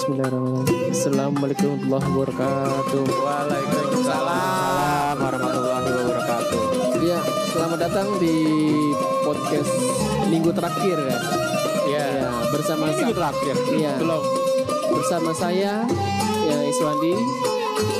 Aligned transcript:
Bismillahirrahmanirrahim. 0.00 0.96
Assalamualaikum 0.96 1.76
warahmatullahi 1.92 2.08
wabarakatuh. 2.08 3.04
Waalaikumsalam 3.20 5.14
warahmatullahi 5.20 5.88
wabarakatuh. 5.92 6.60
Ya, 7.04 7.20
selamat 7.52 7.78
datang 7.84 8.08
di 8.16 8.36
podcast 9.20 9.68
minggu 10.32 10.56
terakhir 10.56 10.96
ya. 11.04 11.18
Ya, 11.84 12.04
Ya, 12.16 12.32
bersama 12.48 12.88
ini 12.88 12.96
minggu 12.96 13.12
terakhir. 13.12 13.54
Iya. 13.76 13.92
Belum. 14.00 14.24
bersama 14.88 15.30
saya 15.36 15.84
ya 16.48 16.58
Iswandi 16.64 17.12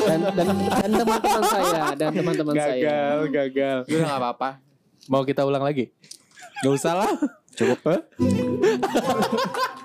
dan 0.09 0.21
dan 0.32 0.57
dan 0.57 0.91
teman-teman 0.96 1.45
saya 1.53 1.82
dan 2.01 2.11
teman-teman 2.17 2.55
saya. 2.57 2.80
Gagal, 2.80 3.19
gagal. 3.29 3.77
Udah 3.85 4.09
gak 4.09 4.21
apa-apa. 4.25 4.51
Mau 5.05 5.21
kita 5.29 5.45
ulang 5.45 5.61
lagi? 5.61 5.93
Gak 6.64 6.73
usah 6.73 7.05
lah. 7.05 7.12
Cukup. 7.53 8.09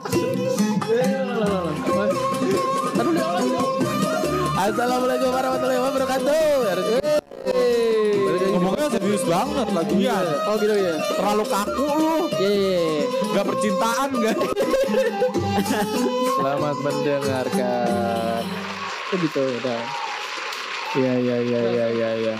Assalamualaikum 4.65 5.29
warahmatullahi 5.29 5.77
wabarakatuh. 5.77 6.57
Ngomongnya 8.55 8.87
serius 8.97 9.23
banget 9.29 9.67
lagunya. 9.69 10.17
Oh 10.49 10.55
gitu 10.57 10.73
ya. 10.73 10.95
Terlalu 11.15 11.43
kaku 11.45 11.85
lu. 11.85 12.15
Iya, 12.33 12.49
iya, 12.49 12.75
iya. 12.81 13.05
Gak 13.35 13.45
percintaan 13.45 14.09
gak? 14.25 14.37
Selamat 16.39 16.77
mendengarkan. 16.81 18.41
Oh 19.13 19.17
gitu 19.21 19.41
udah. 19.61 19.81
Iya, 20.95 21.13
iya, 21.19 21.37
iya, 21.45 21.59
iya, 21.61 21.85
iya, 21.93 22.09
iya. 22.25 22.35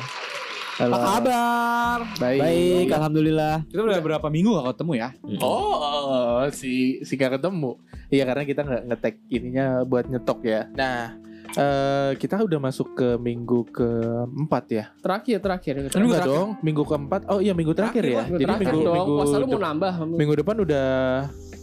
Halo. 0.76 0.92
Apa 0.92 1.08
kabar? 1.10 2.00
Baik. 2.20 2.40
Baik, 2.42 2.88
alhamdulillah. 2.92 3.56
Kita 3.66 3.80
udah 3.82 3.96
berapa 3.98 4.28
minggu 4.28 4.52
gak 4.54 4.76
ketemu 4.76 4.92
ya? 4.98 5.10
Oh, 5.40 5.72
oh, 5.72 6.44
si 6.52 6.72
si 7.02 7.16
gak 7.16 7.40
ketemu. 7.40 7.80
Iya 8.06 8.24
karena 8.26 8.44
kita 8.44 8.62
nggak 8.62 8.84
ngetek 8.86 9.16
ininya 9.30 9.66
buat 9.82 10.06
nyetok 10.06 10.40
ya. 10.44 10.68
Nah, 10.72 11.16
eh 11.50 12.12
kita 12.16 12.38
udah 12.38 12.60
masuk 12.60 12.92
ke 12.94 13.16
minggu 13.16 13.66
keempat 13.72 14.64
ya. 14.70 14.86
Terakhir 15.00 15.40
terakhir. 15.40 15.74
Kan 15.80 15.96
minggu 15.96 15.96
Enggak 16.06 16.22
terakhir. 16.22 16.36
dong, 16.36 16.50
minggu 16.60 16.84
keempat. 16.84 17.22
Oh 17.26 17.40
iya 17.40 17.54
minggu 17.56 17.72
terakhir, 17.72 18.04
Terakhir, 18.04 18.12
ya. 18.12 18.24
Minggu 18.26 18.36
Jadi 18.36 18.46
terakhir 18.46 18.68
minggu 18.68 18.84
dong. 18.84 18.96
minggu 19.00 19.14
Puasa 19.16 19.36
lu 19.36 19.46
mau 19.48 19.56
dep- 19.56 19.64
nambah. 19.64 19.94
minggu 20.12 20.34
depan 20.38 20.56
udah 20.60 20.90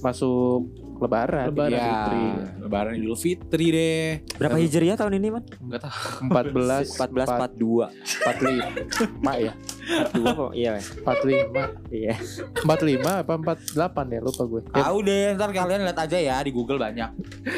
masuk 0.00 0.60
Lebaran. 0.98 1.46
Lebaran. 1.48 1.70
Idul 1.70 1.78
Ya, 1.78 1.86
Fitri. 1.86 2.22
Lebaran 2.58 2.92
Idul 2.94 3.16
Fitri 3.16 3.66
deh. 3.68 4.08
Berapa 4.36 4.56
hijriah 4.56 4.94
tahun 4.94 5.14
ini, 5.16 5.28
Man? 5.30 5.44
Enggak 5.58 5.80
tahu. 5.82 6.28
14 6.28 6.94
14 6.94 7.28
42. 7.28 7.88
45 8.22 9.32
ya. 9.38 9.52
42 10.12 10.38
kok. 10.38 10.50
Iya, 10.52 10.70
Mas. 10.72 10.86
45 10.94 11.62
Iya. 11.90 12.14
45 12.58 13.12
apa 13.18 13.32
48 13.34 14.06
ya 14.08 14.20
lupa 14.20 14.42
gue. 14.44 14.60
Ya, 14.64 14.82
Tahu 14.82 14.98
deh, 15.02 15.24
ntar 15.34 15.50
kalian 15.50 15.80
lihat 15.82 15.98
aja 16.00 16.18
ya 16.18 16.36
di 16.38 16.50
Google 16.50 16.78
banyak. 16.78 17.10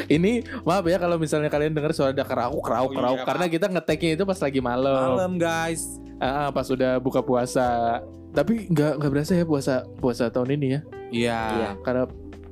ini 0.07 0.31
maaf 0.61 0.83
ya 0.83 0.97
kalau 0.97 1.15
misalnya 1.15 1.47
kalian 1.47 1.71
dengar 1.71 1.91
suara 1.91 2.09
ada 2.09 2.21
kerauk 2.21 2.61
kerauk 2.61 2.85
Oh, 2.85 2.91
iya, 2.91 2.97
kerauk 2.97 3.17
maaf. 3.17 3.27
karena 3.27 3.45
kita 3.47 3.65
ngeteknya 3.67 4.09
itu 4.13 4.23
pas 4.23 4.39
lagi 4.39 4.59
malam. 4.59 4.93
Malam 5.11 5.33
guys. 5.35 5.81
Ah, 6.15 6.49
pas 6.49 6.63
sudah 6.63 6.97
buka 6.97 7.19
puasa. 7.19 7.99
Tapi 8.31 8.67
nggak 8.67 8.99
nggak 8.99 9.11
berasa 9.11 9.31
ya 9.33 9.43
puasa 9.43 9.73
puasa 9.95 10.27
tahun 10.27 10.55
ini 10.55 10.67
ya. 10.67 10.79
Iya. 11.07 11.39
Iya. 11.47 11.69
Karena 11.81 12.03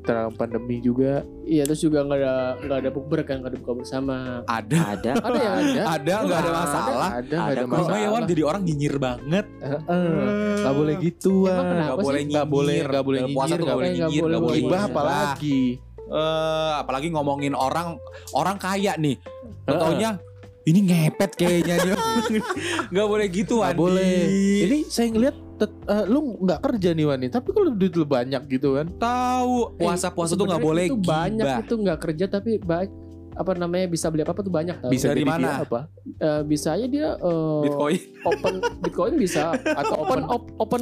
terang 0.03 0.31
pandemi 0.31 0.77
juga. 0.77 1.23
Iya 1.43 1.63
terus 1.63 1.79
juga 1.79 2.03
nggak 2.03 2.19
ada 2.19 2.33
nggak 2.59 2.79
ada 2.83 2.89
bukber 2.91 3.19
kan 3.23 3.39
nggak 3.39 3.51
ada 3.51 3.59
buka 3.59 3.73
bersama. 3.79 4.15
Ada. 4.45 4.79
Ada. 4.93 5.11
Ada 5.23 5.39
ya 5.39 5.51
ada. 5.51 5.81
Ada 5.95 6.13
nggak 6.21 6.39
ada 6.39 6.51
masalah. 6.51 7.09
Ada 7.09 7.35
nggak 7.35 7.39
ada 7.39 7.55
Ada 7.55 7.65
masalah. 7.65 7.97
ya 7.97 8.07
Wan 8.11 8.23
jadi 8.27 8.41
orang 8.43 8.61
nyinyir 8.63 8.95
banget. 8.99 9.45
Heeh. 9.59 10.55
Nggak 10.59 10.73
boleh 10.75 10.95
gitu 10.99 11.33
Emang 11.43 11.55
Wan. 11.55 11.65
kenapa 11.65 11.83
Nggak 11.87 11.97
boleh 11.97 12.21
nyinyir. 12.21 12.33
Nggak 12.33 12.47
boleh 12.47 12.77
nggak 12.83 13.03
boleh 13.03 13.19
nyinyir 13.23 13.57
tuh 13.57 13.65
nggak 13.65 13.77
boleh 13.77 13.89
nyinyir, 13.89 14.21
boleh 14.21 14.31
nggak 14.31 14.43
boleh 14.43 14.59
Gibah 14.61 14.81
apalagi. 14.85 15.61
Eh, 16.03 16.71
apalagi 16.77 17.07
ngomongin 17.09 17.53
orang 17.55 17.97
orang 18.31 18.55
kaya 18.59 18.93
nih. 18.95 19.17
Taunya 19.65 20.19
ini 20.63 20.79
ngepet 20.79 21.31
kayaknya 21.35 21.75
nih. 21.81 21.95
Nggak 22.93 23.07
boleh 23.07 23.27
gitu 23.27 23.59
Nggak 23.59 23.73
Andi. 23.73 23.81
boleh. 23.83 24.15
Ini 24.63 24.77
saya 24.87 25.07
ngeliat 25.11 25.35
tet- 25.55 25.83
eh, 25.85 26.05
lu 26.05 26.19
nggak 26.39 26.59
kerja 26.61 26.89
nih 26.91 27.05
Wani, 27.05 27.27
tapi 27.27 27.49
kalau 27.49 27.69
duit 27.69 27.93
lu 27.93 28.03
banyak 28.03 28.41
gitu 28.47 28.75
kan. 28.75 28.87
tahu 28.93 29.73
puasa-puasa 29.75 30.33
tuh 30.33 30.45
nggak 30.45 30.61
boleh 30.61 30.85
itu 30.85 30.97
banyak 30.97 31.43
gibah. 31.43 31.59
itu 31.59 31.73
nggak 31.75 31.99
kerja 31.99 32.25
tapi 32.27 32.57
baik 32.57 32.91
apa 33.33 33.49
namanya 33.55 33.89
bisa 33.89 34.13
beli 34.13 34.21
apa 34.21 34.29
apa 34.29 34.41
tuh 34.41 34.53
banyak 34.53 34.77
tau. 34.77 34.89
Bisa 34.89 35.09
Dari 35.09 35.25
mana? 35.25 35.65
apa? 35.65 35.89
Eh, 36.05 36.41
bisa 36.45 36.69
aja 36.71 36.85
dia 36.85 37.17
eh, 37.17 37.61
Bitcoin. 37.63 37.97
open 38.23 38.53
bitcoin 38.79 39.13
bisa 39.17 39.57
atau 39.57 39.95
open 39.99 40.21
op- 40.27 40.53
open 40.55 40.81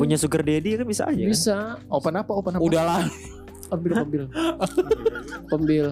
Punya 0.00 0.16
sugar 0.16 0.40
daddy 0.40 0.80
kan 0.80 0.86
bisa 0.86 1.04
aja. 1.04 1.12
kan? 1.14 1.28
bisa 1.28 1.56
Open 1.86 2.14
apa? 2.16 2.32
Open 2.32 2.52
apa? 2.56 2.62
Udahlah. 2.62 3.04
Pembil 3.70 3.92
pembil 3.94 4.22
pembil 5.50 5.86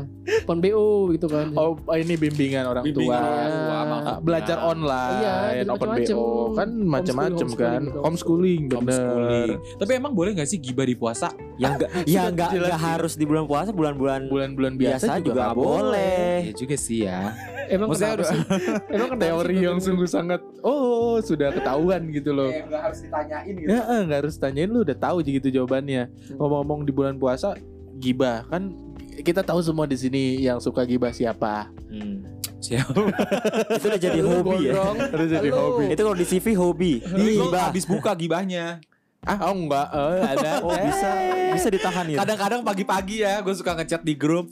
pon 0.45 0.59
BO 0.59 0.87
gitu 1.11 1.27
kan 1.27 1.51
Oh, 1.55 1.73
ini 1.93 2.15
bimbingan 2.15 2.65
orang 2.65 2.85
Bimbingan 2.85 3.17
tua. 3.17 3.25
orang 3.25 3.49
tua, 3.49 3.69
Ah, 3.69 3.85
maksudnya. 3.85 4.19
belajar 4.21 4.57
online, 4.61 5.19
Iya, 5.19 5.35
jadi 5.35 5.69
open 5.69 5.89
macem-macem. 5.89 6.15
BO 6.15 6.29
kan 6.53 6.69
macam-macam 6.79 7.49
kan, 7.51 7.83
homeschooling 7.97 8.03
homeschooling, 8.05 8.63
bener. 8.69 8.79
Homeschooling. 8.79 9.51
Tapi 9.79 9.91
emang 9.95 10.13
boleh 10.13 10.31
gak 10.35 10.47
sih 10.47 10.59
gibah 10.59 10.85
di 10.85 10.95
puasa? 10.95 11.29
Ya 11.57 11.67
enggak 11.71 11.91
ya 12.07 12.23
enggak 12.29 12.51
harus 12.77 13.15
di 13.15 13.25
bulan 13.25 13.45
puasa, 13.45 13.71
bulan-bulan 13.71 14.29
Bulan-bulan 14.29 14.75
biasa, 14.75 15.07
biasa, 15.09 15.21
juga 15.21 15.33
nggak 15.33 15.49
nggak 15.49 15.57
boleh. 15.57 16.37
Ya 16.45 16.55
juga 16.55 16.77
sih 16.77 16.99
ya. 17.03 17.21
Emang 17.69 17.89
Maksudnya 17.89 18.09
kenapa 18.11 18.21
udah- 18.21 18.31
sih 18.31 18.41
emang 18.95 19.09
kenapa 19.09 19.25
Teori 19.25 19.55
sih? 19.55 19.65
yang 19.65 19.79
sungguh 19.79 20.09
sangat 20.09 20.41
oh 20.61 21.17
sudah 21.19 21.49
ketahuan 21.51 22.03
gitu 22.09 22.31
loh. 22.31 22.49
Gak 22.49 22.83
harus 22.83 22.99
ditanyain 23.01 23.55
gitu. 23.55 23.69
Ya 23.69 23.81
eh, 23.85 24.01
nggak 24.03 24.19
harus 24.19 24.35
tanyain 24.37 24.67
lu 24.67 24.81
udah 24.81 24.97
tahu 24.97 25.17
gitu 25.21 25.49
jawabannya. 25.53 26.03
Ngomong-ngomong 26.33 26.81
di 26.83 26.91
bulan 26.91 27.15
puasa 27.15 27.55
gibah 27.95 28.47
kan 28.47 28.75
kita 29.19 29.43
tahu 29.43 29.59
semua 29.59 29.85
di 29.85 29.95
sini 29.95 30.23
yang 30.41 30.59
suka 30.59 30.83
gibah 30.83 31.11
siapa. 31.11 31.69
Hmm. 31.87 32.23
Siapa? 32.59 32.91
Itu 33.79 33.87
udah 33.87 34.01
jadi 34.01 34.19
Lu 34.19 34.29
hobi 34.33 34.67
ya. 34.67 34.75
gondrong. 34.75 34.97
Harus 35.09 35.29
jadi 35.29 35.49
Lu. 35.49 35.57
hobi. 35.57 35.85
Itu 35.91 36.01
kalau 36.03 36.17
di 36.17 36.27
CV 36.27 36.47
hobi. 36.55 36.93
Gibah. 37.03 37.71
habis 37.71 37.87
buka 37.87 38.11
gibahnya. 38.13 38.83
Ah 39.21 39.51
oh 39.51 39.55
enggak, 39.57 39.87
eh, 39.91 40.23
ada. 40.25 40.51
Oh, 40.63 40.71
bisa 40.71 41.09
bisa 41.53 41.69
ditahan 41.69 42.07
ya. 42.09 42.19
Kadang-kadang 42.19 42.63
pagi-pagi 42.63 43.23
ya 43.23 43.39
gue 43.39 43.51
suka 43.53 43.75
ngechat 43.75 44.03
di 44.03 44.15
grup. 44.15 44.51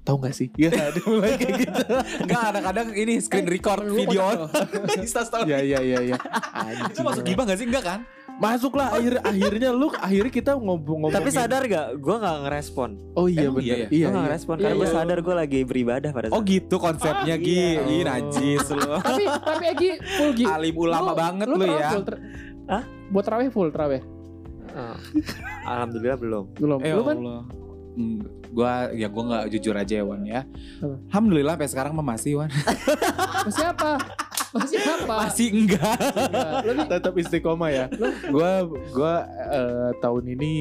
Tahu 0.00 0.16
nggak 0.18 0.32
sih? 0.32 0.48
Ya 0.60 0.70
ada 0.72 1.00
mulai 1.02 1.34
kayak 1.34 1.54
gitu. 1.60 1.82
Enggak 2.20 2.40
kadang-kadang 2.42 2.86
ini 2.94 3.14
screen 3.18 3.46
record 3.46 3.82
Lu 3.82 3.94
video 3.94 4.48
Insta 4.98 5.22
story. 5.22 5.46
Ya 5.46 5.60
ya 5.60 5.80
ya 5.80 5.98
ya. 6.06 6.16
Itu 6.86 7.00
masuk 7.00 7.22
gibah 7.22 7.44
gak 7.44 7.56
sih? 7.56 7.64
Enggak 7.64 7.84
kan? 7.84 8.00
Masuklah 8.36 8.88
akhir 8.90 9.20
akhirnya 9.20 9.68
lu 9.68 9.92
akhirnya 9.92 10.32
kita 10.32 10.50
ngomong-ngomong. 10.54 11.12
Tapi 11.12 11.28
sadar 11.28 11.60
gak? 11.62 12.00
Gue 12.00 12.16
gak 12.16 12.36
ngerespon. 12.42 12.96
Oh 13.12 13.28
iya 13.28 13.52
benar. 13.52 13.60
iya 13.60 13.74
ya? 13.76 13.86
Iya. 13.86 13.86
gue 13.86 14.08
gak 14.08 14.08
iya. 14.10 14.20
ngerespon 14.24 14.54
Iya, 14.54 14.62
karena 14.62 14.74
gue 14.74 14.88
iya. 14.88 14.96
sadar 14.96 15.18
gue 15.20 15.34
lagi 15.36 15.60
beribadah 15.62 16.10
pada 16.10 16.26
saat 16.26 16.34
Oh 16.34 16.42
gitu 16.42 16.76
konsepnya 16.76 17.36
Ah, 17.36 17.38
Gi. 17.38 17.52
iya. 17.52 17.80
Ih 17.84 18.02
najis 18.02 18.64
lu. 18.66 18.80
tapi 19.04 19.24
tapi 19.28 19.64
Egi 19.68 19.90
full 20.10 20.30
Gi 20.32 20.44
Alim 20.46 20.74
ulama 20.74 21.12
banget 21.12 21.46
lu 21.46 21.56
terawih 21.58 21.76
ya. 21.76 21.88
full 21.90 22.04
Hah? 22.66 22.82
buat 23.10 23.24
terawih 23.24 23.48
full 23.50 23.68
terawih 23.68 24.02
Oh. 24.70 24.94
Alhamdulillah 25.66 26.14
belum. 26.16 26.44
belum 26.54 26.78
Eh 26.80 26.94
lu 26.94 27.02
kan 27.02 27.16
Hmm, 27.90 28.22
gua 28.48 28.88
ya 28.90 29.06
gua 29.06 29.22
nggak 29.26 29.44
jujur 29.50 29.74
aja 29.74 29.94
ya 29.98 30.04
Wan 30.04 30.22
ya. 30.22 30.46
Apa? 30.78 30.96
Alhamdulillah 31.08 31.54
sampai 31.54 31.68
sekarang 31.68 31.92
mah 31.92 32.06
masih 32.06 32.32
Wan. 32.36 32.50
masih 33.46 33.64
apa 33.66 33.90
masih 34.50 34.78
apa 34.78 35.14
Masih 35.24 35.48
enggak. 35.52 35.96
Enggak. 35.98 36.50
Lu 36.60 36.72
nih, 36.72 36.86
Tetap 36.88 37.14
istiqomah 37.14 37.70
ya. 37.70 37.84
gua 38.28 38.50
gua 38.90 39.14
eh, 39.48 39.90
tahun 39.98 40.24
ini 40.28 40.52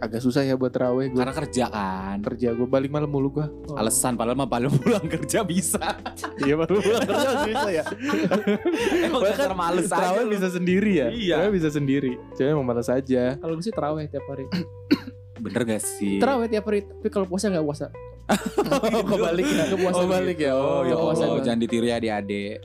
agak 0.00 0.18
susah 0.18 0.40
ya 0.40 0.56
buat 0.56 0.72
terawih 0.72 1.12
gua 1.12 1.22
Karena 1.22 1.34
kerja 1.36 1.64
kan. 1.68 2.16
kerja 2.24 2.48
gua 2.52 2.66
balik 2.66 2.88
malam 2.88 3.06
mulu 3.06 3.28
gua. 3.32 3.46
oh. 3.68 3.76
Alasan 3.76 4.14
padahal 4.14 4.34
mah 4.34 4.46
paling 4.46 4.72
pulang 4.72 5.06
kerja 5.06 5.42
bisa. 5.42 6.00
Iya 6.40 6.54
baru 6.56 6.78
pulang 6.78 7.04
kerja 7.04 7.28
bisa 7.46 7.68
ya. 7.70 7.84
Emang 9.06 9.22
dasar 9.22 9.52
males 9.52 9.86
aja. 9.86 10.16
Terawih 10.16 10.26
bisa 10.30 10.48
sendiri 10.48 10.92
ya. 10.96 11.08
Iya. 11.08 11.34
Terawih 11.36 11.54
bisa 11.54 11.68
sendiri. 11.68 12.12
Cuma 12.32 12.48
emang 12.48 12.66
malas 12.66 12.88
aja. 12.88 13.36
kalau 13.36 13.54
gue 13.54 13.62
sih 13.62 13.70
terawih 13.70 14.06
tiap 14.06 14.24
hari 14.26 14.46
Bener 15.40 15.62
gak 15.66 15.82
sih? 15.82 16.16
terawih 16.16 16.46
tiap 16.46 16.64
hari 16.64 16.80
tapi 16.82 17.08
kalau 17.08 17.24
puasa 17.24 17.48
nggak 17.48 17.64
puasa 17.64 17.86
Oh, 18.30 19.02
kebalik 19.02 19.42
ya. 19.44 19.64
Nggak 19.66 19.80
puasa 19.80 19.98
Oh, 19.98 20.06
balik 20.06 20.38
ya. 20.38 20.52
Oh, 20.54 20.80
ya 20.82 20.94
puasa 20.94 21.24
gua. 21.26 21.40
jangan 21.40 21.58
ditiru 21.58 21.84
ya 21.84 21.96
adik-adik. 21.96 22.62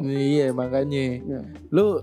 Iya 0.00 0.46
makanya. 0.50 1.04
Iya. 1.18 1.40
Lu 1.68 2.00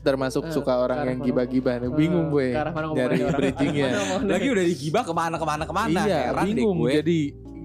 termasuk 0.00 0.42
Eh, 0.44 0.50
suka 0.50 0.74
orang 0.76 0.98
ke 0.98 1.06
yang 1.08 1.20
gibah-gibah 1.22 1.74
nih. 1.78 1.90
Bingung 1.92 2.26
Eh, 2.28 2.32
gue. 2.32 2.46
ke 2.50 2.58
mana 2.66 2.84
ngomongnya 2.84 2.98
Nyari 3.04 3.18
orang. 3.20 3.38
bridgingnya. 3.38 3.88
Lagi 4.24 4.48
udah 4.48 4.64
digibah 4.64 5.02
ke 5.02 5.12
mana 5.12 5.34
ke 5.34 5.46
mana 5.46 5.62
ke 5.62 5.74
mana. 5.76 6.00
Iya, 6.02 6.18
Heran 6.28 6.44
deh 6.44 6.46
bingung 6.52 6.76
gue. 6.80 6.90
jadi 6.96 7.18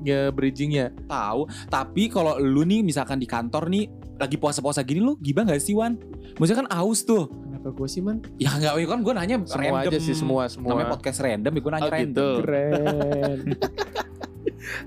ya 0.03 0.21
bridgingnya. 0.29 0.85
tahu. 1.05 1.41
Tapi 1.67 2.03
kalau 2.07 2.37
lu 2.37 2.61
nih 2.61 2.81
misalkan 2.81 3.17
di 3.17 3.25
kantor 3.25 3.65
nih 3.67 3.89
lagi 4.13 4.37
puasa-puasa 4.37 4.83
gini 4.83 4.99
lu 4.99 5.17
gibah 5.17 5.41
gak 5.43 5.57
sih 5.57 5.73
Wan? 5.73 5.97
Maksudnya 6.35 6.59
kan 6.59 6.69
aus 6.71 7.01
tuh. 7.01 7.25
Kenapa 7.63 7.69
gue 7.73 7.87
sih 7.87 8.01
man 8.03 8.19
Ya 8.35 8.51
enggak, 8.51 8.75
kan 8.83 8.99
gue 8.99 9.13
nanya 9.15 9.35
Semua 9.47 9.79
random. 9.79 9.87
aja 9.87 9.97
sih 9.97 10.11
semua 10.13 10.43
semua. 10.45 10.69
Namanya 10.69 10.89
podcast 10.91 11.17
random, 11.17 11.47
ya 11.49 11.61
gue 11.61 11.71
nanya 11.71 11.87
Oh, 11.87 11.93
random. 11.95 12.11
gitu. 12.11 12.27
keren 12.43 13.39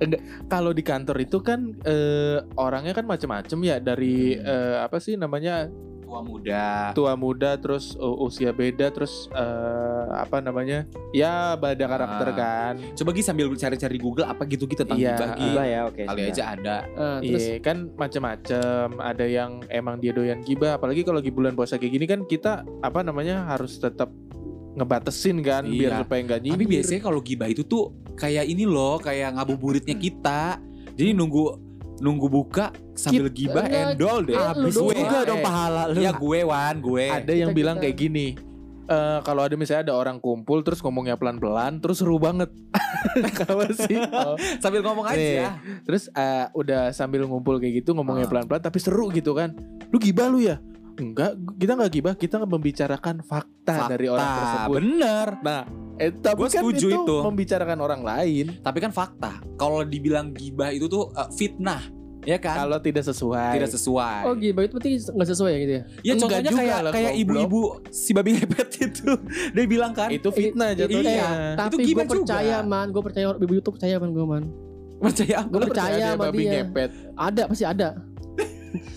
Kalau 0.46 0.70
di 0.70 0.82
kantor 0.82 1.17
itu 1.19 1.38
kan 1.40 1.61
eh, 1.82 2.38
orangnya 2.55 2.93
kan 2.93 3.05
macam-macam 3.05 3.58
ya 3.62 3.76
dari 3.78 4.37
Hmm. 4.37 4.44
eh, 4.44 4.76
apa 4.78 4.96
sih 4.99 5.17
namanya 5.17 5.73
tua 6.06 6.20
muda. 6.22 6.66
tua 6.94 7.12
muda 7.12 7.50
terus 7.56 7.92
uh, 7.94 8.22
usia 8.22 8.50
beda 8.50 8.88
terus 8.88 9.26
eh, 9.28 9.42
apa 10.14 10.38
namanya 10.38 10.86
ya 11.10 11.52
beda 11.54 11.82
karakter 11.84 12.28
Ah. 12.28 12.34
kan 12.34 12.74
Coba 12.94 13.10
Gi 13.10 13.20
sambil 13.20 13.50
cari-cari 13.52 13.92
di 13.92 14.00
Google 14.00 14.24
apa 14.24 14.46
gitu 14.46 14.64
kita 14.64 14.82
tentang 14.82 14.96
Iya. 14.96 15.12
gibah 15.12 15.28
Gi. 15.28 15.42
Gibah 15.42 15.66
ya, 15.66 15.80
oke. 15.84 16.02
Kali 16.04 16.20
sudah. 16.20 16.30
aja 16.30 16.42
ada. 16.48 16.76
Eh, 16.86 17.18
terus 17.26 17.42
Iya 17.44 17.56
kan 17.58 17.76
macam-macam 17.92 18.86
ada 19.02 19.24
yang 19.26 19.50
emang 19.68 19.98
dia 19.98 20.12
doyan 20.12 20.40
gibah 20.40 20.74
apalagi 20.74 21.02
kalau 21.02 21.18
lagi 21.18 21.28
bulan 21.28 21.52
puasa 21.52 21.74
kayak 21.74 21.92
gini 21.92 22.06
kan 22.06 22.20
kita 22.22 22.52
apa 22.80 23.02
namanya 23.02 23.42
harus 23.46 23.76
tetap 23.76 24.08
ngebatesin 24.72 25.40
kan 25.40 25.64
Iya. 25.64 25.74
biar 25.74 25.92
supaya 26.00 26.20
nggak 26.22 26.40
Tapi 26.40 26.48
nyindir. 26.54 26.68
biasanya 26.70 27.00
kalau 27.02 27.20
gibah 27.20 27.48
itu 27.48 27.62
tuh 27.62 27.84
kayak 28.14 28.44
ini 28.44 28.62
loh, 28.62 28.96
kayak 28.96 29.34
ngabuburitnya 29.34 29.96
kita. 29.96 30.60
Jadi 30.92 31.10
nunggu 31.12 31.65
nunggu 31.96 32.26
buka 32.26 32.69
sambil 32.93 33.26
gibah 33.28 33.64
enggak, 33.64 33.93
endol 33.93 34.19
deh. 34.22 34.32
eh, 34.32 34.50
lu 34.52 34.66
Habis 34.66 34.75
doang. 34.75 34.96
juga 34.96 35.19
dong 35.22 35.40
pahala 35.40 35.82
lu. 35.88 35.98
Ya 35.98 36.12
gue 36.12 36.38
Wan, 36.43 36.76
gue. 36.78 37.06
ada 37.06 37.32
yang 37.32 37.50
Kita- 37.50 37.58
bilang 37.58 37.76
kita- 37.76 37.84
kayak 37.87 37.96
gini 37.98 38.26
eh 38.87 39.19
kalau 39.20 39.43
ada 39.43 39.54
misalnya 39.54 39.90
ada 39.90 39.94
orang 39.96 40.16
kumpul 40.16 40.62
terus 40.62 40.78
ngomongnya 40.78 41.14
pelan-pelan 41.14 41.81
terus 41.81 41.98
seru 41.98 42.16
banget 42.16 42.54
Apa 43.43 43.66
sih 43.72 43.98
Oh. 43.98 44.38
Sambil 44.62 44.78
ngomong 44.81 45.10
Nih, 45.10 45.43
aja. 45.43 45.58
terus 45.82 46.06
eh, 46.08 46.46
udah 46.52 46.93
sambil 46.93 47.25
ngumpul 47.25 47.58
kayak 47.58 47.82
gitu 47.82 47.93
ngomongnya 47.93 48.25
Ah. 48.25 48.31
pelan-pelan 48.31 48.62
tapi 48.62 48.78
seru 48.78 49.10
gitu 49.10 49.32
kan 49.32 49.58
lu 49.88 49.99
gibah 49.99 50.26
lu 50.26 50.38
ya 50.38 50.62
enggak 50.94 51.34
kita 51.56 51.75
nggak 51.75 51.92
gibah 51.92 52.14
kita 52.14 52.37
membicarakan 52.40 53.20
fakta, 53.20 53.90
dari 53.90 54.06
orang 54.06 54.22
Fakta, 54.22 54.38
tersebut 54.38 54.76
Bener. 54.76 55.28
nah 55.40 55.62
eh, 55.98 56.10
tapi 56.10 56.38
Gua 56.38 56.48
kan 56.48 56.60
setuju 56.60 56.87
itu, 56.87 57.02
itu. 57.02 57.16
membicarakan 57.20 57.78
orang 57.78 58.02
lain 58.02 58.46
Tapi 58.58 58.78
kan 58.78 58.90
fakta. 58.90 59.40
Kalau 59.54 59.81
dibilang 59.82 60.31
gibah 60.31 60.69
itu 60.69 60.87
tuh 60.87 61.08
eh, 61.10 61.28
fitnah, 61.32 61.82
ya 62.22 62.37
kan? 62.37 62.56
kalau 62.58 62.76
tidak 62.76 63.02
sesuai 63.02 63.54
Tidak 63.54 63.70
sesuai. 63.70 64.20
Oh 64.25 64.34
gibah 64.34 64.62
itu 64.62 64.75
berarti 64.75 64.90
nggak 65.06 65.28
sesuai 65.28 65.50
ya 65.50 65.58
gitu 65.58 65.72
ya? 65.72 65.76
Ya 65.78 65.82
Enggak 65.82 66.16
contohnya 66.19 66.43
juga 66.44 66.58
kayak 66.58 66.81
kayak 66.90 67.12
ibu-ibu 67.19 67.60
si 67.88 68.10
babi 68.10 68.31
ngepet 68.34 68.69
itu. 68.82 69.10
Dia 69.54 69.64
bilang 69.64 69.93
kan, 69.93 70.08
itu 70.08 70.28
fitnah 70.28 70.69
Iya. 70.69 70.78
jatuhnya 70.82 71.12
Itu 71.14 71.56
Tapi 71.56 71.75
gue 71.75 71.87
gibah 71.87 72.04
juga. 72.04 72.14
percaya 72.19 72.56
man, 72.62 72.87
gue 72.88 73.02
percaya 73.02 73.26
ibu 73.32 73.52
itu 73.54 73.70
percaya 73.70 73.94
man 73.96 74.10
gue 74.10 74.26
man. 74.26 74.44
percaya 74.96 75.34
apa? 75.38 75.49
Gue 75.49 75.60
percaya 75.66 76.06
sama 76.10 76.22
babi 76.25 76.38
dia. 76.40 76.52
ngepet 76.62 76.90
Ada 77.14 77.42
pasti 77.46 77.64
ada. 77.64 77.88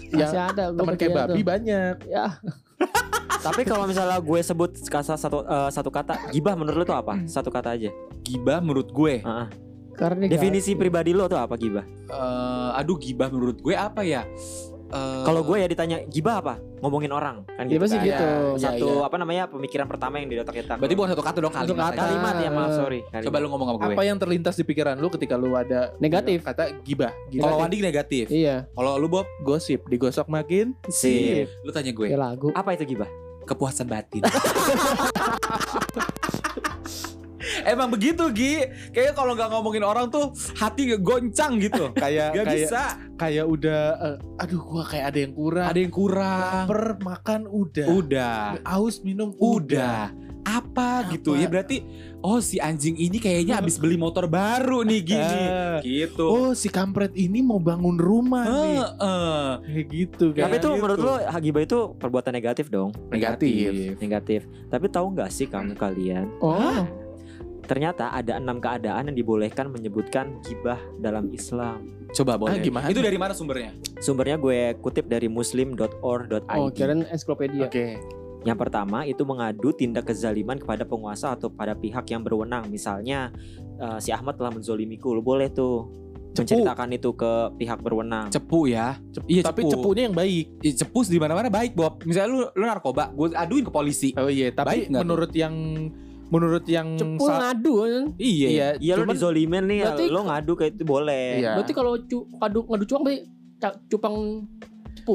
Ya, 0.09 0.25
Masih 0.25 0.41
ada. 0.41 0.63
teman 0.73 0.85
kayak 0.89 0.97
percaya 1.05 1.17
babi 1.21 1.37
tuh. 1.37 1.45
banyak 1.45 1.95
Ya, 2.03 2.25
Tapi 3.39 3.61
kalau 3.63 3.83
misalnya 3.83 4.17
gue 4.17 4.39
sebut 4.41 4.67
kata 4.83 5.15
satu 5.15 5.41
eh, 5.41 5.69
satu 5.69 5.89
kata 5.89 6.29
gibah 6.29 6.53
menurut 6.53 6.77
lu 6.77 6.85
tuh 6.85 6.93
apa? 6.93 7.23
Satu 7.25 7.47
kata 7.47 7.71
aja. 7.71 7.89
Gibah 8.21 8.59
menurut 8.59 8.89
gue. 8.89 9.19
Heeh. 9.19 9.47
karena 9.91 10.23
dia 10.25 10.31
Definisi 10.31 10.71
pribadi 10.73 11.11
lu 11.11 11.27
tuh 11.27 11.35
apa 11.35 11.55
gibah? 11.55 11.83
eh 11.83 12.69
aduh 12.73 12.95
gibah 12.95 13.27
menurut 13.27 13.57
gue 13.57 13.73
apa 13.73 13.99
ya? 14.01 14.23
Eh, 14.89 15.21
Kalau 15.21 15.43
gue 15.43 15.55
ya 15.55 15.67
ditanya 15.67 16.01
gibah 16.03 16.39
apa? 16.39 16.55
Ngomongin 16.79 17.11
orang 17.11 17.43
kan 17.45 17.67
Gibah 17.67 17.83
gitu 17.83 17.91
sih 17.91 17.99
kan. 17.99 18.07
gitu. 18.07 18.27
Ya, 18.55 18.59
Satu 18.63 18.87
ya. 18.89 19.05
apa 19.05 19.15
namanya 19.15 19.43
pemikiran 19.45 19.85
pertama 19.85 20.17
yang 20.17 20.27
di 20.27 20.35
otak 20.35 20.55
kita. 20.57 20.73
berarti 20.73 20.95
bukan 20.95 21.09
satu 21.11 21.19
kata 21.21 21.37
dong 21.37 21.51
Satu 21.51 21.61
kalimat. 21.69 21.83
kata. 21.85 21.91
aja. 21.91 21.99
kalimat 22.01 22.35
ya 22.37 22.49
maaf 22.49 22.71
sorry. 22.73 22.99
Kalimat. 23.03 23.25
Coba 23.27 23.37
lu 23.37 23.47
ngomong 23.49 23.67
sama 23.67 23.77
gue. 23.81 23.91
apa 23.91 24.03
yang 24.03 24.17
terlintas 24.17 24.55
di 24.55 24.63
pikiran 24.63 24.95
lu 24.95 25.07
ketika 25.09 25.35
lu 25.35 25.51
ada 25.53 25.91
Negatif. 25.97 26.37
kata 26.41 26.63
gibah 26.79 27.11
Kalau 27.11 27.27
gibah 27.29 27.57
Wandi 27.59 27.77
negatif. 27.79 28.25
Iya, 28.29 28.71
Kalau 28.71 28.95
lu 28.95 29.07
Bob, 29.07 29.27
gosip 29.41 29.83
digosok 29.85 30.25
makin 30.25 30.71
Sip. 30.87 31.51
lu 31.61 31.69
tanya 31.69 31.91
gue. 31.91 32.07
kayak 32.07 32.17
lagu. 32.17 32.49
Apa 32.51 32.71
itu 32.71 32.87
gibah? 32.87 33.11
Kepuasan 33.49 33.89
batin. 33.89 34.21
Emang 37.65 37.89
begitu 37.89 38.29
Gi. 38.29 38.61
Kayaknya 38.93 39.13
kalau 39.17 39.33
nggak 39.33 39.49
ngomongin 39.51 39.83
orang 39.83 40.07
tuh 40.13 40.31
Hati 40.53 40.93
goncang 41.01 41.57
gitu. 41.57 41.89
Kayak 41.97 42.37
Gak 42.37 42.45
kayak 42.45 42.69
bisa. 42.69 42.83
kayak 43.19 43.45
udah 43.49 43.81
eh, 43.99 44.17
aduh 44.39 44.61
gua 44.63 44.83
kayak 44.85 45.05
ada 45.11 45.19
yang 45.19 45.33
kurang. 45.33 45.67
Ada 45.67 45.79
yang 45.81 45.93
kurang. 45.93 46.63
Lapar 46.69 46.83
makan 47.01 47.41
udah. 47.49 47.87
Udah. 47.89 48.37
Aus 48.63 49.01
minum 49.01 49.33
Udah 49.41 50.13
Apa, 50.59 50.87
Apa? 51.01 51.11
gitu 51.11 51.33
Ya 51.33 51.47
berarti 51.47 51.81
Oh 52.19 52.37
si 52.39 52.59
anjing 52.59 52.93
ini 52.93 53.15
kayaknya 53.15 53.55
habis 53.55 53.79
beli 53.79 53.95
motor 53.95 54.27
baru 54.27 54.83
nih 54.83 54.99
gini 55.01 55.39
Ah. 55.45 55.79
Gitu 55.79 56.19
oh 56.21 56.51
si 56.51 56.67
kampret 56.67 57.11
ini 57.13 57.39
mau 57.39 57.57
bangun 57.57 57.95
rumah 57.95 58.43
nih 58.43 58.75
Heeh. 58.77 59.47
kayak 59.63 59.85
gitu 59.87 60.25
kan 60.31 60.43
Tapi 60.45 60.55
itu 60.57 60.67
gitu. 60.67 60.77
menurut 60.77 60.99
lu 60.99 61.13
gibah 61.39 61.61
itu 61.61 61.79
perbuatan 61.95 62.31
negatif 62.31 62.67
dong. 62.67 62.91
negatif 63.07 63.95
Negatif. 63.97 64.39
Tapi 64.67 64.85
tahu 64.87 65.15
nggak 65.15 65.29
sih 65.29 65.45
kamu 65.45 65.73
kalian? 65.73 66.27
Oh, 66.39 66.83
Ternyata 67.61 68.09
ada 68.09 68.35
enam 68.35 68.57
keadaan 68.57 69.07
yang 69.07 69.15
dibolehkan 69.15 69.69
menyebutkan 69.69 70.41
gibah 70.41 70.81
dalam 70.97 71.29
Islam. 71.29 71.85
Coba 72.09 72.33
boleh 72.33 72.57
Ah, 72.57 72.59
gimana? 72.59 72.89
Itu 72.89 72.97
dari 72.97 73.13
mana 73.13 73.31
sumbernya? 73.31 73.77
Sumbernya 74.01 74.35
gue 74.35 74.73
kutip 74.81 75.05
dari 75.05 75.29
muslim.or.id. 75.29 76.49
oh 76.49 76.73
kirain 76.73 77.05
ensiklopedia. 77.05 77.69
oke 77.69 77.85
Yang 78.41 78.57
pertama 78.57 79.03
itu 79.03 79.21
mengadu 79.21 79.69
tindak 79.71 80.05
kezaliman 80.05 80.55
kepada 80.55 80.83
penguasa 80.83 81.33
atau 81.33 81.47
pada 81.47 81.73
pihak 81.73 82.07
yang 82.07 82.21
berwenang. 82.21 82.67
Misalnya 82.67 83.35
eh, 83.75 83.99
si 83.99 84.09
Ahmad 84.09 84.35
telah 84.35 84.49
menzolimiku, 84.49 85.11
lu 85.11 85.19
boleh 85.19 85.47
tuh 85.47 85.91
menceritakan 86.31 86.93
itu 86.93 87.09
ke 87.11 87.31
pihak 87.57 87.79
berwenang. 87.79 88.29
Cepu 88.29 88.65
ya 88.65 88.95
Cep- 89.11 89.27
Iya, 89.27 89.41
tapi 89.43 89.61
cepu. 89.61 89.71
cepunya 89.73 90.03
yang 90.05 90.15
baik 90.15 90.45
Ih, 90.61 90.73
Cepus 90.73 91.07
di 91.07 91.17
mana-mana 91.17 91.49
baik 91.49 91.73
Bob 91.73 91.99
Misalnya 92.01 92.29
lu, 92.29 92.39
lu 92.53 92.63
narkoba 92.63 93.11
Gue 93.11 93.33
aduin 93.33 93.65
ke 93.65 93.73
polisi 93.73 94.13
oh 94.13 94.29
iya 94.29 94.47
tapi 94.49 94.85
Baik 94.85 94.93
menurut 94.93 95.33
yang 95.33 95.51
menurut 96.29 96.61
yang 96.63 96.93
Cepul 96.95 97.25
sa- 97.25 97.41
ngadu 97.43 97.73
kan. 97.81 98.03
Iya 98.15 98.47
iya 98.47 98.67
Iya 98.77 98.93
lu 98.95 99.03
cuman- 99.03 99.15
dizolimin 99.17 99.63
nih, 99.65 99.79
Berarti- 99.81 100.07
lu 100.07 100.21
ngadu 100.21 100.51
ke 100.53 100.63
itu 100.69 100.83
boleh. 100.85 101.25
Iya. 101.41 101.51
Berarti 101.57 101.73
kalau 101.73 101.91
cu, 101.97 102.17
ngadu 102.31 102.59
ngadu 102.63 102.85
cuang 102.85 103.01
berarti 103.01 103.19
cupang 103.89 104.15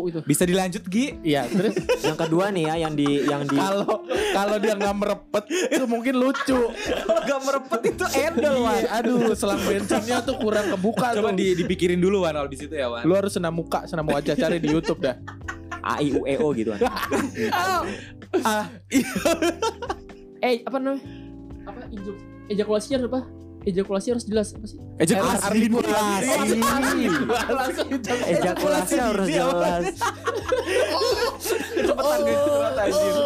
itu. 0.05 0.19
Bisa 0.21 0.43
dilanjut 0.43 0.83
Gi 0.85 1.07
iya 1.23 1.43
terus 1.45 1.75
Yang 2.01 2.19
kedua 2.21 2.49
nih 2.49 2.65
ya 2.65 2.75
yang 2.81 2.95
di 2.95 3.09
yang 3.23 3.43
di 3.43 3.55
kalau 3.55 4.03
kalau 4.33 4.57
dia 4.57 4.75
nggak 4.75 4.95
merepet 4.95 5.45
itu 5.69 5.85
mungkin 5.85 6.15
lucu 6.17 6.61
Gak 7.25 7.41
merepet 7.41 7.81
itu 7.89 8.05
endel 8.17 8.55
Wan 8.59 8.77
Iya, 8.77 8.89
aduh 8.95 9.33
selang 9.33 9.61
bensinnya 9.61 10.19
tuh 10.21 10.37
kurang 10.37 10.71
kebuka 10.71 11.15
Coba 11.15 11.31
tuh. 11.31 11.37
di, 11.37 11.55
dipikirin 11.55 11.99
dulu 11.99 12.23
Wan 12.23 12.35
Kalau 12.35 12.47
di 12.47 12.57
situ 12.57 12.73
ya 12.73 12.89
Wan 12.89 13.03
lu 13.03 13.13
harus 13.13 13.31
senam 13.31 13.53
muka 13.53 13.85
senam 13.85 14.05
wajah 14.05 14.35
cari 14.35 14.57
di 14.57 14.69
YouTube 14.69 15.01
dah 15.01 15.17
A 15.81 16.01
I 16.01 16.11
U 16.11 16.25
E 16.25 16.35
O 16.37 16.49
gitu 16.51 16.73
kan. 16.73 16.81
ah, 18.41 18.65
Eh, 20.41 20.61
apa 20.61 20.77
namanya? 20.77 21.01
Apa 21.65 21.89
eja- 21.89 22.21
ejakulasi 22.51 22.89
harus 22.95 23.07
apa? 23.07 23.21
Ejakulasi 23.65 24.13
harus 24.13 24.25
jelas 24.29 24.53
apa 24.53 24.67
sih? 24.69 24.79
Ejakulasi 25.01 25.49
Ejakulasi 28.29 28.97
harus 29.01 29.29
jelas. 29.29 29.85
Cepetan 31.75 32.21
gitu 32.29 32.53
anjir. 32.61 33.17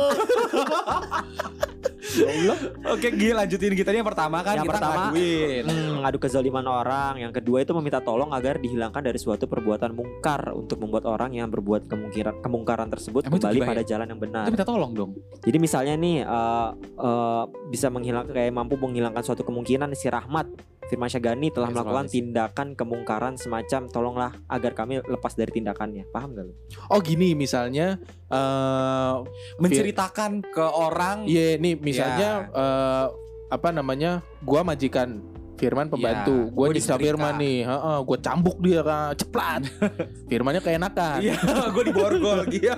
Oke 2.88 3.08
Gi 3.12 3.30
lanjutin 3.36 3.72
kita 3.76 3.92
yang 3.92 4.06
pertama 4.06 4.40
kan 4.40 4.60
Yang 4.60 4.66
kita 4.66 4.78
pertama, 4.80 5.02
ngaduin 5.12 5.64
Hmm, 5.68 6.06
ngadu 6.06 6.18
kezaliman 6.22 6.64
orang. 6.64 7.12
Yang 7.20 7.32
kedua 7.42 7.58
itu 7.60 7.72
meminta 7.76 8.00
tolong 8.00 8.30
agar 8.32 8.56
dihilangkan 8.62 9.02
dari 9.04 9.18
suatu 9.20 9.44
perbuatan 9.44 9.92
mungkar 9.92 10.54
untuk 10.54 10.80
membuat 10.80 11.04
orang 11.04 11.34
yang 11.34 11.50
berbuat 11.50 11.90
kemungkiran 11.90 12.40
kemungkaran 12.40 12.88
tersebut 12.88 13.26
Emang 13.26 13.42
kembali 13.42 13.58
pada 13.60 13.82
ya? 13.82 13.86
jalan 13.96 14.06
yang 14.08 14.20
benar. 14.20 14.44
Itu 14.48 14.52
minta 14.54 14.66
tolong 14.66 14.92
dong 14.94 15.10
Jadi 15.44 15.56
misalnya 15.60 15.94
nih 15.98 16.16
eh, 16.24 16.68
eh, 16.96 17.42
bisa 17.68 17.92
menghilangkan 17.92 18.32
kayak 18.32 18.52
mampu 18.54 18.74
menghilangkan 18.80 19.22
suatu 19.26 19.42
kemungkinan 19.44 19.92
si 19.92 20.08
Rahmat 20.08 20.46
Firman 20.88 21.06
Syagani 21.06 21.48
telah 21.48 21.68
Ya, 21.68 21.74
melakukan 21.76 22.06
tindakan 22.08 22.68
kemungkaran 22.72 23.36
semacam 23.36 23.80
tolonglah 23.86 24.32
agar 24.46 24.72
kami 24.72 24.98
lepas 24.98 25.32
dari 25.32 25.52
tindakannya. 25.52 26.08
Paham 26.08 26.32
gak 26.32 26.44
lu? 26.44 26.52
oh 26.88 26.98
gini 26.98 27.32
misalnya 27.32 28.00
eh 28.28 29.14
Menceritakan 29.56 30.40
ke 30.42 30.64
orang 30.64 31.24
iya 31.24 31.54
nih 31.54 31.76
misalnya 31.76 32.48
eh, 32.48 33.06
apa 33.48 33.68
namanya 33.68 34.20
gua 34.40 34.60
majikan 34.62 35.20
Firman 35.54 35.90
pembantu, 35.90 36.46
Iya, 36.46 36.54
gua 36.54 36.66
nyiksa 36.70 36.78
disetrika. 36.94 37.02
Firman 37.02 37.34
nih, 37.34 37.58
heeh, 37.66 37.98
gua 38.06 38.18
cambuk 38.22 38.62
dia 38.62 38.78
kan, 38.78 39.10
ceplat. 39.12 39.62
Firmannya 40.30 40.62
keenakan. 40.62 41.18
Iya 41.18 41.34
gue 41.68 41.82
di 41.82 41.92
borgol 41.92 42.46
gitu 42.54 42.70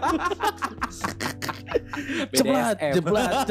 ceplat, 2.33 2.77
BDSM. 2.81 2.95
ceplat. 2.97 3.47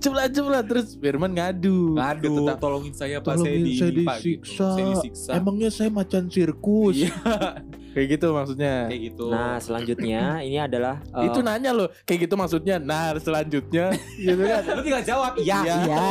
Ceplat, 0.00 0.28
ceplat 0.30 0.64
terus 0.64 0.96
Firman 0.96 1.30
ngadu. 1.30 1.94
Ngadu 1.94 2.24
Ke 2.24 2.38
tetang- 2.42 2.60
tolongin 2.60 2.92
saya 2.92 3.16
Pak 3.18 3.30
saya 3.30 3.36
Tolongin 3.38 3.60
di 3.60 3.72
saya 3.72 3.90
gitu. 3.90 4.00
disiksa. 4.02 4.66
Saya 4.72 4.84
disiksa 4.90 5.30
Emangnya 5.36 5.68
saya 5.68 5.88
macan 5.88 6.24
sirkus. 6.26 6.96
Iya. 6.98 7.12
Kayak 7.94 8.06
gitu 8.14 8.26
maksudnya. 8.30 8.74
Kayak 8.86 9.02
gitu 9.04 9.24
Nah 9.28 9.58
selanjutnya 9.58 10.22
ini 10.40 10.58
adalah 10.58 11.02
eh, 11.10 11.26
Itu 11.26 11.42
nanya 11.42 11.70
loh, 11.70 11.90
kayak 12.02 12.30
gitu 12.30 12.34
maksudnya. 12.34 12.78
Nah, 12.78 13.12
selanjutnya 13.18 13.90
gitu 14.20 14.40
kan. 14.40 14.62
Lu 14.64 14.80
tinggal 14.80 15.02
jawab 15.02 15.32
Iya 15.36 15.58
Iya. 15.60 15.76
Iya. 15.84 16.06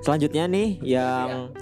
Selanjutnya 0.00 0.44
nih 0.48 0.68
yang 0.82 1.52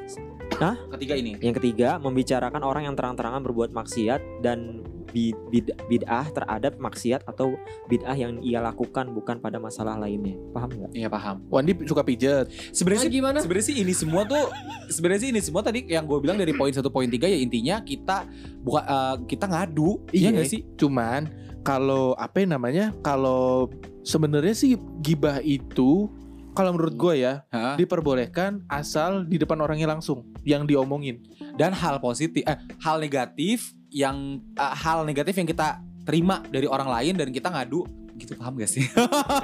Ketiga 0.91 1.15
ini 1.15 1.39
yang 1.39 1.55
ketiga 1.55 1.89
membicarakan 1.99 2.67
orang 2.67 2.91
yang 2.91 2.99
terang-terangan 2.99 3.47
berbuat 3.47 3.71
maksiat 3.71 4.43
dan 4.43 4.83
bid- 5.09 5.39
bid- 5.49 5.77
bid'ah 5.87 6.27
terhadap 6.29 6.77
maksiat 6.77 7.25
atau 7.25 7.57
bid'ah 7.87 8.13
yang 8.13 8.39
ia 8.39 8.59
lakukan 8.59 9.11
bukan 9.11 9.37
pada 9.37 9.57
masalah 9.57 9.95
lainnya. 9.95 10.37
Paham 10.51 10.71
nggak? 10.71 10.91
Iya 10.93 11.09
paham. 11.09 11.37
Wandi 11.49 11.73
suka 11.85 12.01
pijet. 12.01 12.49
Sebenarnya 12.71 13.01
Ah, 13.01 13.07
sih 13.07 13.13
gimana? 13.13 13.39
sebenarnya 13.39 13.67
sih 13.67 13.77
ini 13.79 13.93
semua 13.93 14.23
tuh 14.23 14.45
sebenarnya 14.89 15.21
sih 15.21 15.31
ini 15.31 15.41
semua 15.41 15.61
tadi 15.61 15.85
yang 15.85 16.05
gue 16.05 16.19
bilang 16.19 16.37
dari 16.37 16.53
poin 16.53 16.71
satu 16.71 16.89
poin 16.89 17.07
tiga 17.07 17.25
ya 17.25 17.37
intinya 17.37 17.81
kita 17.81 18.29
buka 18.59 18.81
eh, 18.81 19.17
kita 19.27 19.45
ngadu 19.45 20.03
iya 20.11 20.29
Iya. 20.29 20.35
nggak 20.35 20.49
sih 20.49 20.61
Cuman 20.77 21.23
kalau 21.61 22.13
apa 22.15 22.39
yang 22.39 22.55
namanya? 22.55 22.93
Kalau 23.01 23.69
sebenarnya 24.01 24.53
sih 24.53 24.73
gibah 24.99 25.39
itu 25.39 26.09
kalau 26.51 26.75
menurut 26.75 26.95
gue 26.95 27.15
ya 27.19 27.47
Hah? 27.49 27.77
diperbolehkan 27.77 28.67
asal 28.67 29.23
di 29.23 29.37
depan 29.37 29.59
orangnya 29.59 29.87
langsung 29.87 30.27
yang 30.43 30.65
diomongin. 30.65 31.23
dan 31.55 31.71
hal 31.71 31.99
positif 31.99 32.43
eh 32.43 32.55
hal 32.79 32.99
negatif 32.99 33.75
yang 33.91 34.17
eh, 34.51 34.75
hal 34.77 35.03
negatif 35.03 35.35
yang 35.35 35.47
kita 35.47 35.79
terima 36.03 36.41
dari 36.45 36.65
orang 36.65 36.89
lain 36.91 37.15
dan 37.15 37.29
kita 37.29 37.49
ngadu 37.49 37.85
gitu 38.17 38.35
paham 38.35 38.57
gak 38.57 38.67
sih 38.67 38.83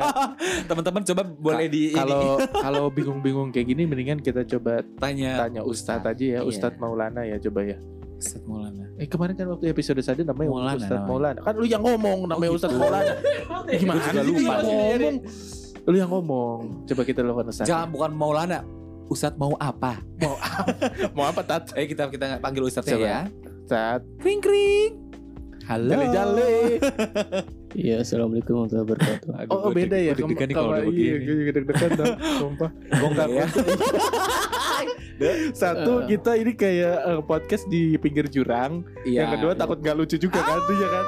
teman-teman 0.69 1.03
coba 1.05 1.23
boleh 1.23 1.67
di 1.67 1.93
Kalau 1.93 2.43
kalau 2.65 2.85
bingung-bingung 2.89 3.49
kayak 3.49 3.69
gini 3.69 3.83
mendingan 3.85 4.19
kita 4.19 4.43
coba 4.45 4.83
tanya 4.99 5.39
tanya 5.41 5.61
Ustadz 5.63 6.03
aja 6.05 6.19
ya, 6.19 6.31
Iya. 6.37 6.41
Ustadz 6.43 6.77
Maulana 6.77 7.23
ya 7.23 7.39
coba 7.41 7.63
ya. 7.65 7.79
Ustadz 8.15 8.43
Maulana 8.45 8.83
Eh 8.95 9.07
kemarin 9.07 9.35
kan 9.35 9.47
waktu 9.49 9.69
episode 9.69 9.99
saja 10.01 10.23
namanya 10.23 10.51
Maulana 10.51 10.75
Ustadz. 10.77 11.05
Maulana. 11.05 11.41
Kan 11.41 11.55
lu 11.55 11.67
yang 11.67 11.83
ngomong 11.83 12.27
namanya 12.27 12.51
Oh, 12.51 12.57
Ustadz 12.57 12.73
gitu. 12.73 12.83
Maulana. 12.83 13.13
Gimana 13.79 14.01
juga 14.01 14.11
sih 14.11 14.27
lupa. 14.27 14.55
lu 14.59 14.75
yang 14.75 14.91
ngomong? 14.91 15.15
Lu 15.85 15.97
yang 15.97 16.11
ngomong. 16.11 16.59
Coba 16.85 17.03
kita 17.05 17.21
lakukan 17.21 17.47
Ustadz. 17.49 17.69
jangan 17.69 17.89
bukan 17.89 18.11
Maulana 18.11 18.59
Ustadz 19.07 19.37
mau 19.37 19.55
apa 19.55 20.01
Mau 21.13 21.25
apa 21.25 21.41
Tat? 21.43 21.77
eh 21.77 21.85
kita 21.85 22.09
kita 22.09 22.41
panggil 22.41 22.65
Ustadznya 22.65 22.97
Coba. 22.97 23.07
ya 23.07 23.21
Ustadz. 23.65 24.05
kring 24.21 24.45
kring 24.45 24.93
halo 25.65 25.89
Jale-jale. 25.89 26.53
Iya, 27.75 28.07
assalamualaikum 28.07 28.55
warahmatullahi 28.55 28.87
wabarakatuh. 28.87 29.31
Aduh, 29.35 29.51
Oh, 29.51 29.67
oh, 29.67 29.71
beda 29.75 29.97
deg- 29.99 30.07
ya. 30.07 30.13
nih 30.15 30.55
kalau 30.55 30.71
udah 30.71 30.79
iya, 30.79 30.87
begini. 30.87 31.25
gue 31.27 31.35
juga 31.43 31.51
deg-degan 31.51 31.91
tau. 31.97 32.07
Sumpah. 32.39 32.71
Enggak 33.03 33.29
ya 33.29 33.45
Satu 35.59 35.93
Eh. 35.97 36.07
kita 36.07 36.33
ini 36.37 36.53
kayak 36.55 36.97
eh, 37.03 37.21
podcast 37.25 37.65
di 37.67 37.99
pinggir 37.99 38.29
jurang. 38.29 38.87
Iya. 39.03 39.27
Yang 39.27 39.31
kedua 39.35 39.53
takut 39.57 39.79
nggak 39.81 39.97
lucu 39.97 40.17
juga 40.21 40.39
kan, 40.39 40.61
iya 40.71 40.87
kan? 40.87 41.05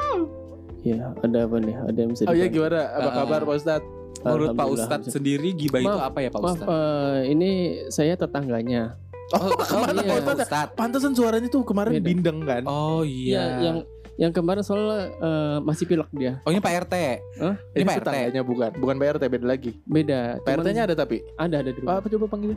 Iya, 0.82 0.96
ada 1.14 1.38
apa 1.44 1.56
nih? 1.60 1.76
Ada 1.78 1.98
yang 2.00 2.10
bisa 2.10 2.22
Oh 2.24 2.34
iya 2.34 2.46
gimana? 2.48 2.80
Apa 2.88 3.04
Ah. 3.04 3.14
kabar 3.14 3.40
Pak 3.44 3.54
Ustadz? 3.54 3.86
Menurut 4.16 4.48
Pak 4.50 4.66
Ustadz 4.66 5.06
sendiri 5.06 5.48
gibah 5.54 5.78
itu 5.78 5.86
Maaf, 5.92 6.08
apa 6.08 6.18
ya 6.18 6.28
Pak 6.32 6.40
Maaf, 6.40 6.56
Ustadz? 6.56 6.72
eh, 6.72 7.18
ini 7.30 7.50
saya 7.94 8.14
tetangganya. 8.16 8.98
Oh, 9.34 9.50
ke 9.58 9.74
mana 9.74 10.00
iya. 10.00 10.06
Pak 10.06 10.16
Ustadz? 10.22 10.42
Ustadz. 10.46 10.72
Pantesan 10.78 11.12
suaranya 11.14 11.48
tuh 11.48 11.66
kemarin 11.66 11.98
Beda. 11.98 12.06
bindeng 12.06 12.38
kan? 12.42 12.62
Oh 12.64 13.02
Iya, 13.02 13.42
iya. 13.42 13.42
yang 13.64 13.76
yang 14.16 14.32
kemarin 14.32 14.64
soalnya 14.64 15.12
eh, 15.12 15.56
masih 15.60 15.84
pilek 15.84 16.08
dia. 16.14 16.40
Oh 16.42 16.50
ini 16.50 16.56
Pak 16.56 16.88
RT. 16.88 16.94
Hah? 17.36 17.54
Ini 17.76 17.84
Pak 17.84 17.96
RT. 18.00 18.06
tetangganya 18.08 18.42
bukan, 18.42 18.70
bukan 18.80 18.94
Pak 18.96 19.08
RT 19.18 19.22
beda 19.28 19.46
lagi. 19.46 19.70
Beda. 19.84 20.40
Pak 20.40 20.52
RT-nya 20.56 20.82
ada 20.88 20.94
tapi. 20.96 21.20
ada 21.36 21.56
ada 21.60 21.68
di 21.68 21.78
rumah. 21.84 22.00
Apa 22.00 22.08
coba 22.08 22.24
panggilnya? 22.24 22.56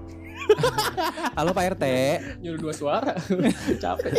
Halo 1.37 1.51
Pak 1.51 1.75
RT. 1.75 1.85
Nyuruh 2.39 2.59
dua 2.63 2.73
suara. 2.73 3.11
Capek. 3.83 4.11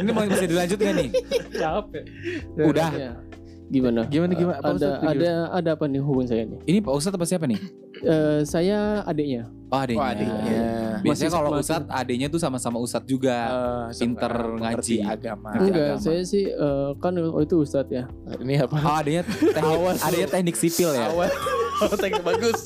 Ini 0.00 0.10
mau 0.10 0.24
bisa 0.24 0.48
dilanjut 0.48 0.78
gak 0.80 0.94
nih? 0.96 1.08
Capek. 1.52 2.04
Udah. 2.56 2.90
Iya. 2.94 3.10
Gimana? 3.66 4.06
Gimana 4.06 4.32
gimana? 4.32 4.56
Pak 4.62 4.68
ada 4.70 4.74
Ustadz, 4.78 5.00
gimana? 5.02 5.18
ada 5.18 5.30
ada 5.50 5.70
apa 5.74 5.84
nih 5.90 5.98
hubungan 5.98 6.26
saya 6.30 6.42
nih? 6.46 6.58
Ini 6.64 6.78
Pak 6.80 6.92
Ustadz 6.94 7.16
apa 7.18 7.26
siapa 7.26 7.44
nih? 7.50 7.60
Eh, 7.96 8.40
saya 8.46 9.02
adiknya. 9.02 9.50
Oh 9.66 9.78
adiknya. 9.82 9.98
Oh, 9.98 10.06
adiknya. 10.06 10.60
Biasanya 11.02 11.10
Masih- 11.26 11.34
kalau 11.34 11.50
Ustadz 11.58 11.90
adiknya 11.90 12.28
tuh 12.30 12.38
sama-sama 12.38 12.78
Ustadz 12.78 13.10
juga. 13.10 13.36
Eh, 13.90 13.98
Pinter 13.98 14.32
ngaji. 14.54 14.96
agama. 15.02 15.50
Ngerti 15.50 15.66
Enggak, 15.66 15.86
agama. 15.90 15.98
saya 15.98 16.22
sih 16.22 16.44
eh, 16.46 16.88
kan 17.02 17.12
oh, 17.18 17.42
itu 17.42 17.56
ustadz 17.58 17.90
ya. 17.90 18.04
Ini 18.38 18.54
apa? 18.62 18.76
Oh 18.78 18.94
adiknya 18.94 19.22
teknik, 19.26 19.66
Awas 19.66 19.98
adiknya 20.06 20.28
teknik 20.30 20.56
sipil 20.56 20.90
ya. 20.94 21.06
Awal. 21.10 21.30
Oh, 21.76 21.92
teknik 21.92 22.22
bagus. 22.22 22.58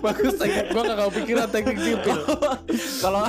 bagus 0.00 0.34
teknik. 0.38 0.64
Gua 0.70 0.82
gak 0.86 0.98
kepikiran 1.10 1.48
teknik 1.50 1.78
sipil. 1.82 2.18
Kalau 3.02 3.22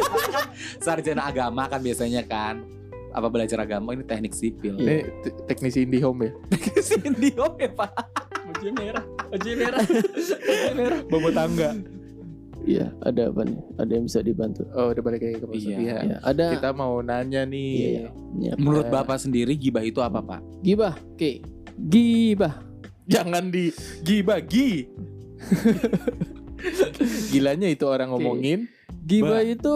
sarjana 0.84 1.26
agama 1.26 1.66
kan 1.66 1.80
biasanya 1.82 2.22
kan 2.22 2.62
apa 3.10 3.26
belajar 3.26 3.58
agama 3.58 3.92
ini 3.92 4.02
teknik 4.02 4.32
sipil. 4.32 4.74
Iya. 4.76 4.86
Ini 4.86 4.96
te- 5.20 5.36
teknisi 5.46 5.82
IndiHome 5.82 6.20
ya. 6.22 6.32
Sindiom 6.88 7.52
ya 7.56 7.70
Pak. 7.70 7.92
Uji 8.50 8.68
merah, 8.72 9.04
uji 9.30 9.50
merah, 9.54 9.80
uji 9.80 10.72
merah. 10.74 11.00
Bobo 11.06 11.30
tangga. 11.30 11.74
Iya, 12.60 12.92
ada 13.00 13.32
apa 13.32 13.40
nih? 13.42 13.56
Ada 13.78 13.90
yang 13.90 14.04
bisa 14.04 14.20
dibantu? 14.20 14.68
Oh, 14.72 14.92
udah 14.92 15.00
balik 15.00 15.24
lagi 15.24 15.38
ke 15.38 15.46
Pak 15.48 15.54
Iya. 15.56 15.76
Iya. 15.76 15.96
Ya, 16.04 16.16
ada. 16.20 16.46
Kita 16.52 16.70
mau 16.70 17.00
nanya 17.00 17.42
nih. 17.44 17.70
Iya, 17.72 17.88
iya. 17.88 18.10
Iya, 18.36 18.52
Menurut. 18.60 18.92
Bapak 18.92 19.16
sendiri 19.16 19.56
gibah 19.56 19.80
itu 19.80 19.98
apa 19.98 20.20
Pak? 20.20 20.40
Gibah, 20.60 20.92
oke. 20.92 21.40
Gibah. 21.80 22.60
Jangan 23.08 23.48
di 23.48 23.72
gibagi. 24.02 24.86
Gilanya 27.32 27.64
itu 27.66 27.84
orang 27.86 28.12
ngomongin. 28.12 28.68
Gibah 29.02 29.40
Bah. 29.40 29.42
itu 29.42 29.74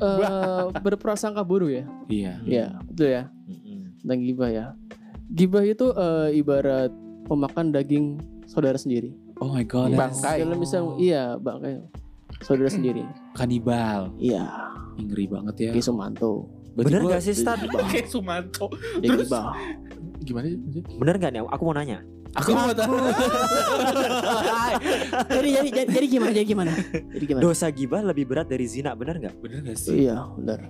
eh, 0.00 0.64
berprasangka 0.80 1.42
buruk 1.42 1.70
ya. 1.72 1.84
Iya. 2.08 2.32
Iya, 2.44 2.66
betul 2.84 3.08
ya. 3.10 3.22
Tentang 4.02 4.20
gibah 4.22 4.50
ya. 4.50 4.66
Gibah 5.32 5.64
itu 5.66 5.86
eh, 5.92 6.38
ibarat 6.38 6.92
memakan 7.26 7.74
daging 7.74 8.20
saudara 8.46 8.78
sendiri. 8.78 9.12
Oh 9.42 9.52
my 9.52 9.64
god. 9.66 9.92
Bangkai. 9.92 10.40
Dalam 10.44 10.58
misal 10.60 10.96
iya, 10.96 11.36
bangkai 11.36 11.82
saudara 12.40 12.70
sendiri. 12.70 13.04
Kanibal. 13.36 14.12
Iya, 14.16 14.48
Ngeri 14.96 15.24
banget 15.28 15.56
ya. 15.60 15.72
Ki 15.76 15.82
Sumanto. 15.84 16.48
Bener 16.76 17.00
gak 17.08 17.24
sih 17.24 17.32
Stan? 17.32 17.56
Kayak 17.92 18.08
Sumanto. 18.08 18.68
Terus? 19.00 19.28
gibah. 19.28 19.52
Gimana 20.24 20.46
sih? 20.48 20.58
Bener 20.96 21.14
gak 21.20 21.30
nih? 21.32 21.40
Aku 21.44 21.62
mau 21.68 21.76
nanya. 21.76 22.00
Aku 22.36 22.50
mau 22.52 22.68
tahu. 22.70 22.96
jadi, 25.26 25.48
jadi, 25.56 25.68
jadi, 25.72 25.88
jadi 25.88 26.06
gimana? 26.06 26.30
Jadi 26.32 26.46
gimana? 26.46 26.72
Jadi 26.92 27.24
gimana? 27.24 27.42
Dosa 27.42 27.66
gibah 27.68 28.02
lebih 28.02 28.24
berat 28.26 28.46
dari 28.46 28.66
zina, 28.66 28.92
bener 28.92 29.16
gak? 29.18 29.34
Bener 29.40 29.60
gak 29.62 29.76
sih? 29.76 30.04
Iya, 30.04 30.28
benar. 30.36 30.60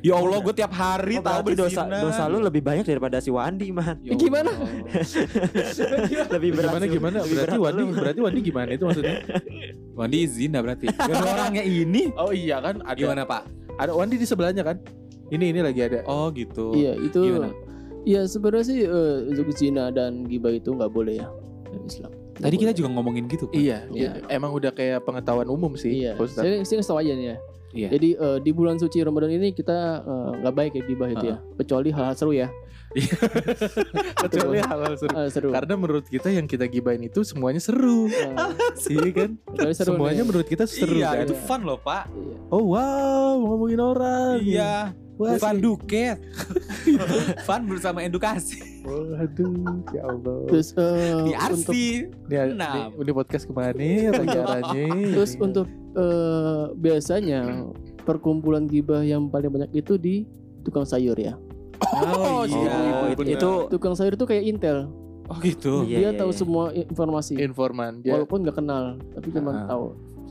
Ya 0.00 0.16
Allah, 0.16 0.40
gue 0.40 0.54
tiap 0.56 0.72
hari 0.72 1.20
Oh, 1.20 1.22
tahu 1.22 1.52
dosa 1.52 1.84
dosa 1.84 2.24
lu 2.26 2.40
lebih 2.40 2.64
banyak 2.64 2.88
daripada 2.88 3.20
si 3.20 3.28
Wandi 3.28 3.68
man. 3.68 4.00
Ya 4.00 4.16
Gimana? 4.16 4.48
Lebih 6.32 6.50
berat. 6.56 6.72
Gimana 6.72 6.86
gimana? 6.88 7.18
Lebih 7.20 7.36
Berarti 7.36 7.52
berat 7.52 7.60
Wandi 7.60 7.82
lu. 7.84 7.92
berarti 7.92 8.20
Wandi 8.24 8.40
gimana 8.40 8.70
itu 8.72 8.84
maksudnya? 8.88 9.16
Wandi 10.00 10.18
zina 10.26 10.58
berarti. 10.64 10.86
Dan 11.12 11.16
orangnya 11.20 11.60
ini 11.60 12.08
Oh 12.16 12.32
iya 12.32 12.56
kan 12.60 12.80
ada 12.80 12.96
gimana 12.96 13.28
Pak? 13.28 13.42
ada 13.76 13.92
Wandi 13.92 14.16
di 14.16 14.24
sebelahnya 14.24 14.64
kan? 14.64 14.80
Ini 15.28 15.44
ini 15.52 15.60
lagi 15.60 15.80
ada. 15.84 16.00
Oh 16.08 16.32
gitu. 16.32 16.72
Iya, 16.72 16.96
itu 16.96 17.20
Gimana? 17.20 17.52
Iya, 18.06 18.22
sebenarnya 18.24 18.64
sih 18.64 18.80
eh, 18.80 19.16
untuk 19.26 19.50
zina 19.52 19.90
dan 19.90 20.22
gibah 20.24 20.54
itu 20.54 20.70
nggak 20.70 20.88
boleh 20.88 21.18
ya 21.18 21.26
dalam 21.66 21.84
Islam. 21.84 22.10
Tadi 22.36 22.54
kita 22.54 22.70
boleh. 22.70 22.78
juga 22.78 22.88
ngomongin 22.94 23.24
gitu. 23.26 23.44
Pak. 23.46 23.56
Iya, 23.56 23.78
Iya. 23.90 24.10
emang 24.28 24.52
udah 24.52 24.70
kayak 24.70 25.02
pengetahuan 25.02 25.48
umum 25.48 25.74
sih. 25.74 26.04
Iya, 26.04 26.14
saya, 26.28 26.62
saya 26.62 26.76
ngasih 26.78 26.86
tau 26.86 27.00
aja 27.00 27.12
nih 27.12 27.26
ya. 27.26 27.36
Iya. 27.74 27.88
Jadi 27.92 28.08
eh, 28.14 28.38
di 28.40 28.50
bulan 28.52 28.78
suci 28.78 29.02
Ramadan 29.02 29.28
ini 29.28 29.50
kita 29.50 29.74
eh, 30.00 30.30
nggak 30.38 30.54
baik 30.54 30.72
ya 30.72 30.82
gibah 30.86 31.08
itu 31.10 31.26
ya, 31.26 31.36
kecuali 31.56 31.88
hal-hal 31.90 32.14
seru 32.14 32.32
ya. 32.32 32.48
Kecuali 34.24 34.58
hal-hal 34.62 34.94
seru. 34.96 35.12
Hal 35.12 35.28
seru. 35.28 35.50
Karena 35.52 35.74
menurut 35.76 36.06
kita 36.06 36.28
yang 36.30 36.46
kita 36.46 36.64
gibain 36.64 37.02
itu 37.02 37.20
semuanya 37.20 37.58
seru. 37.58 38.08
Eh, 38.08 38.32
Iya 38.88 39.10
kan? 39.12 39.30
kecuali 39.42 39.74
seru 39.74 39.88
Semuanya 39.92 40.22
nih. 40.22 40.28
menurut 40.30 40.46
kita 40.46 40.64
seru 40.64 40.96
iya, 40.96 41.10
kan? 41.12 41.26
itu 41.26 41.34
fun 41.36 41.60
loh 41.64 41.76
Pak. 41.76 42.08
Iya. 42.08 42.36
Oh 42.48 42.64
wow, 42.72 43.36
ngomongin 43.36 43.80
orang. 43.82 44.38
Iya. 44.40 44.94
Wah, 45.16 45.32
Fun 45.36 45.56
sih. 45.56 45.62
duket. 45.64 46.16
fun 47.48 47.64
bersama 47.64 47.98
edukasi. 48.00 48.60
Waduh, 48.82 49.80
ya 49.90 50.02
Allah. 50.04 50.38
Terus 50.46 50.68
eh, 50.72 51.16
Di 51.22 51.32
Arsi. 51.32 51.86
Ini, 52.04 52.52
Nah. 52.52 52.92
ini, 52.92 53.00
ini 53.00 53.10
podcast 53.10 53.44
ke 53.44 53.52
mana 53.52 53.72
acaranya? 54.12 54.84
terus 55.10 55.32
Ini. 55.32 55.42
untuk 55.42 55.66
eh, 55.96 56.64
biasanya 56.74 57.40
perkumpulan 58.02 58.64
gibah 58.64 59.00
yang 59.00 59.26
paling 59.26 59.48
banyak 59.50 59.72
itu 59.74 59.96
di 59.96 60.28
tukang 60.62 60.84
sayur 60.84 61.16
ya. 61.16 61.32
Oh, 61.96 62.44
iya. 62.44 62.60
iya, 62.60 62.92
Oh, 62.98 63.08
itu 63.10 63.22
itu 63.26 63.50
Tukang 63.68 63.92
sayur 63.92 64.12
itu 64.12 64.24
kayak 64.24 64.44
intel. 64.44 64.88
Oh 65.26 65.36
gitu. 65.40 65.82
Iya, 65.82 65.98
Dia 65.98 66.10
tahu 66.14 66.30
iya. 66.30 66.38
semua 66.38 66.64
informasi. 66.70 67.34
informan 67.36 67.98
dia. 67.98 68.14
Walaupun 68.14 68.44
nggak 68.44 68.56
kenal, 68.56 68.84
tapi 69.10 69.28
cuma 69.30 69.50
Ah. 69.56 69.66
tahu 69.66 69.86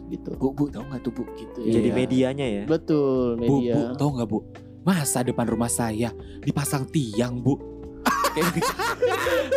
gitu. 0.07 0.29
Bu, 0.37 0.47
bu, 0.51 0.63
tahu 0.69 0.83
nggak 0.85 1.01
tuh 1.01 1.11
bu? 1.11 1.23
Gitu. 1.35 1.59
jadi 1.65 1.89
Iya. 1.89 1.95
medianya 1.95 2.45
ya. 2.47 2.63
Betul, 2.63 3.35
Bu, 3.35 3.59
media. 3.59 3.73
bu, 3.75 3.97
tau 3.97 4.09
nggak 4.11 4.27
bu? 4.27 4.39
Masa 4.85 5.25
depan 5.25 5.49
rumah 5.49 5.65
saya 5.67 6.13
dipasang 6.39 6.85
tiang 6.87 7.41
bu? 7.41 7.57
Kayak 8.35 8.53
gitu. 8.53 8.71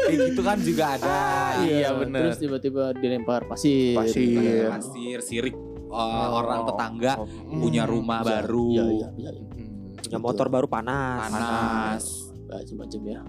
Kayak 0.09 0.19
gitu 0.33 0.41
kan 0.41 0.59
juga 0.65 0.85
ada. 0.97 1.17
iya, 1.61 1.93
bener. 1.93 2.33
Terus 2.33 2.39
tiba-tiba 2.41 2.97
dilempar 2.97 3.45
pasir. 3.45 3.93
Pasir. 3.93 4.25
gitu 4.25 4.41
kan. 4.65 4.81
Pasir, 4.81 5.19
sirik 5.21 5.57
uh, 5.89 5.97
Oh. 5.99 6.41
orang 6.41 6.65
tetangga 6.65 7.13
Oh, 7.21 7.29
punya 7.61 7.85
hmm. 7.85 7.93
rumah 7.93 8.21
Bisa, 8.25 8.31
baru. 8.41 8.67
Iya, 8.73 8.85
iya, 8.89 9.09
iya. 9.19 9.31
Hmm. 9.37 10.01
Punya 10.01 10.19
motor 10.19 10.47
baru 10.49 10.65
panas. 10.65 11.29
Panas. 11.29 12.05
Macam-macam 12.49 13.01
ya. 13.05 13.21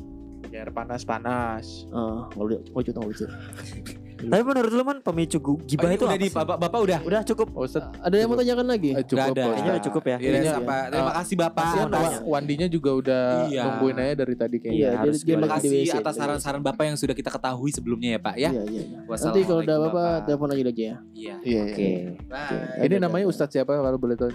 Biar 0.50 0.68
panas 0.72 1.02
panas. 1.04 1.66
Ah, 1.92 2.32
lucu, 2.40 2.58
nggak 2.64 2.80
lucu, 2.80 2.92
nggak 2.96 3.08
lucu. 3.12 3.26
Tapi 4.20 4.42
menurut 4.44 4.68
lu 4.70 4.84
man 4.84 5.00
pemicu 5.00 5.38
gibah 5.64 5.88
Oh, 5.88 5.96
itu 5.96 6.04
udah 6.04 6.12
apa 6.12 6.20
di 6.20 6.28
sih? 6.28 6.36
Bapak 6.36 6.58
Bapak 6.60 6.80
udah. 6.82 7.00
Udah 7.02 7.22
cukup. 7.24 7.48
Oh, 7.54 7.64
Ustaz, 7.64 7.88
Ada 7.98 8.16
yang 8.16 8.28
mau 8.28 8.36
tanyakan 8.36 8.68
lagi? 8.68 8.92
eh, 8.92 9.02
cukup. 9.02 9.16
Nggak 9.16 9.28
ada. 9.30 9.40
Ustaz. 9.40 9.50
Kayaknya 9.50 9.72
udah 9.72 9.84
cukup 9.86 10.04
ya. 10.04 10.18
Iya, 10.20 10.30
Iya. 10.30 10.54
sampai. 10.54 10.80
Terima 10.90 11.14
kasih 11.16 11.36
Bapak. 11.38 11.66
Banyak. 11.90 12.22
Wandinya 12.22 12.68
juga 12.68 12.90
udah 12.94 13.24
Iya. 13.48 13.62
nungguin 13.64 13.96
aja 13.98 14.14
dari 14.18 14.36
tadi 14.36 14.56
Iya, 14.56 14.62
kayaknya. 14.62 14.80
dia- 14.84 15.00
harus 15.00 15.18
Terima 15.22 15.48
kasih 15.50 15.70
WC, 15.72 15.94
atas 15.96 16.14
saran-saran 16.16 16.62
Bapak 16.62 16.84
yang 16.86 16.98
sudah 16.98 17.16
kita 17.16 17.30
ketahui 17.30 17.72
sebelumnya 17.72 18.10
ya 18.12 18.20
Pak 18.20 18.36
ya. 18.36 18.50
Iya, 18.50 18.64
iya. 18.66 18.84
iya. 18.84 19.00
Nanti 19.08 19.40
kalau 19.42 19.62
udah 19.62 19.78
Bapak 19.80 19.94
Bapak. 19.94 20.20
telepon 20.26 20.50
aja 20.50 20.64
lagi 20.66 20.84
ya. 20.84 20.96
Iya. 21.14 21.36
Iya, 21.40 21.62
Oke. 21.66 21.80
iya. 21.80 22.00
Bye. 22.26 22.60
Ini 22.82 22.86
Ada, 22.92 22.96
namanya 23.00 23.24
ada. 23.24 23.32
Ustadz 23.32 23.54
siapa 23.56 23.72
kalau 23.72 23.96
boleh 23.96 24.16
tahu? 24.16 24.32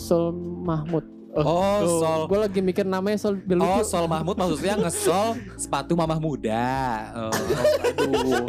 Sol 0.00 0.34
Mahmud. 0.34 1.19
Oh, 1.30 2.02
Sol. 2.02 2.20
Gue 2.26 2.38
lagi 2.42 2.58
mikir 2.58 2.82
namanya 2.82 3.18
Sol 3.22 3.38
biar 3.38 3.62
Oh. 3.62 3.82
Sol 3.86 4.10
Mahmud 4.10 4.34
maksudnya 4.34 4.74
ngesol 4.74 5.38
sepatu 5.54 5.94
mamah 5.94 6.18
muda. 6.18 6.66
Oh, 7.14 7.30
aduh. 7.30 8.46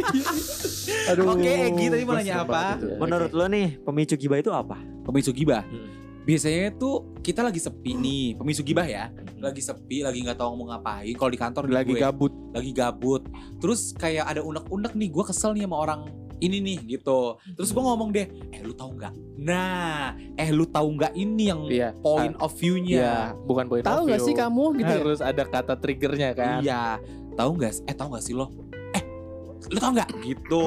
Aduh. 1.13 1.25
Oke, 1.37 1.51
Egi 1.69 1.85
tadi 1.93 2.03
mau 2.05 2.17
nanya 2.17 2.41
apa? 2.41 2.81
itu. 2.81 2.97
Menurut 2.97 3.31
lu 3.31 3.45
nih 3.45 3.67
pemicu 3.85 4.15
gibah 4.17 4.37
itu 4.41 4.49
apa? 4.49 4.77
Pemicu 5.05 5.29
gibah. 5.29 5.61
Hmm. 5.65 5.89
Biasanya 6.21 6.77
tuh 6.77 7.17
kita 7.25 7.41
lagi 7.41 7.57
sepi 7.57 7.97
nih, 7.97 8.37
pemicu 8.37 8.61
gibah 8.61 8.85
ya. 8.85 9.09
Lagi 9.41 9.57
sepi, 9.57 10.05
lagi 10.05 10.21
nggak 10.21 10.37
tahu 10.37 10.53
mau 10.53 10.69
ngapain. 10.73 11.17
Kalau 11.17 11.31
di 11.33 11.39
kantor 11.41 11.65
lagi 11.65 11.97
gue, 11.97 12.01
gabut. 12.01 12.33
lagi 12.53 12.71
gabut. 12.77 13.25
Terus 13.57 13.93
kayak 13.97 14.29
ada 14.29 14.41
unek-unek 14.45 14.93
nih, 14.93 15.09
gue 15.09 15.23
kesel 15.25 15.57
nih 15.57 15.65
sama 15.65 15.77
orang 15.81 16.01
ini 16.41 16.57
nih 16.59 16.77
gitu. 16.91 17.21
Terus 17.51 17.69
gue 17.69 17.79
ngomong 17.79 18.09
deh, 18.09 18.25
eh 18.49 18.59
lu 18.59 18.73
tahu 18.73 18.93
nggak? 18.93 19.13
Nah, 19.39 20.11
eh 20.35 20.49
lu 20.49 20.65
tahu 20.65 20.87
nggak 20.91 21.13
ini 21.13 21.43
yang 21.47 21.61
Iya. 21.63 21.93
point 21.95 22.33
of 22.35 22.49
Iya, 22.49 22.57
view-nya? 22.57 23.11
bukan 23.39 23.65
point 23.67 23.81
Tahu 23.81 23.93
of 23.95 24.07
nggak 24.07 24.19
view. 24.19 24.27
sih 24.27 24.35
kamu 24.35 24.63
gitu? 24.75 24.91
ya? 24.91 24.99
Harus 24.99 25.19
ada 25.19 25.43
kata 25.43 25.73
triggernya 25.75 26.29
kan. 26.33 26.59
Iya, 26.59 26.97
tahu 27.35 27.49
nggak? 27.55 27.73
Eh 27.85 27.93
tahu 27.93 28.07
nggak 28.09 28.23
sih 28.23 28.33
lo? 28.33 28.49
Eh, 28.91 29.03
lu 29.67 29.77
tahu 29.77 29.91
nggak? 29.93 30.09
Gitu. 30.19 30.65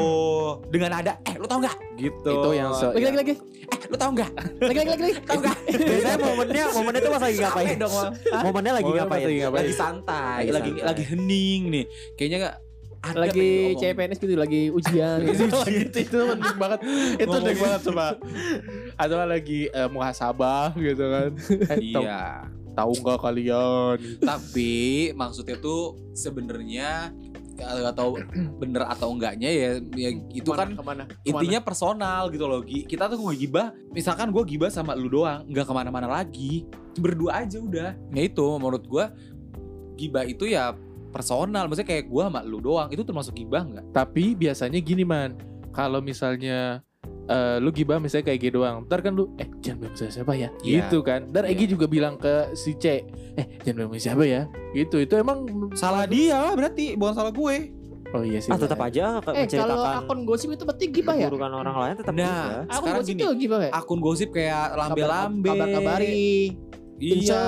Dengan 0.69 0.91
ada, 0.95 1.13
eh 1.21 1.35
lu 1.35 1.45
tahu 1.45 1.59
nggak? 1.61 1.77
Gitu. 1.97 2.31
Itu 2.33 2.51
yang 2.53 2.71
se- 2.73 2.91
Lagi 2.91 3.05
lagi 3.05 3.19
lagi. 3.21 3.35
Eh, 3.65 3.79
lu 3.85 3.97
tahu 3.97 4.11
nggak? 4.13 4.31
Lagi 4.61 4.79
lagi 4.81 4.91
lagi. 5.01 5.15
Tahu 5.21 5.39
nggak? 5.41 5.57
Biasanya 5.85 6.19
momennya 6.21 6.65
momennya 6.71 7.01
itu 7.01 7.11
pas 7.11 7.23
lagi 7.23 7.39
ngapain? 7.39 7.77
Dong. 7.77 7.93
Momennya 8.43 8.73
lagi 8.75 8.91
ngapain? 8.93 9.25
lagi 9.25 9.39
ngapain? 9.41 9.61
lagi 9.61 9.75
santai, 9.75 10.41
Lagi 10.41 10.51
lagi 10.53 10.71
santai. 10.73 10.87
lagi 10.87 11.03
hening 11.05 11.63
nih. 11.69 11.85
Kayaknya 12.15 12.39
ada 13.05 13.29
Lagi. 13.29 13.77
CPNS 13.77 14.19
gitu, 14.19 14.35
lagi 14.35 14.73
ujian. 14.73 15.21
gitu. 15.29 15.45
itu, 15.69 15.99
itu 16.09 16.19
penting 16.25 16.57
banget. 16.57 16.81
Itu 17.21 17.29
penting 17.37 17.59
banget 17.61 17.81
coba. 17.85 18.07
Atau 18.97 19.17
lagi 19.21 19.61
eh, 19.69 19.89
muhasabah 19.93 20.73
gitu 20.81 21.05
kan. 21.05 21.31
Eh, 21.69 21.79
tahu 21.93 22.05
Iya. 22.05 22.23
tahu 22.73 22.93
nggak 23.05 23.19
kalian? 23.21 23.99
Tapi 24.25 24.73
maksudnya 25.13 25.61
tuh 25.61 26.01
sebenarnya 26.17 27.13
tahu 27.95 28.19
bener 28.59 28.83
atau 28.91 29.15
enggaknya 29.15 29.47
ya, 29.47 29.71
ya 29.95 30.11
itu 30.35 30.51
kan 30.51 30.75
ke 30.75 30.83
mana? 30.83 31.07
intinya 31.23 31.63
personal 31.63 32.27
gitu 32.35 32.51
loh 32.51 32.67
kita 32.67 33.07
tuh 33.07 33.15
gue 33.15 33.47
gibah 33.47 33.71
misalkan 33.95 34.35
gue 34.35 34.43
gibah 34.43 34.75
sama 34.75 34.99
lu 34.99 35.07
doang 35.07 35.47
nggak 35.47 35.63
ke 35.63 35.71
mana-mana 35.71 36.11
lagi 36.11 36.67
berdua 36.99 37.47
aja 37.47 37.63
udah 37.63 37.95
ya 37.95 38.23
itu 38.27 38.47
menurut 38.59 38.83
gue 38.83 39.05
gibah 39.95 40.27
itu 40.27 40.51
ya 40.51 40.75
personal 41.15 41.65
maksudnya 41.65 41.87
kayak 41.89 42.05
gue 42.05 42.23
sama 42.25 42.43
lu 42.43 42.59
doang 42.59 42.91
itu 42.91 43.01
termasuk 43.01 43.33
gibah 43.33 43.63
nggak 43.63 43.85
Tapi 43.93 44.35
biasanya 44.35 44.79
gini 44.79 45.07
man, 45.07 45.39
kalau 45.71 46.03
misalnya 46.03 46.83
eh, 47.25 47.57
lu 47.57 47.71
gibah 47.71 47.97
misalnya 47.97 48.27
kayak 48.27 48.41
gitu 48.43 48.59
doang, 48.59 48.85
ntar 48.85 48.99
kan 48.99 49.13
lu 49.13 49.31
eh 49.37 49.49
jangan 49.59 49.79
bilang 49.81 49.95
siapa 49.97 50.33
ya, 50.35 50.49
Iya. 50.61 50.85
gitu 50.85 51.01
kan. 51.01 51.31
Dan 51.31 51.47
Iya. 51.47 51.55
Egi 51.55 51.65
juga 51.71 51.87
bilang 51.87 52.15
ke 52.17 52.53
si 52.53 52.75
C, 52.75 53.01
eh 53.33 53.47
jangan 53.63 53.87
bilang 53.87 54.03
siapa 54.03 54.25
ya, 54.25 54.45
gitu. 54.73 54.99
Itu 54.99 55.15
emang 55.15 55.47
salah 55.73 56.05
dia 56.05 56.53
berarti 56.53 56.93
bukan 56.95 57.15
salah 57.15 57.31
gue 57.31 57.57
Oh 58.11 58.23
iya 58.23 58.39
sih. 58.39 58.47
Ah 58.47 58.55
tetap 58.55 58.79
aja 58.79 59.19
Eh 59.19 59.23
kalau 59.25 59.35
menceritakan 59.75 59.95
akun 60.01 60.21
gosip 60.23 60.49
itu 60.49 60.63
berarti 60.63 60.87
gibah 60.87 61.15
ya? 61.15 61.27
keburukan 61.27 61.51
orang 61.57 61.77
lain 61.77 61.95
tetap 61.99 62.15
Nah, 62.15 62.23
juga. 62.23 62.55
Akun 62.55 62.71
sekarang 62.71 62.95
gosip 62.97 63.11
gini 63.11 63.21
itu 63.21 63.31
gibah 63.41 63.59
ya? 63.59 63.71
akun 63.73 64.01
gosip 64.01 64.29
kayak 64.31 64.67
lambe-lambe 64.73 65.49
Kabar-kabari. 65.49 66.31
iya 66.97 67.45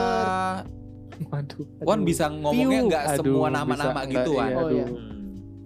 Waduh. 1.29 1.65
Wan 1.81 2.01
bisa 2.03 2.25
ngomongnya 2.27 2.81
nggak 2.85 3.05
semua 3.17 3.47
nama-nama 3.49 4.01
gitu 4.05 4.31
kan 4.33 4.49
iya, 4.49 4.55
Oh, 4.55 4.63
aduh. 4.63 4.77
iya. 4.77 4.87
Hmm. 4.87 5.15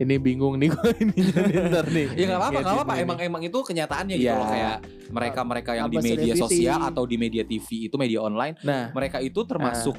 Ini 0.00 0.16
bingung 0.16 0.56
nih 0.56 0.68
gue 0.70 0.90
ini 0.98 1.12
ntar 1.68 1.86
nih. 1.86 2.06
Ya 2.14 2.24
nggak 2.26 2.40
apa-apa, 2.40 2.58
nggak 2.58 2.74
apa-apa. 2.74 2.94
Emang 2.96 3.18
emang 3.20 3.42
itu 3.42 3.58
kenyataannya 3.60 4.16
gitu 4.16 4.26
Iya. 4.26 4.34
loh 4.34 4.48
kayak 4.48 4.76
mereka-mereka 5.10 5.70
yang 5.74 5.86
di 5.86 5.96
Tambah 5.96 6.08
media 6.08 6.32
selebriti. 6.32 6.56
sosial 6.56 6.80
atau 6.82 7.04
di 7.04 7.16
media 7.16 7.42
TV 7.42 7.68
itu 7.84 7.94
media 7.94 8.20
online, 8.20 8.56
Nah, 8.62 8.88
mereka 8.90 9.20
itu 9.20 9.40
termasuk 9.42 9.92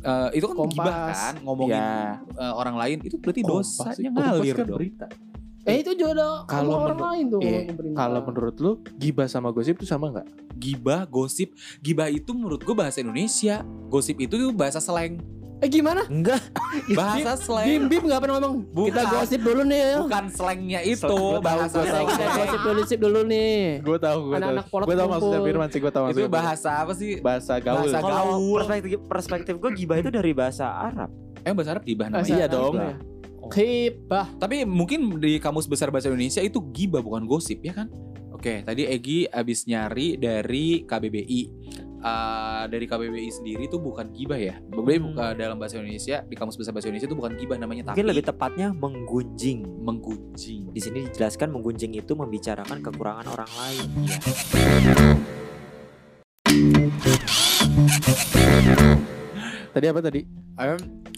eh, 0.00 0.28
itu 0.34 0.44
kan 0.44 0.56
Kompas. 0.58 0.74
gibah 0.74 0.96
kan 1.08 1.34
ngomongin 1.40 1.78
ya. 1.78 2.18
eh, 2.18 2.52
orang 2.52 2.76
lain 2.76 2.98
itu 3.00 3.16
berarti 3.16 3.40
Kompas 3.40 3.68
dosanya 3.78 4.10
ngalir 4.10 4.54
kan 4.54 4.66
dong. 4.66 4.76
berita. 4.76 5.06
Eh 5.64 5.80
itu 5.80 5.96
juga 5.96 6.12
ada 6.12 6.28
Kalau 6.44 6.76
orang 6.78 6.92
menurut- 6.92 7.08
lain 7.08 7.24
tuh 7.26 7.40
Iya, 7.40 7.60
pemerintah. 7.66 7.96
Kalau 7.98 8.20
menurut 8.22 8.56
lu 8.58 8.70
gibah 8.94 9.26
sama 9.26 9.48
gosip 9.48 9.74
itu 9.74 9.86
sama 9.86 10.12
nggak? 10.12 10.26
Gibah, 10.54 11.00
gosip, 11.06 11.50
gibah 11.80 12.06
itu 12.06 12.30
menurut 12.30 12.60
gue 12.60 12.74
bahasa 12.74 13.00
Indonesia, 13.00 13.60
gosip 13.88 14.16
itu 14.18 14.34
tuh 14.34 14.52
bahasa 14.52 14.76
slang, 14.78 15.18
Eh 15.62 15.70
gimana? 15.70 16.04
Enggak. 16.04 16.44
bahasa 16.98 17.32
Bim 17.32 17.40
slang. 17.40 17.88
Bim 17.88 18.02
nggak 18.04 18.20
pernah 18.20 18.36
ngomong. 18.36 18.68
Bukan. 18.68 18.90
Kita 18.90 19.02
gosip 19.08 19.40
dulu 19.40 19.62
nih 19.64 19.80
ya. 19.80 19.96
Bukan 19.96 20.24
slangnya 20.28 20.80
itu, 20.84 21.08
Gua 21.08 21.40
bahasa 21.40 21.76
gua 21.78 21.84
tahu. 21.88 22.04
Kita 22.04 22.26
gosip 22.28 22.60
dulu 22.60 22.74
gosip 22.76 22.98
dulu 23.00 23.20
nih. 23.24 23.56
Gue 23.80 23.96
tahu, 23.96 24.18
gue 24.26 24.36
tahu. 24.36 24.54
Polot 24.68 24.84
Gue 24.84 24.94
tahu 24.94 25.08
maksudnya. 25.08 25.40
Firman 25.40 25.68
sih, 25.70 25.80
gue 25.80 25.88
tahu 25.88 26.04
Itu 26.04 26.08
maksudnya. 26.10 26.28
bahasa 26.28 26.70
apa 26.76 26.92
sih? 26.92 27.12
bahasa 27.22 27.52
gaul. 27.56 27.76
Bahasa 27.80 27.98
Kalau 27.98 28.12
gaul. 28.28 28.56
perspektif 28.60 28.98
perspektif 29.08 29.54
gue 29.56 29.70
gibah 29.72 29.96
itu 29.96 30.10
dari 30.12 30.32
bahasa 30.36 30.66
Arab. 30.68 31.08
Eh 31.40 31.52
bahasa 31.54 31.70
Arab 31.72 31.82
gibah 31.82 32.06
namanya. 32.10 32.28
Iya 32.28 32.46
dong. 32.46 32.74
Ya. 32.76 32.92
Kibah. 33.54 34.34
Tapi 34.34 34.66
mungkin 34.66 35.22
di 35.22 35.38
kamus 35.38 35.70
besar 35.70 35.94
bahasa 35.94 36.10
Indonesia 36.10 36.42
itu 36.42 36.58
gibah 36.74 36.98
bukan 36.98 37.22
gosip 37.22 37.62
ya 37.62 37.70
kan? 37.70 37.86
Oke, 38.34 38.66
tadi 38.66 38.82
Egi 38.84 39.30
abis 39.30 39.70
nyari 39.70 40.18
dari 40.18 40.82
KBBI. 40.82 41.40
Eh, 42.04 42.62
dari 42.68 42.84
KBBI 42.84 43.30
sendiri 43.32 43.64
itu 43.64 43.80
bukan 43.80 44.12
gibah 44.12 44.36
ya. 44.36 44.60
Berbeda 44.60 44.98
Hmm. 45.00 45.06
bukan 45.08 45.32
dalam 45.38 45.56
bahasa 45.56 45.80
Indonesia 45.80 46.20
di 46.20 46.36
kamus 46.36 46.60
besar 46.60 46.76
bahasa 46.76 46.92
Indonesia 46.92 47.08
itu 47.08 47.16
bukan 47.16 47.32
gibah 47.38 47.56
namanya 47.56 47.88
tapi 47.88 47.96
Mungkin 47.96 48.08
lebih 48.12 48.24
tepatnya 48.28 48.68
menggunjing. 48.76 49.64
menggunjing. 49.80 50.68
Di 50.74 50.80
sini 50.84 51.08
dijelaskan 51.08 51.48
menggunjing 51.48 51.96
itu 51.96 52.12
membicarakan 52.12 52.84
kekurangan 52.84 53.24
orang 53.32 53.50
lain. 53.56 53.88
Tadi 59.74 59.86
apa 59.90 59.98
tadi? 59.98 60.22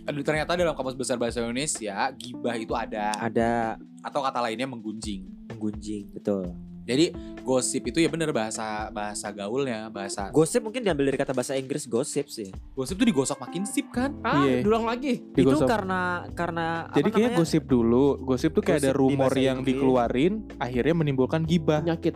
Aduh, 0.07 0.25
ternyata 0.25 0.57
dalam 0.57 0.73
kamus 0.73 0.97
besar 0.97 1.21
bahasa 1.21 1.45
Indonesia 1.45 2.09
gibah 2.17 2.57
itu 2.57 2.73
ada 2.73 3.13
Ada 3.21 3.77
atau 4.01 4.25
kata 4.25 4.41
lainnya 4.41 4.65
menggunjing. 4.65 5.29
menggunjing, 5.47 6.09
betul. 6.11 6.57
Jadi 6.87 7.11
gosip 7.43 7.83
itu 7.85 7.99
ya 7.99 8.07
bener 8.07 8.31
bahasa 8.31 8.87
bahasa 8.89 9.29
gaulnya, 9.29 9.91
bahasa 9.91 10.31
Gosip 10.31 10.63
mungkin 10.63 10.81
diambil 10.81 11.11
dari 11.11 11.19
kata 11.19 11.35
bahasa 11.35 11.53
Inggris 11.53 11.83
gosip 11.85 12.31
sih. 12.31 12.55
gosip 12.73 12.95
tuh 12.95 13.05
digosok 13.05 13.43
makin 13.43 13.67
sip 13.67 13.91
kan? 13.91 14.15
Ah, 14.23 14.47
Iya. 14.47 14.63
dulang 14.63 14.87
lagi. 14.87 15.19
Itu 15.35 15.43
Digosok. 15.43 15.67
karena 15.67 16.01
karena 16.33 16.87
Jadi 16.95 17.09
kayaknya 17.11 17.37
gosip 17.37 17.67
dulu. 17.67 18.23
Gosip 18.23 18.55
tuh 18.55 18.63
kayak 18.63 18.81
ada 18.81 18.89
Gosip 18.89 18.95
di 18.95 19.03
rumor 19.03 19.29
bahasa 19.29 19.43
yang 19.43 19.59
Inggris. 19.61 19.75
dikeluarin, 19.75 20.33
akhirnya 20.57 20.95
menimbulkan 20.95 21.43
gibah. 21.43 21.83
Penyakit. 21.83 22.15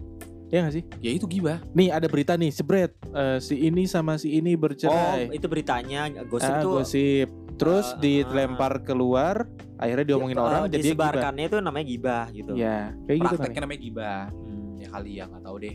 Ya 0.50 0.66
gak 0.66 0.74
sih? 0.74 0.84
Ya 0.98 1.10
itu 1.10 1.24
gibah. 1.24 1.62
Nih 1.70 1.88
ada 1.88 2.04
berita 2.04 2.34
nih, 2.34 2.50
sebret. 2.50 2.90
Eh, 3.06 3.38
si 3.38 3.54
ini 3.60 3.86
sama 3.86 4.18
si 4.18 4.34
ini 4.34 4.52
Oh, 4.52 4.60
bercerai. 4.60 5.30
itu 5.30 5.46
beritanya 5.46 6.10
gosip 6.26 6.50
ah, 6.50 6.58
itu 6.58 6.68
gosip. 6.68 7.28
Terus 7.54 7.86
Ah, 7.86 7.98
dilempar 7.98 8.82
keluar, 8.82 9.46
akhirnya 9.76 10.06
diomongin 10.06 10.34
ya, 10.34 10.42
orang, 10.42 10.62
eh, 10.64 10.70
jadi 10.72 10.82
gibah. 10.82 11.12
disebarkannya 11.12 11.44
itu 11.46 11.56
namanya 11.60 11.86
gibah 11.86 12.24
gitu. 12.30 12.52
Ya, 12.54 12.78
kayak 13.04 13.18
gitu 13.20 13.26
kan. 13.28 13.38
Prakteknya 13.38 13.62
namanya 13.62 13.80
gibah. 13.80 14.22
Hmm. 14.32 14.68
Ya 14.74 14.88
kali 14.88 15.10
ya 15.12 15.24
nggak 15.28 15.42
tahu 15.44 15.56
deh. 15.60 15.74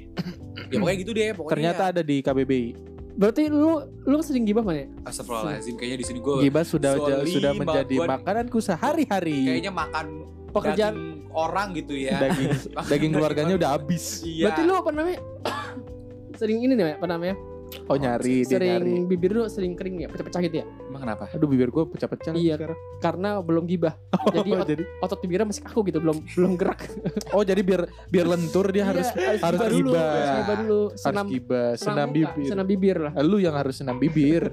ya 0.66 0.76
pokoknya 0.76 0.98
gitu 1.00 1.12
deh. 1.14 1.28
Pokoknya 1.32 1.52
Ternyata 1.56 1.84
ya. 1.84 1.90
ada 1.90 2.02
di 2.02 2.18
KBBI. 2.20 2.68
Berarti 3.16 3.44
lu 3.48 3.72
lu 4.04 4.18
sering 4.20 4.44
gibah 4.44 4.60
mana? 4.60 4.84
ya? 4.84 4.88
Astagfirullahaladzim 5.08 5.80
kayaknya 5.80 5.98
di 5.98 6.06
sini 6.06 6.20
gue 6.20 6.34
Gibah 6.44 6.66
sudah 6.68 6.92
sudah 7.24 7.52
menjadi 7.54 7.96
makananku 8.04 8.60
sehari-hari. 8.60 9.40
kayaknya 9.48 9.72
makan 9.72 10.06
Pekerjaan. 10.56 10.94
daging 10.96 11.12
orang 11.32 11.68
gitu 11.74 11.94
ya. 11.94 12.16
Daging 12.18 12.52
daging 12.92 13.12
keluarganya 13.12 13.54
udah 13.56 13.70
habis. 13.76 14.24
Iya. 14.24 14.48
Berarti 14.48 14.62
lu 14.64 14.74
apa 14.74 14.90
namanya? 14.90 15.20
sering 16.40 16.58
ini 16.62 16.74
nih 16.74 16.96
apa 16.96 17.08
namanya? 17.08 17.36
Oh 17.92 17.98
nyari, 17.98 18.46
dia 18.46 18.56
sering 18.56 18.72
nyari. 18.78 18.94
bibir 19.04 19.36
lu 19.36 19.44
sering 19.46 19.76
kering 19.76 20.00
ya, 20.00 20.08
pecah-pecah 20.08 20.40
gitu 20.42 20.56
ya? 20.64 20.66
Emang 20.88 21.02
kenapa? 21.02 21.28
Aduh 21.34 21.44
bibir 21.44 21.68
gue 21.68 21.84
pecah-pecah 21.84 22.32
Iya. 22.32 22.56
sekarang. 22.56 22.78
Karena 23.04 23.30
belum 23.42 23.66
gibah. 23.68 24.00
Jadi 24.32 24.48
oh, 24.48 24.56
ot- 24.56 24.70
jadi 24.70 24.84
otot 25.02 25.20
bibirnya 25.20 25.48
masih 25.50 25.64
kaku 25.66 25.80
gitu, 25.84 26.00
belum 26.00 26.18
belum 26.24 26.52
gerak. 26.56 26.88
oh 27.36 27.44
jadi 27.44 27.60
biar 27.60 27.82
biar 28.08 28.26
lentur 28.28 28.70
dia 28.70 28.86
harus 28.86 29.10
Iya, 29.12 29.42
harus 29.42 29.60
dulu, 29.68 29.92
gibah. 29.92 30.08
harus 30.08 30.30
gibah 30.32 30.56
dulu. 30.56 30.82
harus 30.88 31.02
Senam 31.02 31.26
gibah, 31.28 31.70
senam 31.76 32.08
muka, 32.08 32.16
bibir. 32.16 32.48
Senam 32.48 32.66
bibir 32.66 32.98
lah. 33.02 33.12
Lu 33.20 33.38
yang 33.38 33.56
harus 33.56 33.76
senam 33.76 33.98
bibir. 33.98 34.44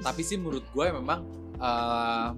Tapi 0.00 0.20
sih 0.22 0.36
menurut 0.38 0.64
gue 0.64 0.86
memang 0.88 1.20
eh, 1.58 2.28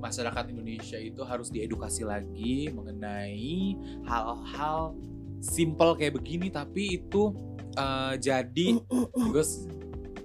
masyarakat 0.00 0.44
Indonesia 0.50 0.96
itu 0.96 1.20
harus 1.22 1.52
diedukasi 1.52 2.02
lagi 2.02 2.72
mengenai 2.72 3.76
hal-hal 4.08 4.96
simple 5.44 5.94
kayak 5.96 6.16
begini 6.16 6.48
tapi 6.48 7.00
itu 7.00 7.36
eh, 7.76 8.14
jadi 8.18 8.80
Gus 9.32 9.68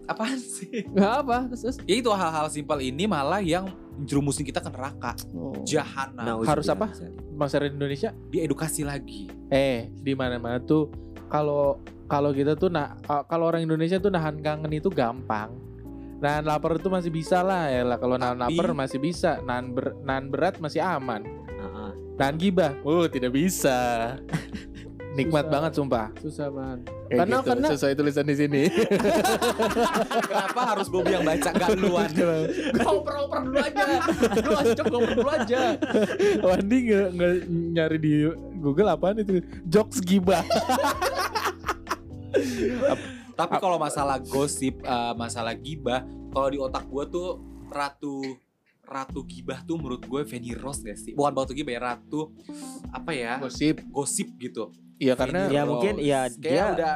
apaan 0.05 0.37
sih? 0.37 0.85
Enggak 0.85 1.13
apa, 1.25 1.37
terus, 1.49 1.61
terus 1.65 1.77
Ya 1.89 1.95
itu 1.97 2.09
hal-hal 2.13 2.45
simpel 2.53 2.77
ini 2.81 3.09
malah 3.09 3.41
yang 3.41 3.69
jerumusin 4.05 4.45
kita 4.45 4.61
ke 4.61 4.69
neraka 4.69 5.17
Oh. 5.33 5.55
jahanam 5.65 6.23
Nauzubillah. 6.23 6.51
Harus 6.51 6.67
apa? 6.69 6.87
Masyarakat 7.35 7.73
Indonesia 7.73 8.09
diedukasi 8.31 8.85
lagi 8.85 9.27
eh 9.49 9.93
di 10.01 10.13
mana-mana 10.17 10.57
tuh 10.57 10.89
kalau 11.29 11.79
kalau 12.05 12.33
kita 12.33 12.53
tuh 12.53 12.69
nah 12.69 12.97
uh, 13.09 13.25
kalau 13.25 13.49
orang 13.49 13.65
Indonesia 13.65 13.97
tuh 13.97 14.13
nahan 14.13 14.39
kangen 14.41 14.71
itu 14.73 14.89
gampang. 14.93 15.53
Nahan 16.23 16.43
lapar 16.47 16.79
itu 16.79 16.87
masih 16.87 17.11
bisa 17.11 17.43
lah 17.43 17.67
ya 17.67 17.83
lah 17.83 17.97
kalau 17.99 18.15
nahan 18.15 18.39
lapar 18.39 18.71
masih 18.71 18.99
bisa, 18.99 19.39
nahan 19.43 19.75
ber, 19.75 19.93
nahan 20.01 20.31
berat 20.31 20.57
masih 20.63 20.79
aman. 20.79 21.21
Heeh. 21.47 21.91
Nahan 22.15 22.35
gibah, 22.39 22.71
oh 22.87 23.05
tidak 23.11 23.35
bisa. 23.35 23.75
Nikmat 25.15 25.47
Susah. 25.47 25.53
banget 25.55 25.71
sumpah. 25.79 26.07
Susah. 26.19 26.47
Kayak 26.51 27.19
Karena- 27.23 27.39
gitu, 27.39 27.47
karena- 27.47 27.69
sesuai 27.71 27.93
tulisan 27.95 28.25
di 28.27 28.35
sini. 28.35 28.63
kenapa 30.27 30.61
harus 30.75 30.87
Bobby 30.91 31.15
yang 31.15 31.23
baca 31.23 31.49
gak 31.55 31.71
luan 31.79 32.11
Kau 32.83 32.99
oper-oper 32.99 33.39
dulu 33.47 33.57
aja. 33.63 33.83
Lu 34.43 34.51
acok 34.59 34.85
oper 34.91 35.11
dulu 35.15 35.29
aja. 35.31 35.61
Wandi 36.51 36.77
nggak 36.91 37.07
nggak 37.15 37.33
nyari 37.47 37.97
di 38.03 38.13
Google 38.59 38.91
apaan 38.91 39.23
itu? 39.23 39.39
Jokes 39.63 40.03
gibah. 40.03 40.43
Tapi 43.35 43.55
kalau 43.57 43.77
masalah 43.77 44.17
gosip 44.17 44.79
eh, 44.79 45.13
masalah 45.13 45.53
gibah 45.53 46.01
kalau 46.29 46.47
di 46.47 46.57
otak 46.57 46.83
gue 46.83 47.03
tuh 47.05 47.29
ratu 47.67 48.23
ratu 48.81 49.21
gibah 49.21 49.59
tuh 49.61 49.75
menurut 49.75 49.99
gue 49.99 50.21
Fanny 50.23 50.53
Rose 50.53 50.79
gak 50.79 50.95
sih 50.95 51.11
bukan 51.11 51.35
ratu 51.35 51.51
gibah 51.51 51.73
ya 51.73 51.81
ratu 51.85 52.31
apa 52.89 53.11
ya 53.11 53.37
Gosip. 53.37 53.81
gosip 53.87 54.29
gitu 54.35 54.69
Iya 54.95 55.13
karena 55.13 55.43
Fanny 55.43 55.51
Ya, 55.51 55.61
Rose. 55.61 55.69
mungkin, 55.69 55.93
ya, 55.99 56.19
Kayak 56.31 56.39
dia- 56.39 56.71
udah 56.73 56.93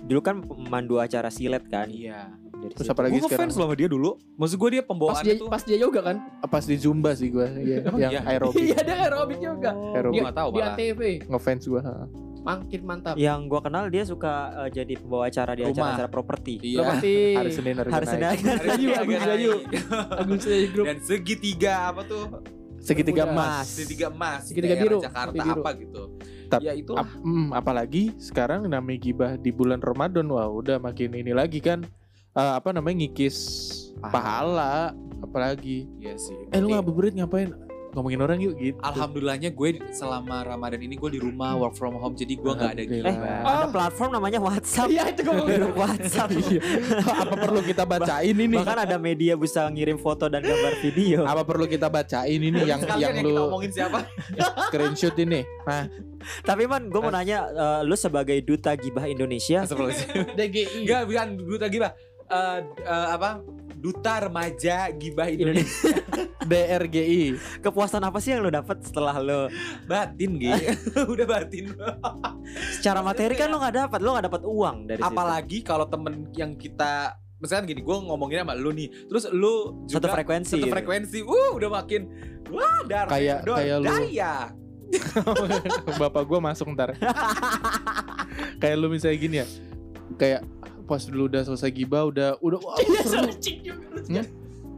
Dulu 0.00 0.20
kan 0.20 0.36
pemandu 0.40 0.96
acara 0.96 1.28
silet 1.28 1.60
kan. 1.64 1.84
iya 1.86 2.32
Dari 2.50 2.72
terus 2.72 2.80
situ. 2.82 2.90
apalagi 2.90 3.12
gue 3.14 3.22
sekarang 3.22 3.38
ngefans 3.44 3.54
loh 3.54 3.66
sama 3.66 3.76
dia 3.76 3.86
dulu 3.86 4.10
maksud 4.34 4.56
gue 4.56 4.70
dia 4.72 4.80
Pas 4.80 4.88
pembawaan 4.88 5.22
dia 5.22 5.34
tuh 5.36 5.46
pas 5.46 5.62
dia 5.62 5.76
yoga 5.76 6.00
kan? 6.02 6.16
pas 6.42 6.64
di 6.64 6.74
Zumba 6.74 7.12
sih 7.12 7.28
gue, 7.28 7.46
iya, 7.60 7.76
Emang 7.84 8.00
yang 8.00 8.10
iya? 8.10 8.20
aerobik. 8.26 8.58
Iya 8.64 8.78
dia 8.80 8.96
aerobik 8.98 9.38
juga. 9.38 9.70
Aerobik. 9.92 10.16
gue 10.16 10.24
gak 10.24 10.34
tahu 10.34 10.48
Di 10.48 10.58
malah 10.58 10.74
ATV. 10.74 11.00
Ngefans 11.24 11.62
gue. 11.62 11.80
Makin 12.48 12.80
mantap. 12.82 13.14
Yang 13.14 13.40
gua 13.46 13.60
kenal 13.60 13.84
dia 13.86 14.02
suka 14.02 14.32
eh, 14.58 14.70
jadi 14.74 14.96
pembawa 14.96 15.26
acara 15.26 15.52
di 15.52 15.62
Rumah. 15.62 15.72
acara-acara 15.74 16.08
properti. 16.08 16.54
iya 16.62 16.80
Berarti 16.80 17.14
Hari 17.34 17.50
Senin 17.50 17.74
hari, 17.76 17.90
Hari 17.90 18.06
Senin. 18.06 18.24
Senin. 18.32 18.56
Hari 18.56 18.68
ini 18.74 18.86
Agus 18.90 19.14
agak 19.14 19.28
Ayu. 19.30 19.52
naik. 19.52 19.64
Agus 20.16 20.42
dari 20.42 20.66
grup. 20.66 20.84
dan 20.86 20.98
segitiga 21.00 21.72
apa 21.86 22.02
tuh 22.02 22.24
Segitiga 22.78 23.22
Udah. 23.22 23.34
emas. 23.34 23.66
segitiga 23.68 24.06
emas 24.08 24.40
Segitiga 24.44 24.72
daerah 24.72 24.84
biru. 24.86 24.98
Jakarta 25.02 25.28
Segitiga 25.28 25.50
biru. 25.50 25.60
apa 25.60 25.70
gitu 25.76 26.02
Tap- 26.48 26.62
ya 26.62 26.72
itu 26.72 26.92
Ap- 26.94 27.18
hmm, 27.18 27.48
apalagi 27.52 28.04
sekarang 28.16 28.64
namanya 28.64 28.98
gibah 28.98 29.32
di 29.34 29.50
bulan 29.50 29.78
Ramadan 29.78 30.24
wah 30.26 30.48
udah 30.48 30.78
makin 30.78 31.12
ini 31.12 31.30
lagi 31.30 31.60
kan 31.60 31.84
Eh, 32.30 32.52
apa 32.54 32.70
namanya 32.70 33.02
ngikis 33.02 33.36
pahala 34.00 34.94
apalagi 35.18 35.90
Iya 35.98 36.14
sih 36.14 36.38
eh 36.48 36.58
lu 36.58 36.70
ngabuburit 36.70 37.10
ngapain 37.12 37.50
ngomongin 37.98 38.20
orang 38.22 38.38
yuk 38.38 38.54
gitu 38.54 38.78
Alhamdulillahnya 38.78 39.50
gue 39.50 39.68
selama 39.90 40.46
Ramadan 40.46 40.78
ini 40.78 40.94
gue 40.94 41.10
di 41.10 41.20
rumah 41.20 41.58
work 41.58 41.74
from 41.74 41.98
home 41.98 42.14
jadi 42.14 42.38
gue 42.38 42.52
nggak 42.54 42.70
ada 42.78 42.84
gibah. 42.86 43.14
Oh. 43.18 43.50
Ada 43.50 43.66
platform 43.74 44.10
namanya 44.14 44.38
WhatsApp. 44.38 44.88
Iya 44.88 45.02
itu 45.10 45.20
gue 45.26 45.34
WhatsApp. 45.82 46.28
Iya. 46.30 46.60
apa 47.02 47.34
perlu 47.34 47.60
kita 47.66 47.82
bacain 47.82 48.36
ini 48.38 48.54
Bahkan 48.54 48.78
ada 48.86 48.96
media 48.96 49.34
bisa 49.34 49.66
ngirim 49.66 49.98
foto 49.98 50.30
dan 50.30 50.46
gambar 50.46 50.74
video. 50.86 51.26
apa 51.26 51.42
perlu 51.42 51.66
kita 51.66 51.90
bacain 51.90 52.38
ini 52.38 52.62
yang 52.62 52.78
yang 52.86 53.00
yang 53.02 53.14
kita 53.18 53.26
lu 53.26 53.50
omongin 53.50 53.70
siapa? 53.74 54.06
screenshot 54.70 55.16
ini 55.18 55.42
nah 55.66 55.90
Tapi 56.42 56.66
man, 56.66 56.90
gue 56.90 56.98
mau 56.98 57.14
nanya, 57.14 57.46
eh, 57.46 57.80
lu 57.86 57.94
sebagai 57.94 58.34
duta 58.42 58.74
gibah 58.74 59.06
Indonesia, 59.06 59.62
DGI. 59.64 60.82
Enggak, 60.82 61.02
bukan 61.06 61.26
duta 61.38 61.66
gibah. 61.70 61.92
Eh, 62.26 62.58
eh, 62.82 63.06
apa? 63.14 63.38
Duta 63.78 64.18
remaja 64.20 64.90
gibah 64.90 65.30
Indonesia. 65.30 65.94
DRGI 66.42 67.36
kepuasan 67.64 68.02
apa 68.02 68.18
sih 68.18 68.32
yang 68.32 68.42
lu 68.42 68.50
dapat 68.50 68.82
setelah 68.82 69.14
lu 69.18 69.46
batin 69.84 70.34
gitu. 70.34 71.06
Udah 71.14 71.26
batin. 71.28 71.70
secara 72.74 73.00
materi 73.00 73.36
kan 73.36 73.46
lu 73.48 73.60
nggak 73.60 73.74
dapat, 73.86 73.98
lu 74.00 74.10
nggak 74.12 74.26
dapat 74.26 74.42
uang 74.42 74.76
dari 74.86 75.00
situ. 75.00 75.08
Apalagi 75.12 75.58
kalau 75.60 75.86
temen 75.86 76.26
yang 76.32 76.56
kita 76.56 77.14
misalkan 77.38 77.70
gini, 77.70 77.86
gue 77.86 77.96
ngomongin 78.02 78.42
sama 78.42 78.58
lu 78.58 78.74
nih, 78.74 78.88
terus 79.06 79.30
lu 79.30 79.86
juga 79.86 80.02
satu 80.02 80.08
frekuensi. 80.10 80.52
satu 80.58 80.66
gitu. 80.66 80.74
frekuensi, 80.74 81.18
uh 81.22 81.50
udah 81.54 81.70
makin 81.70 82.02
wah 82.48 82.82
darah 82.82 83.12
Kayak- 83.12 83.44
kayak 83.46 83.76
lu. 83.78 83.86
daya. 83.86 84.34
bapak 86.00 86.24
gua 86.24 86.40
masuk 86.40 86.72
ntar 86.72 86.96
kayak 88.56 88.76
lu 88.80 88.88
misalnya 88.88 89.18
gini 89.20 89.36
ya 89.44 89.46
kayak 90.16 90.40
pas 90.88 90.98
dulu 91.00 91.28
udah 91.28 91.44
selesai 91.44 91.68
gibah 91.70 92.02
udah 92.04 92.40
udah 92.40 92.58
wah, 92.58 92.76
seru. 93.04 93.28
Hmm? 94.08 94.24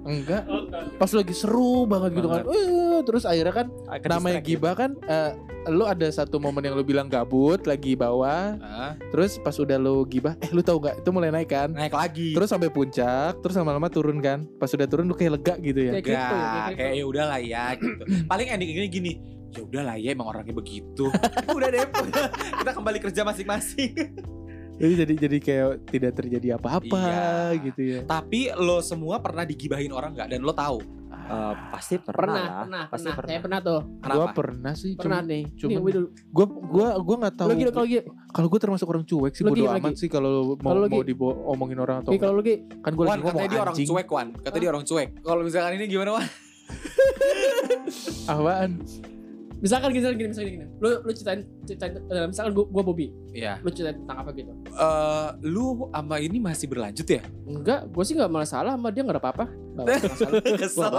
enggak 0.03 0.49
pas 0.97 1.11
lagi 1.11 1.31
seru 1.31 1.85
banget 1.85 2.17
gitu 2.17 2.27
kan 2.27 2.43
Eh, 2.49 3.01
terus 3.03 3.23
akhirnya 3.23 3.53
kan 3.55 3.67
Akan 3.87 4.09
namanya 4.11 4.41
distract 4.41 4.43
gitu. 4.43 4.57
gibah 4.57 4.73
kan 4.75 4.91
eh, 5.03 5.31
lu 5.69 5.85
ada 5.85 6.09
satu 6.09 6.37
momen 6.37 6.63
yang 6.63 6.73
lu 6.73 6.83
bilang 6.83 7.05
gabut 7.07 7.61
lagi 7.63 7.93
bawah 7.95 8.57
Ah, 8.59 8.97
terus 9.07 9.37
pas 9.37 9.53
udah 9.55 9.77
lu 9.77 10.03
gibah 10.05 10.35
eh 10.39 10.49
lu 10.49 10.61
tahu 10.61 10.81
nggak 10.81 11.01
itu 11.01 11.11
mulai 11.11 11.29
naik 11.31 11.49
kan 11.49 11.69
naik 11.71 11.93
lagi. 11.93 12.33
terus 12.33 12.49
sampai 12.49 12.69
puncak 12.69 13.39
terus 13.39 13.53
lama-lama 13.55 13.87
turun 13.87 14.19
kan 14.19 14.49
pas 14.57 14.69
udah 14.69 14.85
turun 14.85 15.05
lu 15.05 15.13
kayak 15.13 15.37
lega 15.37 15.55
gitu 15.59 15.81
ya 15.83 15.93
Kayak 15.93 16.05
kripto 16.07 16.17
ya, 16.17 16.33
kayak 16.33 16.49
kripto. 16.65 16.79
kayak 16.81 16.93
ya 16.93 17.05
udah 17.07 17.25
lah 17.27 17.41
ya 17.43 17.65
gitu. 17.77 18.03
Paling 18.33 18.47
ending 18.49 18.71
ini 18.73 18.89
gini, 18.89 19.13
ya 19.51 19.61
udah 19.63 19.83
lah 19.85 19.97
ya 19.97 20.09
emang 20.11 20.27
orangnya 20.27 20.55
begitu. 20.55 21.07
udah 21.57 21.69
deh, 21.69 21.85
kita 22.59 22.71
kembali 22.73 22.99
kerja 23.01 23.21
masing-masing. 23.23 23.93
Jadi 24.81 24.95
jadi 24.99 25.15
jadi 25.21 25.39
kayak 25.39 25.69
tidak 25.87 26.13
terjadi 26.15 26.49
apa-apa 26.57 26.99
Iya. 26.99 27.61
gitu 27.63 27.81
ya 27.85 28.01
Tapi 28.03 28.49
lo 28.57 28.81
semua 28.81 29.21
pernah 29.21 29.45
digibahin 29.45 29.91
orang 29.91 30.17
nggak? 30.17 30.29
Dan 30.31 30.41
lo 30.41 30.51
tahu 30.51 30.81
Eh, 31.31 31.55
pasti 31.71 31.95
pernah, 31.95 32.11
Pernah, 32.11 32.35
lah. 32.35 32.59
pernah, 32.59 32.83
pasti 32.91 33.07
pernah. 33.07 33.15
pernah. 33.15 33.31
Saya 33.31 33.41
pernah 33.41 33.59
tuh. 33.61 33.81
gua 33.87 34.03
kenapa? 34.03 34.33
pernah 34.35 34.73
sih 34.75 34.91
Pernah 34.99 35.21
cuma 35.21 35.31
nih. 35.31 35.43
cuman- 35.53 35.71
Nih, 35.71 35.95
dulu. 35.95 36.07
gua 36.29 36.47
gua 36.51 36.87
gua 36.99 37.17
nggak 37.21 37.35
tahu 37.37 37.47
Lu 37.47 37.55
gitu 37.55 37.71
kalau 37.71 37.87
gitu. 37.87 38.11
kalau 38.29 38.49
gue 38.51 38.61
termasuk 38.61 38.87
orang 38.89 39.05
cuek 39.05 39.33
sih 39.33 39.43
bodo 39.45 39.63
amat 39.63 39.79
lagi. 39.85 39.95
sih 39.97 40.09
kalau 40.09 40.31
mau 40.57 40.75
lu 40.75 40.87
mau 40.89 41.03
diomongin 41.05 41.79
orang 41.79 41.97
atau 42.03 42.11
kalau 42.17 42.35
lu 42.35 42.43
Gi, 42.43 42.55
kan 42.83 42.91
gue 42.91 43.05
Wan, 43.05 43.11
lagi 43.13 43.21
ngomong 43.21 43.31
katanya 43.37 43.47
dia 43.49 43.63
orang 43.63 43.77
cuek, 43.79 44.09
Wan. 44.09 44.27
Katanya 44.35 44.59
dia 44.59 44.71
orang 44.71 44.85
cuek. 44.85 45.09
Kalau 45.21 45.43
misalkan 45.45 45.73
ini 45.73 45.85
gimana, 45.87 46.11
Wan? 46.13 46.27
apaan 48.27 48.71
misalkan 49.61 49.93
gini, 49.93 50.05
gini, 50.17 50.29
misalkan 50.33 50.53
gini. 50.57 50.67
Lu 50.81 50.89
lu 51.01 51.11
ceritain 51.13 51.41
ceritain 51.63 51.93
eh, 51.97 52.27
misalkan 52.27 52.53
gua, 52.53 52.65
gua 52.67 52.83
Bobby. 52.83 53.13
Iya. 53.31 53.61
Lu 53.61 53.69
ceritain 53.69 53.97
tentang 54.01 54.19
apa 54.25 54.31
gitu. 54.33 54.53
Eh, 54.67 55.29
lu 55.47 55.87
sama 55.89 56.17
ini 56.19 56.37
masih 56.37 56.67
berlanjut 56.67 57.07
ya? 57.07 57.23
Enggak, 57.45 57.87
gua 57.89 58.03
sih 58.03 58.17
enggak 58.17 58.33
masalah 58.33 58.75
sama 58.75 58.89
dia 58.89 59.01
enggak 59.05 59.21
ada 59.21 59.23
apa-apa. 59.23 59.45
Kesel. 60.61 60.93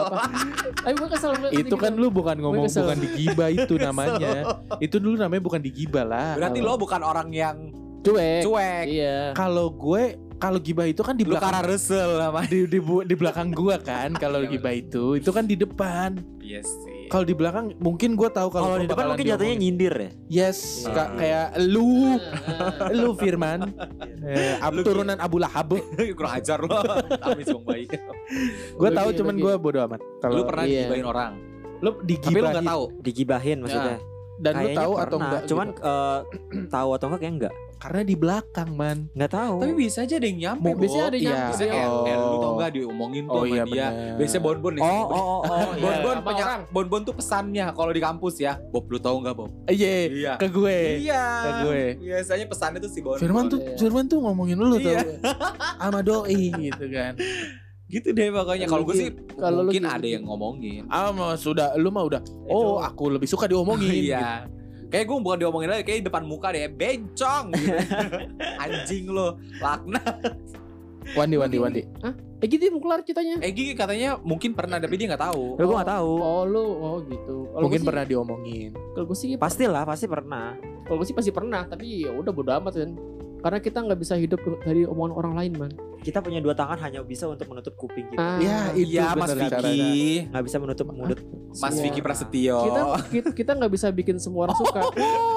Tapi 0.82 0.94
gua 0.98 1.10
kesel 1.12 1.32
itu 1.54 1.76
kan 1.76 1.92
lu 1.94 2.08
bukan 2.10 2.38
ngomong 2.40 2.66
kesel. 2.66 2.88
bukan 2.88 2.98
digibah 2.98 3.50
itu 3.52 3.74
namanya 3.78 4.58
itu 4.80 4.96
dulu 4.98 5.20
namanya 5.20 5.44
bukan 5.44 5.62
digibah 5.62 6.06
lah 6.08 6.30
Berarti 6.40 6.60
lo 6.64 6.80
bukan 6.80 7.02
orang 7.04 7.30
yang 7.30 7.70
cuek. 8.02 8.42
cuek. 8.42 8.86
Iya. 8.90 9.18
kalau 9.38 9.70
gue 9.70 10.18
kalau 10.42 10.58
gibah 10.58 10.90
itu 10.90 11.06
kan 11.06 11.14
di 11.14 11.22
Lu 11.22 11.38
belakang 11.38 11.54
sama 11.78 12.42
di, 12.50 12.66
di, 12.66 12.80
di 12.82 13.16
belakang 13.16 13.54
gua 13.54 13.78
kan 13.78 14.18
kalau 14.18 14.42
Iya, 14.42 14.58
gibah 14.58 14.74
itu 14.74 15.22
itu 15.22 15.30
kan 15.30 15.46
di 15.46 15.54
depan 15.54 16.18
Iya 16.42 16.66
sih. 16.66 16.91
Kalau 17.12 17.22
di 17.22 17.34
belakang 17.34 17.76
mungkin 17.78 18.16
gue 18.16 18.30
tahu 18.30 18.48
kalau 18.48 18.80
di 18.80 18.88
depan 18.88 19.12
mungkin 19.12 19.28
jatuhnya 19.28 19.56
nyindir 19.58 19.92
ya. 19.92 20.10
yes 20.32 20.60
Hmm. 20.82 20.96
Kak, 20.96 21.10
kayak 21.14 21.48
lu 21.62 22.16
Nah, 22.16 22.90
lu 22.98 23.12
Firman 23.14 23.60
eh, 24.22 24.56
ab- 24.58 24.72
Lu 24.72 24.82
turunan 24.82 25.18
Abu 25.18 25.38
Lahab 25.38 25.76
Kurang 26.18 26.34
ajar 26.34 26.60
lo. 26.60 26.80
Tapi 27.12 27.44
bang 27.44 27.64
baik. 27.64 27.90
gue 28.74 28.88
Lu 28.88 28.96
tahu 28.96 29.10
cuman 29.14 29.34
lu 29.34 29.42
gue 29.42 29.54
bodo 29.58 29.80
amat 29.84 30.00
kalau 30.18 30.34
Lu 30.34 30.42
pernah 30.44 30.64
Iya. 30.64 30.88
digibahin 30.88 31.06
orang. 31.06 31.32
lu 31.78 31.90
Tapi 31.92 32.00
lu 32.00 32.08
digibahin 32.08 32.44
nggak 32.48 32.64
tahu. 32.66 32.84
Digibahin 33.02 33.58
maksudnya. 33.60 33.98
dan 34.38 34.54
lu 34.54 34.60
Kayaknya 34.64 34.80
tahu 34.80 34.92
pernah. 34.92 35.04
atau 35.04 35.18
enggak 35.20 35.42
Cuman 35.46 35.68
gitu. 35.68 35.82
eh, 35.84 36.20
tahu 36.68 36.90
atau 36.92 37.06
enggak 37.06 37.22
kayak 37.22 37.34
enggak. 37.36 37.54
Karena 37.82 38.02
di 38.04 38.14
belakang 38.14 38.70
man 38.72 39.10
Enggak 39.12 39.32
tahu. 39.34 39.58
Tapi 39.58 39.74
bisa 39.76 40.00
aja 40.00 40.14
ada 40.14 40.24
yang 40.24 40.38
nyampe. 40.40 40.62
Mau- 40.64 40.78
biasanya 40.78 41.02
ada 41.04 41.18
yang 41.18 41.26
Iya. 41.26 41.34
nyampe. 41.34 41.50
Biasanya 41.50 41.74
Oh. 41.82 42.06
eh, 42.06 42.16
lu 42.16 42.36
tau 42.38 42.54
gak 42.56 42.72
diomongin 42.72 43.24
tuh 43.24 43.34
oh 43.34 43.42
sama 43.42 43.50
iya 43.50 43.64
dia. 43.64 43.74
benar 43.90 44.16
Biasanya 44.16 44.44
bonbon 44.44 44.72
nih. 44.72 44.84
Oh, 44.84 44.88
oh, 44.88 45.10
oh, 45.10 45.40
oh. 45.42 45.50
iya. 45.50 45.82
Bonbon 45.82 46.16
punya 46.22 46.44
orang. 46.44 46.62
bonbon 46.70 47.02
tuh 47.02 47.14
pesannya 47.14 47.66
kalau 47.72 47.90
di 47.90 48.00
kampus 48.00 48.36
ya. 48.38 48.54
Bob 48.68 48.86
lu 48.86 48.98
tahu 48.98 49.16
nggak 49.20 49.34
Bob? 49.34 49.50
iya 49.68 49.94
Iya. 50.06 50.34
ke 50.38 50.48
gue 50.48 50.78
Iya. 51.02 51.24
ke 51.26 51.50
gue. 51.64 51.82
Biasanya 52.04 52.46
pesannya 52.46 52.80
tuh 52.80 52.88
si 52.88 53.00
bonbon. 53.00 53.18
Firman 53.18 53.44
tuh 53.48 53.60
Iya. 53.60 53.74
Firman 53.76 54.06
tuh 54.06 54.18
ngomongin 54.20 54.56
lu 54.56 54.78
tuh 54.78 54.86
Iya. 54.88 55.02
sama 55.76 56.00
doi 56.00 56.38
gitu 56.54 56.86
kan 56.88 57.18
gitu 57.88 58.08
deh 58.10 58.30
pokoknya. 58.30 58.66
Kalau 58.66 58.86
gue 58.86 58.96
sih 58.96 59.10
Kalau 59.34 59.58
lu 59.60 59.68
mungkin 59.68 59.84
gitu. 59.84 59.92
ada 59.92 60.08
yang 60.08 60.24
ngomongin. 60.24 60.88
ah 60.88 61.10
mah 61.10 61.36
sudah 61.36 61.76
lu 61.76 61.90
mah 61.90 62.06
udah 62.06 62.22
oh 62.46 62.78
Itu- 62.78 62.80
aku 62.86 63.04
lebih 63.10 63.28
suka 63.28 63.50
diomongin 63.50 63.90
gitu. 64.08 64.61
Kayak 64.92 65.06
gue 65.08 65.18
bukan 65.24 65.38
diomongin 65.40 65.70
lagi, 65.72 65.84
kayak 65.88 66.12
depan 66.12 66.28
muka 66.28 66.52
deh, 66.52 66.68
bencong. 66.68 67.56
Gitu. 67.56 67.78
Anjing 68.64 69.06
lo, 69.08 69.40
laknat. 69.64 70.36
Wandi 71.18 71.34
Wandi 71.34 71.58
Wandi 71.58 71.82
Eh 72.42 72.50
gitu 72.50 72.62
ya, 72.62 72.72
mau 72.74 72.82
kelar 72.82 73.06
ceritanya. 73.06 73.38
Egi 73.38 73.78
katanya 73.78 74.18
mungkin 74.18 74.58
pernah 74.58 74.82
tapi 74.82 74.98
dia 74.98 75.14
nggak 75.14 75.24
tahu. 75.30 75.62
Lu 75.62 75.66
gua 75.70 75.82
enggak 75.82 75.92
tahu. 75.94 76.12
Oh 76.18 76.44
lu, 76.50 76.66
oh 76.66 76.98
gitu. 77.06 77.36
Kalau 77.54 77.64
mungkin 77.70 77.82
sih- 77.86 77.88
pernah 77.88 78.04
diomongin 78.04 78.70
Kalau 78.74 79.06
gue 79.06 79.18
sih 79.18 79.30
Pastilah, 79.38 79.84
pasti 79.86 80.06
pernah. 80.10 80.58
Kalau 80.90 80.98
gue 80.98 81.08
sih 81.08 81.14
pasti 81.14 81.30
pernah, 81.30 81.62
tapi 81.70 82.10
ya 82.10 82.12
udah 82.12 82.34
bodo 82.34 82.50
amat 82.58 82.74
kan. 82.82 82.92
Karena 83.42 83.58
kita 83.58 83.82
nggak 83.82 84.00
bisa 84.00 84.14
hidup 84.16 84.38
dari 84.62 84.86
omongan 84.86 85.14
orang 85.14 85.34
lain, 85.34 85.54
man. 85.58 85.72
Kita 85.98 86.18
punya 86.18 86.42
dua 86.42 86.54
tangan 86.54 86.78
hanya 86.80 87.02
bisa 87.02 87.26
untuk 87.26 87.46
menutup 87.46 87.74
kuping 87.76 88.06
kita. 88.08 88.18
Ah, 88.18 88.38
Ya, 88.38 88.70
itu 88.74 88.94
Iya 88.94 89.14
Mas. 89.14 89.34
Vicky 89.34 90.30
Nggak 90.30 90.44
bisa 90.46 90.58
menutup 90.58 90.86
mulut. 90.90 91.20
Mas 91.52 91.74
Semua. 91.74 91.84
Vicky 91.84 92.02
Prasetyo 92.02 92.58
kita 92.64 92.82
kita 93.18 93.30
kita 93.34 93.52
nggak 93.54 93.72
bisa 93.72 93.88
bikin 93.90 94.18
semua 94.18 94.50
orang 94.50 94.58
suka. 94.58 94.82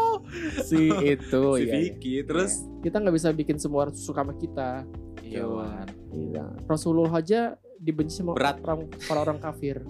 si 0.69 0.89
itu 0.89 1.43
Si 1.59 1.65
ya. 1.65 1.73
Vicky 1.75 2.15
Terus 2.23 2.53
Kita 2.81 2.97
nggak 2.97 3.15
bisa 3.15 3.29
bikin 3.31 3.57
semua 3.57 3.89
orang 3.89 3.97
suka 3.97 4.21
sama 4.21 4.35
kita. 4.37 4.85
Iya 5.21 5.45
Wan 5.45 5.89
Iya. 6.13 6.45
Rasulullah 6.65 7.13
aja 7.15 7.57
dibenci 7.77 8.21
sama 8.21 8.33
Berat. 8.33 8.61
orang 8.63 8.89
orang 9.11 9.39
kafir. 9.39 9.85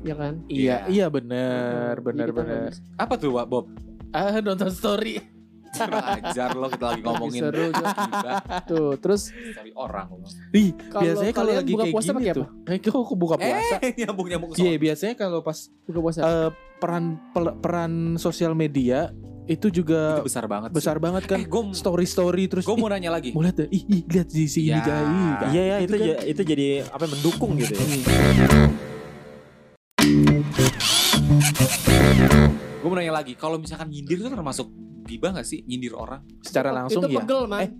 Ya 0.00 0.14
kan? 0.14 0.42
Iya, 0.46 0.56
Iya. 0.56 0.76
iya 0.86 1.06
benar, 1.08 1.98
benar 2.00 2.30
benar. 2.30 2.70
Apa 2.94 3.14
tuh 3.18 3.34
Wak 3.34 3.46
Bob? 3.46 3.66
Ah, 4.10 4.38
nonton 4.38 4.70
story. 4.70 5.39
Kurang 5.70 6.06
ajar 6.20 6.50
lo 6.52 6.66
kita 6.66 6.86
lagi 6.88 7.00
ngomongin 7.00 7.42
Seru, 7.42 7.64
gibah 7.70 8.34
Tuh, 8.64 8.90
terus 8.96 9.22
Cari 9.30 9.70
orang 9.72 10.06
lo. 10.10 10.26
Ih, 10.50 10.70
biasanya 10.74 11.32
kalau 11.32 11.52
lagi 11.52 11.70
buka 11.70 11.84
gitu 11.84 11.84
kayak 11.84 11.94
puasa 11.94 12.10
gini 12.10 12.18
pakai 12.18 12.32
tuh. 12.34 12.46
Eh, 12.66 12.78
kok 12.80 13.16
buka 13.16 13.34
puasa? 13.36 13.74
Eh 13.80 13.92
nyambung-nyambung 13.96 14.48
ke 14.50 14.56
Iya, 14.58 14.72
biasanya 14.76 15.14
kalau 15.14 15.38
pas 15.40 15.58
buka 15.84 15.98
puasa. 16.00 16.20
eh, 16.20 16.50
peran 16.76 17.04
pel- 17.30 17.56
peran 17.56 17.92
sosial 18.16 18.52
media 18.52 19.14
itu 19.46 19.66
juga 19.68 20.16
Itu 20.16 20.26
besar 20.26 20.46
banget 20.46 20.70
besar 20.70 20.96
banget 20.96 21.22
kan. 21.24 21.36
Eh 21.36 21.44
gue 21.44 21.62
story 21.72 22.04
story 22.04 22.46
terus 22.46 22.62
gue 22.62 22.74
mau 22.74 22.86
nanya 22.86 23.10
lagi 23.10 23.30
mau 23.30 23.40
lihat 23.40 23.56
deh, 23.56 23.68
ih, 23.68 23.82
ih 23.84 24.02
lihat 24.04 24.28
di 24.28 24.46
sini 24.46 24.70
Ya. 24.70 24.78
guys. 24.80 25.06
Nah, 25.06 25.50
Iya 25.50 25.62
ya 25.64 25.76
itu 25.80 25.92
kan- 25.92 26.06
ja- 26.08 26.22
itu 26.24 26.42
jadi 26.44 26.66
apa 26.84 27.02
ya, 27.04 27.08
mendukung 27.08 27.50
gitu 27.56 27.74
ya. 27.74 27.86
Gue 32.80 32.88
mau 32.88 32.96
nanya 32.96 33.12
lagi 33.12 33.36
Kalau 33.36 33.60
misalkan 33.60 33.92
nyindir 33.92 34.16
itu 34.16 34.28
termasuk 34.32 34.72
gibah 35.04 35.36
gak 35.36 35.44
sih? 35.44 35.60
Nyindir 35.68 35.92
orang? 35.92 36.24
secara 36.40 36.72
langsung 36.72 37.04
itu 37.04 37.12
ya. 37.12 37.20
pegel, 37.22 37.44
man. 37.44 37.60
Eh, 37.60 37.70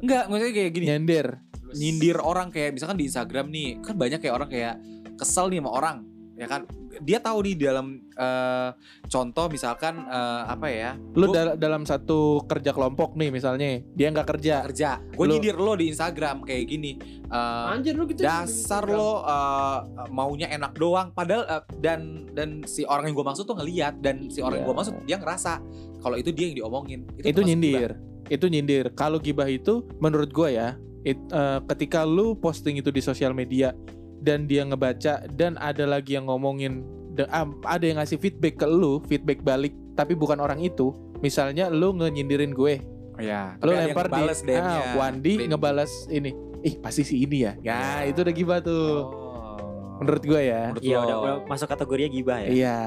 Enggak 0.00 0.24
maksudnya 0.28 0.54
kayak 0.54 0.70
gini 0.76 0.86
Nyender. 0.92 1.26
Nyindir 1.72 2.16
orang 2.20 2.48
kayak 2.52 2.76
Misalkan 2.76 2.98
di 2.98 3.04
Instagram 3.08 3.46
nih 3.48 3.78
Kan 3.80 3.94
banyak 3.96 4.18
kayak 4.20 4.34
orang 4.36 4.48
kayak 4.50 4.74
Kesel 5.16 5.48
nih 5.48 5.60
sama 5.62 5.70
orang 5.72 5.96
Ya 6.40 6.48
kan 6.48 6.64
Dia 6.98 7.20
tahu 7.20 7.44
nih 7.44 7.54
dalam 7.60 7.86
eh, 8.10 8.70
Contoh 9.06 9.46
misalkan 9.46 10.00
eh, 10.00 10.42
Apa 10.48 10.66
ya 10.66 10.96
Lu 11.12 11.28
Gua- 11.28 11.36
dal- 11.36 11.56
dalam 11.56 11.84
satu 11.84 12.40
kerja 12.42 12.72
kelompok 12.72 13.12
nih 13.12 13.28
misalnya, 13.28 13.84
dia 13.92 14.08
nggak 14.08 14.24
kerja. 14.26 14.64
Kerja 14.64 15.04
Gue 15.12 15.26
nyindir 15.28 15.54
lo 15.54 15.76
di 15.76 15.86
Instagram 15.86 16.40
Kayak 16.42 16.64
gini 16.66 16.96
eh, 17.28 17.66
Anjir 17.70 17.92
lu 17.92 18.08
gitu. 18.08 18.24
dasar 18.24 18.82
lo 18.82 19.20
uh, 19.20 19.84
maunya 20.08 20.48
enak 20.48 20.72
doang 20.74 21.12
padahal 21.12 21.44
uh, 21.44 21.62
dan 21.76 22.24
dan 22.30 22.64
si 22.64 22.82
orang 22.82 23.06
yang 23.06 23.14
gue 23.14 23.26
maksud 23.26 23.44
tuh 23.44 23.54
ngeliat 23.54 24.00
dan 24.00 24.26
si 24.26 24.40
orang 24.40 24.58
yang 24.58 24.66
gue 24.66 24.72
Iya. 24.72 24.80
maksud 24.80 24.94
dia 25.04 25.16
ngerasa 25.16 25.52
kalau 25.98 26.16
itu 26.16 26.30
dia 26.30 26.48
yang 26.48 26.56
diomongin 26.58 27.00
Itu 27.14 27.36
termasuk 27.36 27.44
nyindir. 27.44 27.90
Itu 28.26 28.46
nyindir. 28.46 28.84
Kalau 28.94 29.18
gibah 29.18 29.44
itu 29.44 29.84
menurut 29.98 30.30
gua 30.30 30.48
ya, 30.48 30.68
it- 31.02 31.20
eh, 31.28 31.60
ketika 31.66 32.02
lu 32.02 32.32
posting 32.34 32.78
itu 32.78 32.88
di 32.88 32.98
sosial 32.98 33.30
media 33.30 33.76
dan 34.20 34.44
dia 34.44 34.62
ngebaca 34.62 35.26
dan 35.32 35.56
ada 35.56 35.84
lagi 35.84 36.14
yang 36.14 36.28
ngomongin 36.28 36.84
de- 37.10 37.28
ah, 37.28 37.48
ada 37.66 37.82
yang 37.82 37.98
ngasih 37.98 38.16
feedback 38.16 38.60
ke 38.60 38.66
lu, 38.66 39.00
feedback 39.04 39.40
balik 39.40 39.74
tapi 39.92 40.14
bukan 40.14 40.38
orang 40.38 40.60
itu. 40.60 40.92
Misalnya 41.20 41.68
lu 41.68 41.92
ngenyindirin 41.92 42.52
gue, 42.52 42.80
gibah. 42.80 43.20
ya 43.20 43.42
lu 43.60 43.72
lempar 43.72 44.08
di 44.08 44.22
ah, 44.56 44.96
Wandi 44.96 45.32
Dan- 45.36 45.48
ngebalas 45.52 45.92
ini. 46.08 46.32
Ih, 46.60 46.76
pasti 46.76 47.02
si 47.02 47.24
ini 47.24 47.40
ya. 47.40 47.52
Ya, 47.58 47.80
Iya. 48.04 48.12
itu 48.12 48.20
udah 48.20 48.34
gibah 48.34 48.58
tuh. 48.60 48.88
Oh. 49.00 49.96
Menurut 50.00 50.22
gue 50.24 50.40
ya. 50.40 50.72
Menurut 50.72 50.84
Iya 50.84 50.96
udah, 50.98 51.16
udah 51.16 51.34
masuk 51.44 51.68
kategorinya 51.68 52.10
gibah 52.10 52.38
ya. 52.40 52.48
Iya, 52.48 52.78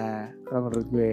menurut 0.50 0.86
gue. 0.90 1.12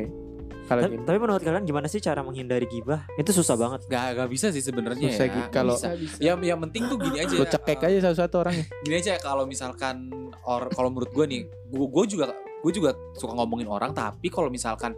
Kalau 0.70 0.86
Tapi, 0.86 1.02
tapi 1.02 1.18
menurut 1.18 1.42
kalian 1.42 1.66
gimana 1.66 1.90
sih 1.90 1.98
cara 1.98 2.22
menghindari 2.22 2.62
gibah? 2.64 3.02
Itu 3.18 3.34
susah 3.34 3.58
banget. 3.58 3.90
Gak, 3.90 4.14
gak 4.14 4.28
bisa 4.30 4.54
sih 4.54 4.62
sebenarnya 4.62 5.10
Susah 5.10 5.26
ya. 5.26 5.34
gitu. 5.34 5.50
Kalau- 5.50 5.78
yang 6.22 6.38
yang 6.38 6.62
penting 6.62 6.86
tuh 6.86 6.94
gini 6.94 7.18
aja. 7.18 7.34
lu 7.34 7.42
cekek 7.42 7.82
aja 7.82 7.98
satu-satu 8.06 8.34
orangnya. 8.38 8.66
Gini 8.86 8.94
aja 8.94 9.18
kalau 9.18 9.50
misalkan 9.50 10.14
or 10.46 10.70
kalau 10.70 10.94
menurut 10.94 11.10
gue 11.10 11.26
nih, 11.26 11.40
gue 11.66 11.86
gue 11.90 12.04
juga 12.06 12.30
gue 12.38 12.70
juga 12.70 12.94
suka 13.18 13.34
ngomongin 13.34 13.66
orang 13.66 13.90
tapi 13.90 14.30
kalau 14.30 14.46
misalkan 14.46 14.94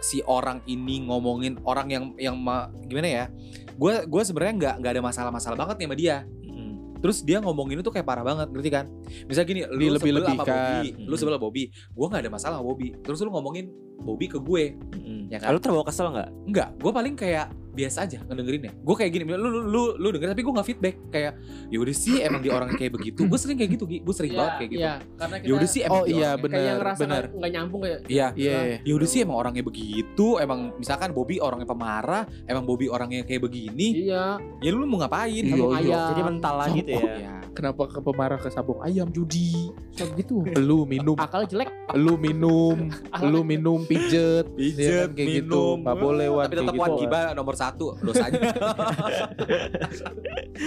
si 0.00 0.24
orang 0.24 0.64
ini 0.64 1.04
ngomongin 1.04 1.60
orang 1.62 1.92
yang 1.92 2.04
yang 2.16 2.34
ma- 2.34 2.72
gimana 2.82 3.04
ya? 3.06 3.24
Gue 3.76 4.08
gue 4.08 4.22
sebenarnya 4.24 4.54
nggak 4.56 4.74
nggak 4.80 4.92
ada 4.96 5.02
masalah-masalah 5.04 5.60
banget 5.60 5.76
nih 5.76 5.86
sama 5.92 5.96
dia. 6.00 6.16
Terus 7.02 7.26
dia 7.26 7.42
ngomongin 7.42 7.82
itu 7.82 7.90
kayak 7.90 8.06
parah 8.06 8.22
banget, 8.22 8.48
ngerti 8.54 8.70
kan? 8.70 8.86
Misal 9.26 9.42
gini, 9.42 9.66
lu 9.66 9.98
sebel 9.98 10.22
sama 10.22 10.46
Dilebih-lebihkan. 10.46 10.46
Bobby, 10.46 10.88
lu 11.02 11.14
sebel 11.18 11.32
sama 11.34 11.42
Bobby, 11.42 11.62
gue 11.74 12.06
nggak 12.06 12.22
ada 12.22 12.30
masalah 12.30 12.54
sama 12.62 12.66
Bobby. 12.70 12.88
Terus 13.02 13.18
lu 13.26 13.30
ngomongin 13.34 13.66
Bobby 14.02 14.26
ke 14.30 14.38
gue, 14.38 14.78
Mm-mm. 14.94 15.26
Ya 15.28 15.42
kan? 15.42 15.50
Lalu 15.50 15.58
terbawa 15.60 15.84
kesel 15.84 16.06
nggak? 16.14 16.30
enggak, 16.46 16.68
gue 16.78 16.92
paling 16.94 17.14
kayak 17.18 17.46
biasa 17.72 18.04
aja 18.04 18.20
ngedengerinnya. 18.22 18.72
Gue 18.78 18.94
kayak 18.94 19.10
gini, 19.10 19.24
lu 19.28 19.48
lu 19.48 19.60
lu, 19.64 19.82
lu 19.96 20.08
denger 20.10 20.30
tapi 20.30 20.40
gue 20.40 20.52
nggak 20.52 20.68
feedback 20.68 20.94
kayak, 21.08 21.32
ya 21.68 21.78
udah 21.78 21.94
sih 21.94 22.20
emang 22.20 22.40
dia 22.40 22.52
orang 22.52 22.68
kayak 22.70 22.92
begitu. 22.92 23.24
Gue 23.24 23.36
sering 23.36 23.56
kayak 23.56 23.72
gitu, 23.72 23.84
gue 23.84 24.14
sering 24.14 24.32
banget 24.32 24.52
kayak 24.58 24.70
gitu. 24.70 24.80
Iya, 24.80 24.94
karena 25.16 25.36
kita 25.38 25.48
Ya 25.48 25.52
udah 25.54 25.68
sih 25.68 25.80
emang 25.82 25.92
Oh 25.94 26.04
iya 26.04 26.30
orangnya- 26.30 26.52
kayak 26.52 26.74
ngerasa 26.78 27.00
benar. 27.02 27.22
nggak 27.32 27.50
nyambung 27.50 27.80
kayak. 27.80 27.98
Iya. 28.06 28.26
Iya. 28.34 28.58
Ya 28.82 28.92
udah 28.92 29.08
sih 29.08 29.18
emang 29.20 29.36
orangnya 29.36 29.64
begitu, 29.64 30.26
emang 30.36 30.60
misalkan 30.76 31.10
Bobby 31.10 31.36
orangnya 31.38 31.64
pemarah, 31.64 32.22
emang 32.44 32.62
Bobby 32.62 32.86
orangnya 32.86 33.22
kayak 33.22 33.42
begini, 33.42 34.04
Iya, 34.04 34.36
ya 34.60 34.70
lu 34.70 34.84
mau 34.84 35.00
ngapain? 35.00 35.32
Iya, 35.42 35.52
Sabung 35.52 35.72
iya. 35.72 35.80
ayam. 35.82 36.08
Jadi 36.08 36.22
mental 36.22 36.54
lah 36.54 36.68
gitu 36.70 36.90
ya. 36.92 37.14
Ya. 37.14 37.34
Kenapa 37.52 37.84
ke 37.84 38.00
pemarah 38.00 38.36
ke 38.36 38.48
sabung 38.48 38.80
ayam 38.80 39.08
judi? 39.08 39.68
Kayak 39.92 40.16
gitu. 40.18 40.40
Lu 40.56 40.84
minum, 40.84 41.12
Akal 41.14 41.44
jelek. 41.44 41.68
lu 41.92 42.16
minum, 42.16 42.88
lu 43.22 43.40
minum 43.42 43.84
pijet, 43.84 44.48
Pijet, 44.52 44.80
Iya 44.80 45.00
kan, 45.04 45.10
kayak 45.12 45.28
gitu. 45.28 45.44
minum. 45.44 45.76
Nggak 45.82 45.98
boleh 45.98 46.26
wan 46.28 46.44
Tapi 46.44 46.56
tetap 46.56 46.72
gitu. 46.72 46.80
wan 46.80 46.90
gibah 46.96 47.24
nomor 47.32 47.54
satu 47.62 47.86
dosanya. 48.00 48.40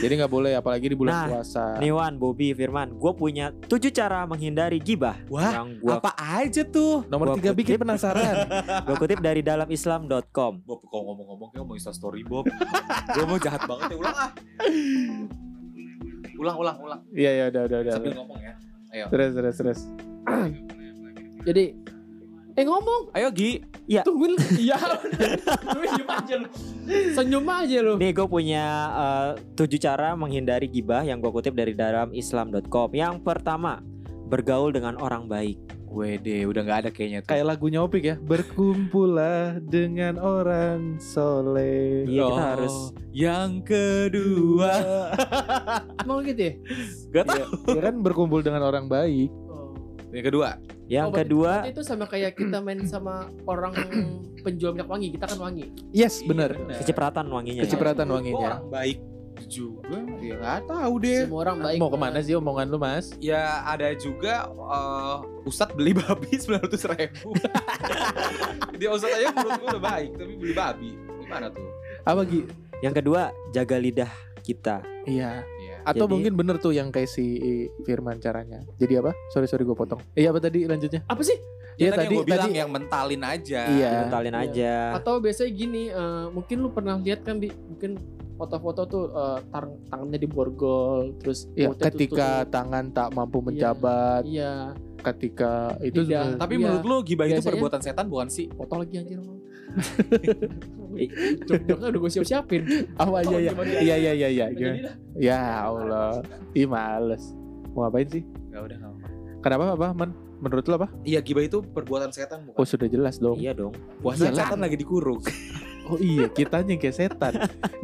Jadi 0.01 0.13
nggak 0.15 0.31
boleh 0.31 0.53
apalagi 0.53 0.87
di 0.87 0.95
bulan 0.95 1.13
Nah, 1.15 1.27
puasa. 1.31 1.77
Nih 1.77 1.91
Wan, 1.91 2.15
Bobby, 2.15 2.51
Firman, 2.51 2.95
gue 2.95 3.11
punya 3.11 3.49
tujuh 3.65 3.89
cara 3.89 4.23
menghindari 4.23 4.77
gibah 4.77 5.15
Wah, 5.27 5.51
yang 5.53 5.69
gue 5.77 5.91
Apa 5.91 6.11
aja 6.15 6.61
tuh? 6.61 7.03
Nomor 7.07 7.31
gua 7.31 7.37
tiga 7.37 7.51
kutip. 7.51 7.59
bikin 7.61 7.75
penasaran. 7.77 8.35
gua 8.87 8.95
kutip 8.95 9.19
dari 9.19 9.39
dalamislam.com. 9.39 10.53
Bob, 10.61 10.79
kalau 10.85 11.03
ngomong-ngomong 11.09 11.49
kayak 11.49 11.63
mau 11.63 11.75
Insta 11.75 11.91
story 11.91 12.21
Bob. 12.21 12.47
Gue 13.15 13.23
mau 13.23 13.37
jahat 13.37 13.63
banget 13.63 13.91
ya 13.91 13.97
ulang 13.97 14.17
ah. 14.17 14.31
Ulang, 16.35 16.57
ulang, 16.57 16.77
ulang. 16.79 17.01
Iya 17.11 17.31
ya 17.31 17.43
udah 17.47 17.61
udah 17.63 17.77
udah. 17.79 17.93
Sambil 17.95 18.13
ngomong 18.13 18.39
ya. 18.91 19.05
Terus 19.07 19.31
terus 19.33 19.55
terus. 19.55 19.79
Jadi 21.47 21.63
eh 22.55 22.63
ngomong, 22.63 23.11
Ayo 23.11 23.27
Gi. 23.29 23.59
tungguin. 24.01 24.39
Iya. 24.63 24.79
Diem 25.75 26.07
aja 26.07 26.33
lu. 26.39 26.47
Senyum 27.11 27.45
aja 27.45 27.77
lu. 27.81 27.93
Nih 27.99 28.11
gue 28.11 28.25
punya 28.25 28.63
eh, 28.89 29.29
tujuh 29.53 29.77
cara 29.77 30.15
menghindari 30.15 30.65
gibah 30.65 31.03
yang 31.03 31.19
gue 31.19 31.29
kutip 31.29 31.51
dari 31.51 31.75
dalam 31.75 32.09
islam.com. 32.09 32.89
Yang 32.91 33.21
pertama, 33.21 33.83
bergaul 34.25 34.71
dengan 34.71 34.95
orang 34.97 35.27
baik. 35.27 35.59
Wede, 35.85 36.43
udah 36.43 36.59
nggak 36.59 36.79
ada 36.83 36.89
kayaknya 36.91 37.19
tuh. 37.23 37.31
Kayak 37.31 37.55
lagunya 37.55 37.79
Opik 37.79 38.03
ya. 38.03 38.15
Berkumpullah 38.19 39.63
dengan 39.63 40.19
orang 40.19 40.99
soleh. 40.99 42.03
Iya 42.03 42.23
kita 42.23 42.35
Oh, 42.35 42.35
harus 42.35 42.75
Yang 43.15 43.51
kedua. 43.63 44.71
Mau 46.03 46.19
gitu 46.19 46.41
ya? 46.41 46.53
Gak 47.13 47.23
tau. 47.31 47.47
Ya 47.71 47.79
kan 47.79 47.95
berkumpul 48.03 48.43
dengan 48.43 48.63
orang 48.63 48.91
baik. 48.91 49.31
Yang 50.15 50.25
kedua. 50.31 50.49
Yang 50.87 51.05
Oh, 51.05 51.13
kedua, 51.13 51.51
itu 51.67 51.81
sama 51.83 52.05
kayak 52.05 52.39
kita 52.39 52.63
main 52.63 52.79
sama 52.87 53.27
orang 53.43 53.75
penjual 54.39 54.71
minyak 54.71 54.87
wangi, 54.87 55.11
kita 55.11 55.27
kan 55.27 55.39
wangi. 55.41 55.67
Yes, 55.91 56.23
Iya, 56.23 56.29
benar. 56.31 56.49
kecipratan 56.79 57.27
wanginya. 57.27 57.59
ya. 57.59 57.63
Kecipratan 57.67 58.05
Gua 58.07 58.15
wanginya. 58.15 58.49
Orang 58.55 58.71
baik 58.71 58.99
juga. 59.45 59.99
Ya 60.23 60.33
nggak 60.39 60.61
tahu 60.65 60.93
deh. 61.03 61.21
Semua 61.27 61.39
orang 61.43 61.57
baik. 61.59 61.77
Mau 61.77 61.89
ke 61.91 61.99
mana 61.99 62.17
sih 62.23 62.33
omongan 62.33 62.65
lu 62.71 62.79
mas? 62.79 63.11
Ya 63.19 63.59
ada 63.61 63.91
juga 63.93 64.47
eh, 64.47 65.17
Ustadz 65.43 65.75
beli 65.75 65.91
babi 65.91 66.31
900 66.39 66.71
ribu 66.95 67.35
Dia 68.79 68.89
Ustadz 68.89 69.19
aja 69.19 69.27
menurut 69.31 69.59
gue 69.59 69.67
udah 69.69 69.83
baik 69.83 70.09
Tapi 70.15 70.33
beli 70.39 70.53
babi 70.55 70.89
Gimana 71.19 71.51
tuh? 71.51 71.67
Apa 72.05 72.21
Gi? 72.23 72.41
Yang 72.79 73.01
kedua, 73.01 73.21
jaga 73.49 73.75
lidah 73.75 74.11
kita. 74.39 74.77
Iya. 75.03 75.41
Atau 75.85 76.03
Jadi- 76.03 76.11
mungkin 76.11 76.33
bener 76.35 76.55
tuh 76.57 76.73
yang 76.73 76.89
kayak 76.89 77.07
si 77.07 77.37
Firman 77.81 78.17
caranya. 78.17 78.65
Jadi 78.75 78.97
apa? 78.97 79.13
Sorry 79.29 79.45
sorry 79.45 79.61
gue 79.61 79.73
potong. 79.73 80.01
Iya 80.11 80.33
apa 80.33 80.41
tadi 80.41 80.65
lanjutnya? 80.65 81.05
Apa 81.05 81.21
sih? 81.21 81.37
Ya, 81.75 81.87
Iya, 81.87 81.91
tadi, 81.91 81.99
tadi- 81.99 82.07
yang 82.07 82.15
gue 82.15 82.25
bilang 82.25 82.47
tadi- 82.47 82.57
yang 82.57 82.69
mentalin 82.71 83.21
aja 83.21 83.61
Iya. 83.67 83.91
Mentalin 84.01 84.33
Iya. 84.33 84.41
aja. 84.41 84.73
Atau 84.95 85.13
biasanya 85.19 85.51
gini, 85.51 85.83
eh, 85.87 86.25
mungkin 86.29 86.57
lu 86.57 86.69
pernah 86.69 86.95
lihat 86.97 87.21
kan 87.21 87.35
di 87.35 87.51
mungkin 87.51 87.99
foto-foto 88.33 88.81
tuh 88.85 89.03
eh, 89.07 89.39
tang- 89.45 89.77
tangannya 89.85 90.17
diborgol, 90.17 91.13
terus 91.17 91.45
Ya, 91.53 91.69
ketika 91.71 92.41
tutup. 92.41 92.51
tangan 92.51 92.85
tak 92.89 93.07
mampu 93.11 93.37
Iya. 93.37 93.45
menjabat, 93.45 94.21
iya, 94.25 94.53
ketika 94.97 95.75
itu 95.81 96.01
sebenarnya- 96.01 96.39
Tapi 96.39 96.53
Iya. 96.53 96.63
menurut 96.65 96.83
lu 96.83 96.97
gibah 97.03 97.25
itu 97.25 97.41
perbuatan 97.41 97.79
setan 97.79 98.05
bukan 98.07 98.27
sih? 98.27 98.47
foto 98.49 98.73
lagi 98.75 98.95
anjir. 98.97 99.19
Jok-joknya 101.45 101.87
udah 101.91 101.99
gue 102.01 102.11
siap-siapin. 102.11 102.61
apa 102.95 103.17
iya 103.23 103.51
iya 103.79 103.95
iya 103.95 104.11
iya 104.13 104.27
iya 104.29 104.47
iya. 104.49 104.71
Ya 105.15 105.39
Allah, 105.67 106.23
ih 106.55 106.67
males. 106.67 107.35
Mau 107.75 107.83
ngapain 107.83 108.07
sih? 108.07 108.23
Gak 108.51 108.71
udah 108.71 108.77
gak 108.79 108.91
apa 108.91 109.07
Kenapa 109.43 109.63
apa? 109.75 109.87
Man? 109.93 110.11
Menurut 110.41 110.65
lo 110.67 110.73
apa? 110.79 110.87
Iya 111.03 111.19
gibah 111.23 111.43
itu 111.43 111.59
perbuatan 111.63 112.09
setan 112.11 112.43
bukan? 112.49 112.57
Oh 112.59 112.65
sudah 112.67 112.87
jelas 112.87 113.19
dong. 113.19 113.39
Iya 113.39 113.55
dong. 113.55 113.71
Puasa 114.03 114.27
iyalah. 114.27 114.47
setan 114.47 114.59
lagi 114.63 114.75
dikurung 114.75 115.19
Oh 115.85 116.01
iya, 116.01 116.25
kitanya 116.25 116.73
kayak 116.81 116.97
setan. 116.97 117.33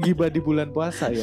Gibah 0.01 0.33
di 0.33 0.41
bulan 0.41 0.73
puasa 0.73 1.13
ya. 1.13 1.21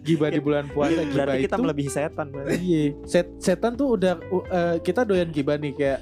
Gibah 0.00 0.32
di 0.32 0.40
bulan 0.40 0.64
puasa 0.72 1.04
gibah 1.04 1.28
Berarti 1.28 1.36
itu. 1.36 1.44
kita 1.52 1.56
melebihi 1.60 1.90
setan. 1.92 2.26
Iya, 2.48 2.82
set, 3.04 3.26
setan 3.36 3.76
tuh 3.76 3.92
udah 3.92 4.16
uh, 4.32 4.76
kita 4.80 5.04
doyan 5.04 5.28
gibah 5.28 5.60
nih 5.60 5.76
kayak 5.76 6.00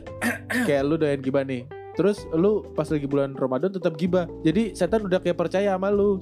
kayak 0.62 0.82
lu 0.86 0.94
doyan 0.94 1.18
gibah 1.18 1.42
nih. 1.42 1.66
Terus 1.92 2.24
lu 2.32 2.64
pas 2.72 2.88
lagi 2.88 3.04
bulan 3.04 3.36
Ramadan 3.36 3.68
tetap 3.68 3.92
gibah. 3.94 4.24
Jadi 4.40 4.72
setan 4.72 5.04
udah 5.04 5.20
kayak 5.20 5.36
percaya 5.36 5.76
sama 5.76 5.92
lu. 5.92 6.16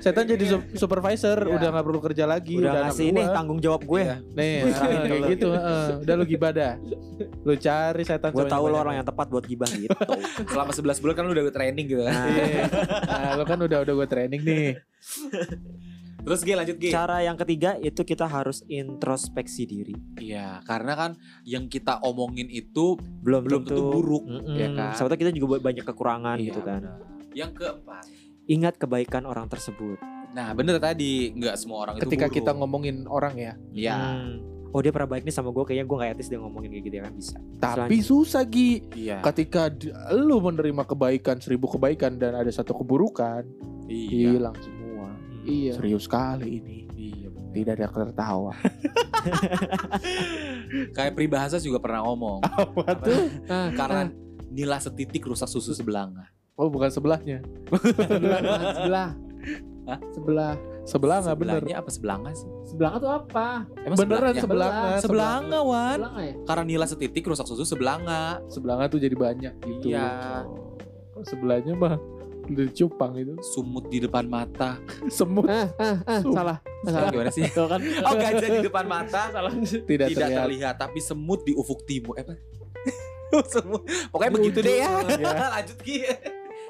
Setan 0.00 0.24
jadi 0.24 0.44
su- 0.46 0.64
supervisor, 0.74 1.44
Iya. 1.44 1.52
udah 1.52 1.68
nggak 1.68 1.84
perlu 1.84 2.00
kerja 2.00 2.24
lagi, 2.24 2.56
Udah 2.56 2.72
anak 2.72 2.84
ngasih 2.90 3.06
ini 3.12 3.22
tanggung 3.28 3.60
jawab 3.60 3.84
gue. 3.84 4.02
Iya. 4.02 4.16
Nih, 4.32 4.54
Gue 4.64 4.72
ah, 4.72 4.80
kayak 4.80 5.04
dulu. 5.04 5.26
gitu. 5.28 5.48
heeh. 5.52 5.86
Udah 6.00 6.14
lu 6.16 6.24
gibah 6.24 6.50
dah. 6.50 6.72
Lu 7.44 7.54
cari 7.54 8.02
setan 8.02 8.30
Gue 8.32 8.46
tahu 8.48 8.64
lo 8.66 8.76
orang 8.78 8.96
yang 8.96 9.06
tepat 9.06 9.26
buat 9.28 9.44
gibah 9.44 9.68
gitu. 9.68 9.92
Selama 10.52 10.72
11 10.72 11.02
bulan 11.04 11.14
kan 11.14 11.22
lu 11.28 11.32
udah 11.32 11.44
training 11.52 11.86
gitu 11.86 12.02
kan. 12.02 12.14
Iya. 12.32 12.64
Nah, 13.04 13.30
lu 13.36 13.44
kan 13.44 13.58
udah 13.60 13.78
udah 13.84 13.94
gue 13.94 14.08
training 14.08 14.40
nih. 14.40 14.68
Terus 16.22 16.40
Gi 16.40 16.54
lanjut 16.54 16.76
Gi. 16.76 16.88
Cara 16.88 17.18
yang 17.18 17.34
ketiga 17.34 17.74
itu 17.76 17.98
kita 18.00 18.24
harus 18.24 18.62
introspeksi 18.64 19.62
diri. 19.64 19.94
Iya, 20.16 20.62
karena 20.62 20.94
kan 20.94 21.10
yang 21.42 21.66
kita 21.66 21.98
omongin 22.00 22.46
itu 22.46 22.94
Belum, 23.20 23.42
Belum 23.42 23.62
tentu 23.62 23.82
buruk, 23.84 24.24
Mm-mm. 24.24 24.54
ya 24.54 24.68
kan? 24.70 24.94
Sebetulnya 24.94 25.20
kita 25.20 25.32
juga 25.34 25.58
banyak 25.58 25.82
kekurangan 25.84 26.36
Iya, 26.36 26.46
gitu 26.46 26.60
kan. 26.60 26.80
benar. 26.80 26.98
Yang 27.32 27.50
keempat. 27.56 28.04
Ingat 28.44 28.74
kebaikan 28.76 29.22
orang 29.24 29.46
tersebut. 29.46 29.98
Nah, 30.32 30.50
bener 30.52 30.78
tadi 30.78 31.30
nggak 31.32 31.54
semua 31.54 31.84
orang 31.84 31.94
Ketika 31.98 32.24
itu 32.24 32.30
buruk. 32.30 32.36
kita 32.38 32.50
ngomongin 32.54 32.96
orang 33.04 33.34
ya. 33.34 33.52
Iya. 33.68 33.96
Hmm. 33.98 34.34
Oh 34.70 34.80
dia 34.80 34.88
pernah 34.88 35.04
baik 35.06 35.22
nih 35.22 35.30
sama 35.30 35.50
gue 35.50 35.60
kayaknya 35.62 35.84
gue 35.84 35.96
gak 35.98 36.10
etis 36.16 36.26
dia 36.26 36.40
ngomongin 36.40 36.72
kayak 36.72 36.84
gitu 36.86 36.96
ya 36.96 37.02
kan 37.02 37.12
bisa. 37.12 37.36
Tapi 37.58 37.96
susah 38.00 38.42
Gi. 38.42 38.70
Iya. 38.96 39.20
Ketika 39.20 39.68
lu 40.12 40.40
menerima 40.40 40.86
kebaikan 40.86 41.36
seribu 41.36 41.68
kebaikan 41.68 42.16
dan 42.16 42.32
ada 42.32 42.48
satu 42.48 42.72
keburukan, 42.74 43.44
Iya. 43.84 44.32
hilang 44.32 44.56
semua. 44.56 44.80
Iya. 45.42 45.72
Serius 45.76 46.06
sekali 46.06 46.58
ini. 46.58 46.78
Iya. 46.94 47.28
Tidak 47.52 47.72
ada 47.76 47.86
tertawa. 47.90 48.52
Kayak 50.96 51.12
peribahasa 51.14 51.56
juga 51.58 51.78
pernah 51.78 52.06
ngomong. 52.06 52.40
Apa 52.46 52.92
tuh? 52.98 53.20
Ah, 53.46 53.70
Karena 53.74 54.10
nila 54.48 54.78
setitik 54.78 55.24
rusak 55.24 55.48
susu 55.48 55.72
sebelanga. 55.72 56.28
Oh 56.54 56.68
bukan 56.68 56.92
sebelahnya. 56.92 57.40
sebelah 57.68 58.72
sebelah. 58.76 59.08
Hah? 59.82 59.98
Sebelah. 60.14 60.54
Sebelah 60.82 61.18
nggak 61.22 61.38
bener. 61.38 61.54
Sebelahnya 61.58 61.76
apa 61.78 61.90
sebelanga 61.90 62.30
sih? 62.34 62.50
Sebelah 62.66 62.92
tuh 62.98 63.10
apa? 63.10 63.46
Emang 63.82 63.98
Beneran 63.98 64.34
sebelahnya? 64.34 64.42
sebelahnya. 64.42 65.00
Sebelanga, 65.02 65.58
Wan. 65.62 65.96
Sebelah 65.96 66.10
nggak 66.12 66.26
ya? 66.26 66.34
Karena 66.46 66.64
nila 66.66 66.84
setitik 66.86 67.22
rusak 67.26 67.46
susu 67.46 67.64
sebelanga. 67.64 68.22
Sebelahnya 68.50 68.86
tuh 68.90 69.00
jadi 69.00 69.16
banyak 69.16 69.54
gitu. 69.62 69.86
Iya. 69.90 70.46
Oh, 71.14 71.24
sebelahnya 71.24 71.72
mah 71.74 71.96
udah 72.54 72.68
cupang 72.72 73.12
itu. 73.18 73.34
Sumut 73.42 73.84
di 73.88 73.98
depan 74.02 74.24
mata. 74.26 74.78
Semut 75.16 75.48
Ah, 75.48 75.68
ah, 75.76 75.96
ah, 76.06 76.20
Sumpah. 76.20 76.36
salah. 76.36 76.58
salah. 76.86 77.10
Gimana 77.10 77.30
sih? 77.32 77.44
Kan. 77.48 77.80
Oh 78.06 78.14
gajah 78.16 78.48
di 78.48 78.60
depan 78.64 78.84
mata 78.86 79.22
salah. 79.32 79.52
tidak, 79.52 79.84
tidak 79.86 80.08
terlihat. 80.12 80.38
terlihat 80.44 80.74
tapi 80.76 80.98
semut 81.00 81.40
di 81.42 81.52
ufuk 81.56 81.82
timur. 81.88 82.14
Eh, 82.18 82.24
apa? 82.26 82.34
semut. 83.52 83.82
Pokoknya 84.12 84.32
begitu 84.36 84.58
deh 84.60 84.76
ya. 84.82 84.90
Ya. 85.06 85.32
Lanjut 85.60 85.78
Ki. 85.80 86.04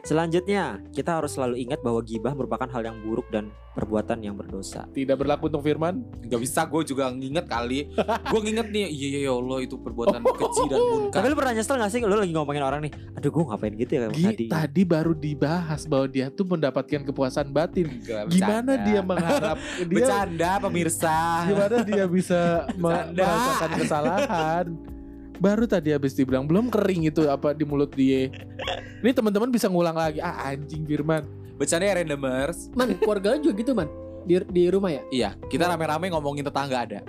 Selanjutnya 0.02 0.82
kita 0.90 1.22
harus 1.22 1.38
selalu 1.38 1.62
ingat 1.62 1.78
bahwa 1.78 2.02
gibah 2.02 2.34
merupakan 2.34 2.66
hal 2.66 2.82
yang 2.82 2.98
buruk 3.06 3.30
dan 3.30 3.54
perbuatan 3.72 4.18
yang 4.18 4.34
berdosa. 4.34 4.84
Tidak 4.90 5.14
berlaku 5.14 5.46
untuk 5.46 5.62
Firman. 5.62 6.02
Gak 6.26 6.42
bisa 6.42 6.66
gue 6.66 6.82
juga 6.82 7.06
nginget 7.12 7.46
kali 7.46 7.92
Gue 8.32 8.40
nginget 8.40 8.72
nih 8.72 8.88
Iya 8.88 9.06
iya 9.08 9.20
ya 9.28 9.32
Allah 9.36 9.58
itu 9.62 9.76
perbuatan 9.76 10.24
keji 10.24 10.64
dan 10.64 10.80
munkar 10.80 11.20
Tapi 11.20 11.26
lu 11.28 11.36
pernah 11.36 11.52
nyesel 11.52 11.76
gak 11.76 11.90
sih 11.92 12.00
lu 12.00 12.16
lagi 12.16 12.32
ngomongin 12.32 12.64
orang 12.64 12.80
nih 12.88 12.92
Aduh 13.20 13.28
gue 13.28 13.44
ngapain 13.52 13.74
gitu 13.76 13.92
ya 13.92 14.00
Gi, 14.08 14.24
tadi 14.24 14.44
tadi 14.48 14.82
baru 14.88 15.12
dibahas 15.12 15.84
bahwa 15.84 16.06
dia 16.08 16.32
tuh 16.32 16.48
mendapatkan 16.48 17.00
kepuasan 17.04 17.52
batin. 17.52 18.00
Enggak, 18.00 18.32
Gimana 18.32 18.72
bercanda. 18.74 18.84
dia 18.88 19.00
mengharap 19.04 19.56
dia 19.60 19.86
Bercanda 19.92 20.50
pemirsa 20.60 21.16
gimana 21.46 21.76
dia 21.84 22.04
bisa 22.08 22.40
merasakan 22.76 23.70
kesalahan? 23.76 24.66
Baru 25.42 25.66
tadi 25.66 25.90
habis 25.90 26.14
dibilang 26.14 26.46
belum 26.46 26.70
kering 26.70 27.10
itu 27.10 27.26
apa 27.26 27.50
di 27.50 27.66
mulut 27.66 27.90
dia. 27.90 28.30
Ini 29.02 29.10
teman-teman 29.10 29.50
bisa 29.50 29.66
ngulang 29.66 29.98
lagi. 29.98 30.22
Ah 30.22 30.46
anjing 30.46 30.86
Firman. 30.86 31.26
Bercanda 31.52 31.84
ya 31.84 32.00
randomers 32.00 32.72
Man, 32.72 32.96
keluarga 32.96 33.36
lu 33.36 33.44
juga 33.44 33.54
gitu, 33.60 33.72
Man. 33.74 33.88
Di 34.22 34.38
di 34.50 34.70
rumah 34.70 34.90
ya? 34.90 35.02
Iya 35.10 35.30
kita 35.50 35.66
rame-rame 35.66 36.10
ngomongin 36.10 36.46
tetangga 36.46 36.86
ada 36.86 37.00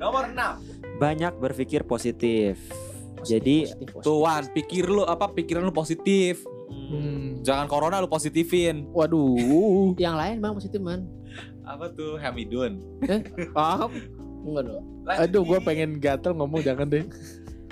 Nomor 0.00 0.32
6 0.32 0.96
Banyak 0.96 1.36
berpikir 1.36 1.84
positif 1.84 2.56
Jadi 3.20 3.68
Positif, 3.68 3.88
positif. 3.92 4.04
Tuan 4.04 4.42
pikir 4.52 4.84
lu 4.88 5.04
apa 5.04 5.28
pikiran 5.28 5.64
lu 5.64 5.72
positif 5.72 6.44
Hmm. 6.70 7.42
Jangan 7.42 7.66
corona 7.66 7.98
lu 7.98 8.06
positifin 8.06 8.86
Waduh. 8.94 9.98
Yang 9.98 10.16
lain 10.22 10.36
bang 10.38 10.54
positif 10.54 10.78
man. 10.78 11.02
Apa 11.66 11.90
tuh 11.90 12.14
Hamidun 12.18 12.78
Ah, 13.54 13.86
enggak 14.42 14.64
dong. 14.66 14.84
Aduh, 15.06 15.42
gue 15.44 15.58
pengen 15.60 15.90
gatel 15.96 16.32
ngomong 16.32 16.60
jangan 16.60 16.86
deh. 16.86 17.04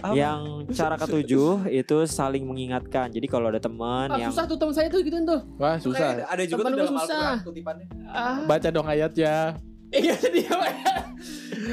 Yang 0.08 0.40
cara 0.72 0.94
ketujuh 1.02 1.66
itu 1.66 1.96
saling 2.06 2.46
mengingatkan 2.46 3.10
Jadi 3.10 3.26
kalau 3.26 3.50
ada 3.50 3.58
teman 3.58 4.06
Ah, 4.06 4.14
yang 4.16 4.30
susah 4.30 4.46
tuh 4.46 4.54
teman 4.54 4.70
saya 4.70 4.86
tuh 4.86 5.02
gituin 5.02 5.26
tuh. 5.26 5.42
Wah 5.56 5.74
susah. 5.76 6.22
Ada 6.24 6.46
juga 6.46 6.62
Temen 6.62 6.70
tuh 6.70 6.76
gua 6.76 6.84
dalam 6.84 6.94
susah. 6.96 7.30
Kutipannya 7.42 7.86
Ah, 8.06 8.46
Baca 8.46 8.68
dong 8.70 8.86
ayatnya. 8.86 9.58
iya 9.90 10.14
dia. 10.14 10.54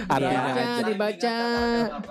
Artinya 0.07 0.39
Baca, 0.41 0.57
aja. 0.57 0.83
dibaca. 0.83 1.37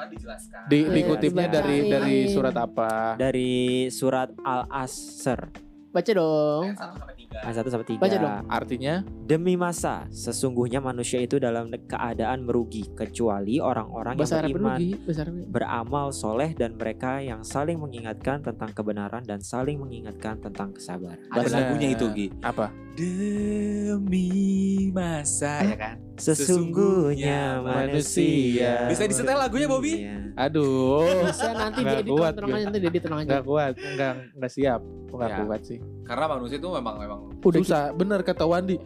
dijelaskan. 0.06 0.60
Di, 0.66 0.78
dikutipnya 0.86 1.46
dari 1.50 1.76
dibacain. 1.80 1.90
dari 1.90 2.18
surat 2.30 2.54
apa? 2.54 2.92
dari 3.18 3.52
surat 3.90 4.30
Al-Asr 4.38 5.40
Baca 5.90 6.10
dong. 6.10 6.64
Ayat 7.42 7.66
1 7.66 7.72
sampai 7.72 7.86
3. 7.96 7.98
Ayat 7.98 7.98
1 7.98 7.98
sampai 7.98 7.98
3 7.98 8.02
Baca 8.02 8.16
dong. 8.20 8.34
Artinya 8.46 8.94
Demi 9.24 9.54
masa 9.56 10.06
sesungguhnya 10.12 10.78
manusia 10.78 11.18
itu 11.18 11.40
dalam 11.40 11.72
keadaan 11.72 12.44
merugi 12.46 12.86
Kecuali 12.94 13.58
orang-orang 13.58 14.20
yang 14.20 14.30
beriman 14.30 14.78
Rugi, 14.78 14.90
bahasa 15.02 15.22
Arab. 15.24 15.34
beramal 15.48 16.06
soleh 16.12 16.50
dan 16.52 16.76
mereka 16.76 17.18
yang 17.24 17.40
saling 17.42 17.80
mengingatkan 17.80 18.44
tentang 18.44 18.70
kebenaran 18.70 19.24
dan 19.24 19.40
saling 19.40 19.80
mengingatkan 19.80 20.38
tentang 20.38 20.76
kesabaran. 20.76 21.18
Ada 21.32 21.48
lagunya 21.50 21.96
itu 21.96 22.06
Gi. 22.12 22.28
apa? 22.44 22.83
Demi 22.94 24.30
masa 24.94 25.66
ya 25.66 25.74
kan. 25.74 25.96
Sesungguhnya 26.14 27.58
manusia. 27.58 28.86
Bisa 28.86 29.10
disetel 29.10 29.34
lagunya, 29.34 29.66
Bobby? 29.66 30.06
Aduh. 30.38 31.02
Bisa 31.26 31.50
nanti 31.52 31.82
Nggak 31.82 31.94
jadi 32.00 32.10
kuat 32.10 32.32
tenang 32.32 32.54
aja 32.54 32.64
nanti 32.64 32.80
jadi 32.80 32.98
tenang 33.02 33.18
aja. 33.18 33.28
Nggak 33.28 33.44
kuat, 33.44 33.74
nggak 33.74 34.12
nggak 34.38 34.52
siap, 34.52 34.80
nggak 35.10 35.26
Ya. 35.28 35.36
kuat 35.42 35.60
sih. 35.66 35.78
Karena 36.06 36.24
manusia 36.30 36.56
itu 36.56 36.68
memang 36.70 36.94
memang 36.96 37.18
Udah 37.42 37.60
Susah, 37.60 37.84
bener 37.90 38.22
kata 38.22 38.46
Wandi. 38.46 38.78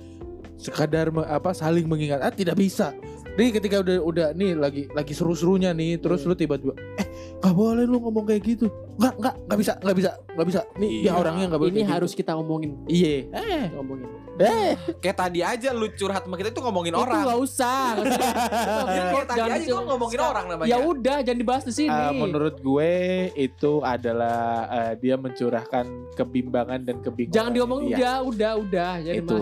Sekadar 0.57 1.13
me- 1.13 1.23
apa 1.23 1.53
saling 1.53 1.85
mengingat, 1.85 2.19
ah 2.19 2.33
tidak 2.33 2.57
bisa. 2.57 2.91
Nih 3.39 3.55
ketika 3.55 3.79
udah 3.79 4.03
udah 4.03 4.27
nih 4.35 4.59
lagi 4.59 4.91
lagi 4.91 5.13
seru-serunya 5.13 5.71
nih, 5.71 6.01
terus 6.01 6.25
lu 6.25 6.35
tiba-tiba, 6.35 6.75
eh 6.97 7.07
nggak 7.39 7.55
boleh 7.55 7.85
lu 7.85 7.97
ngomong 8.01 8.25
kayak 8.25 8.43
gitu. 8.45 8.67
Nggak 8.99 9.15
nggak 9.15 9.35
nggak 9.47 9.59
bisa 9.59 9.73
nggak 9.79 9.97
bisa 9.97 10.11
nggak 10.29 10.47
bisa. 10.47 10.61
Nih 10.75 10.91
dia 11.01 11.07
Iya. 11.07 11.13
orangnya 11.15 11.45
nggak 11.47 11.61
boleh. 11.61 11.71
Ini 11.71 11.81
kayak 11.81 11.95
harus 11.95 12.11
gitu. 12.11 12.21
kita 12.21 12.33
omongin. 12.35 12.71
Iya. 12.85 13.15
Eh 13.31 13.63
Kita 13.69 13.79
omongin. 13.79 14.07
eh. 14.39 14.71
kayak 14.99 15.17
tadi 15.19 15.41
aja 15.43 15.69
lu 15.71 15.87
curhat 15.93 16.23
sama 16.23 16.35
kita 16.35 16.51
itu 16.51 16.61
ngomongin 16.61 16.95
Itu 16.95 16.99
orang. 16.99 17.15
usah. 17.15 17.23
nggak 17.23 17.41
usah. 17.43 17.87
Itu 17.95 19.07
Kayak 19.09 19.27
tadi 19.27 19.39
jangan 19.39 19.55
aja 19.57 19.67
gua 19.69 19.83
ngomongin 19.85 20.21
orang 20.21 20.45
namanya. 20.49 20.69
Ya 20.69 20.79
udah, 20.81 21.17
jangan 21.23 21.39
dibahas 21.39 21.65
di 21.65 21.75
sini. 21.75 21.95
Ah, 21.95 22.11
menurut 22.11 22.57
gue 22.59 22.93
itu 23.35 23.73
adalah 23.83 24.41
eh, 24.69 24.93
dia 24.97 25.15
mencurahkan 25.15 25.85
kebimbangan 26.15 26.81
dan 26.83 26.97
kebingungan. 26.99 27.35
Jangan 27.35 27.51
diomongin 27.53 27.87
dia. 27.91 27.99
udah, 27.99 28.15
udah, 28.25 28.53
udah. 28.59 28.93
Jangan 29.03 29.19
Itu. 29.23 29.35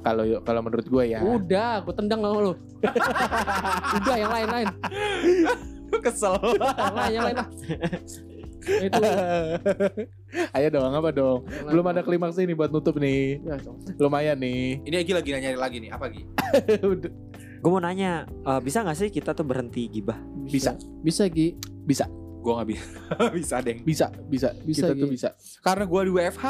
Kalau 0.00 0.24
kalau 0.40 0.60
menurut 0.60 0.86
gue 0.88 1.04
ya. 1.06 1.20
Udah, 1.20 1.70
aku 1.80 1.90
tendang 1.92 2.20
sama 2.20 2.38
lu. 2.40 2.52
udah, 4.00 4.16
yang 4.16 4.32
lain 4.32 4.48
lain. 4.48 4.68
Kesel. 5.98 6.38
Lain, 6.38 7.10
yang 7.10 7.24
lain 7.26 7.36
lah. 7.42 7.48
Itu. 8.60 9.02
Ayo 10.54 10.68
dong, 10.70 10.92
apa 10.94 11.10
dong? 11.10 11.42
lain. 11.48 11.72
Belum 11.74 11.86
ada 11.90 12.00
klimaks 12.06 12.38
ini 12.38 12.54
buat 12.54 12.70
nutup 12.70 13.00
nih. 13.00 13.42
Ya. 13.42 13.56
Lumayan 13.98 14.38
nih. 14.38 14.84
Ini 14.86 14.96
Egi 15.02 15.12
lagi 15.16 15.30
nanya 15.34 15.56
lagi 15.58 15.82
nih, 15.82 15.90
apa 15.90 16.06
Gi? 16.12 16.22
Udah. 16.94 17.12
Gue 17.60 17.70
mau 17.72 17.82
nanya, 17.82 18.24
eh, 18.28 18.60
bisa 18.62 18.80
gak 18.86 18.96
sih 18.96 19.08
kita 19.12 19.34
tuh 19.34 19.44
berhenti 19.44 19.88
gibah? 19.90 20.16
Bisa. 20.46 20.76
Bisa, 21.02 21.26
Gi. 21.28 21.56
Gua 22.40 22.60
nggak 22.60 22.68
bisa. 22.72 22.84
bisa, 23.36 23.54
Deng. 23.60 23.78
Bisa, 23.84 24.06
bisa, 24.28 24.48
Bisa, 24.64 24.88
Kita 24.88 24.96
tuh 24.96 25.08
Gi. 25.08 25.12
bisa. 25.12 25.28
Karena 25.60 25.84
gua 25.84 26.08
di 26.08 26.12
WFH, 26.12 26.44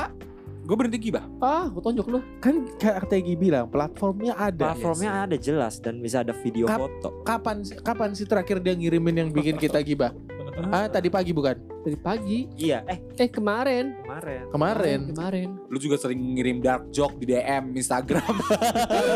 gua 0.62 0.76
berhenti 0.76 0.98
gibah. 1.00 1.24
Ah, 1.38 1.66
aku 1.66 1.80
tonjok 1.80 2.06
lu. 2.08 2.18
Kan 2.38 2.68
kata 2.74 3.14
Egi 3.14 3.34
bilang 3.34 3.66
platformnya 3.66 4.34
ada. 4.34 4.72
Platformnya 4.72 5.24
ada 5.24 5.36
jelas 5.36 5.78
dan 5.78 5.98
bisa 5.98 6.20
ada 6.20 6.32
video 6.36 6.64
Kap- 6.64 6.80
foto. 6.80 7.08
Kapan 7.22 7.62
sih- 7.62 7.78
kapan 7.78 8.10
sih 8.12 8.26
terakhir 8.26 8.58
dia 8.58 8.74
ngirimin 8.74 9.16
yang 9.16 9.30
bikin 9.30 9.56
kita 9.56 9.80
gibah? 9.80 10.12
Ah, 10.68 10.84
tadi 10.86 11.08
pagi 11.08 11.32
bukan? 11.32 11.56
Dari 11.80 11.96
pagi. 11.96 12.38
Iya, 12.56 12.84
eh 12.84 12.98
Eh 13.16 13.28
kemarin. 13.28 13.96
kemarin. 14.04 14.42
Kemarin. 14.52 15.00
Kemarin. 15.12 15.48
Lu 15.68 15.76
juga 15.76 15.96
sering 15.96 16.20
ngirim 16.36 16.60
dark 16.60 16.88
joke 16.88 17.16
di 17.16 17.28
DM 17.28 17.72
Instagram. 17.74 18.32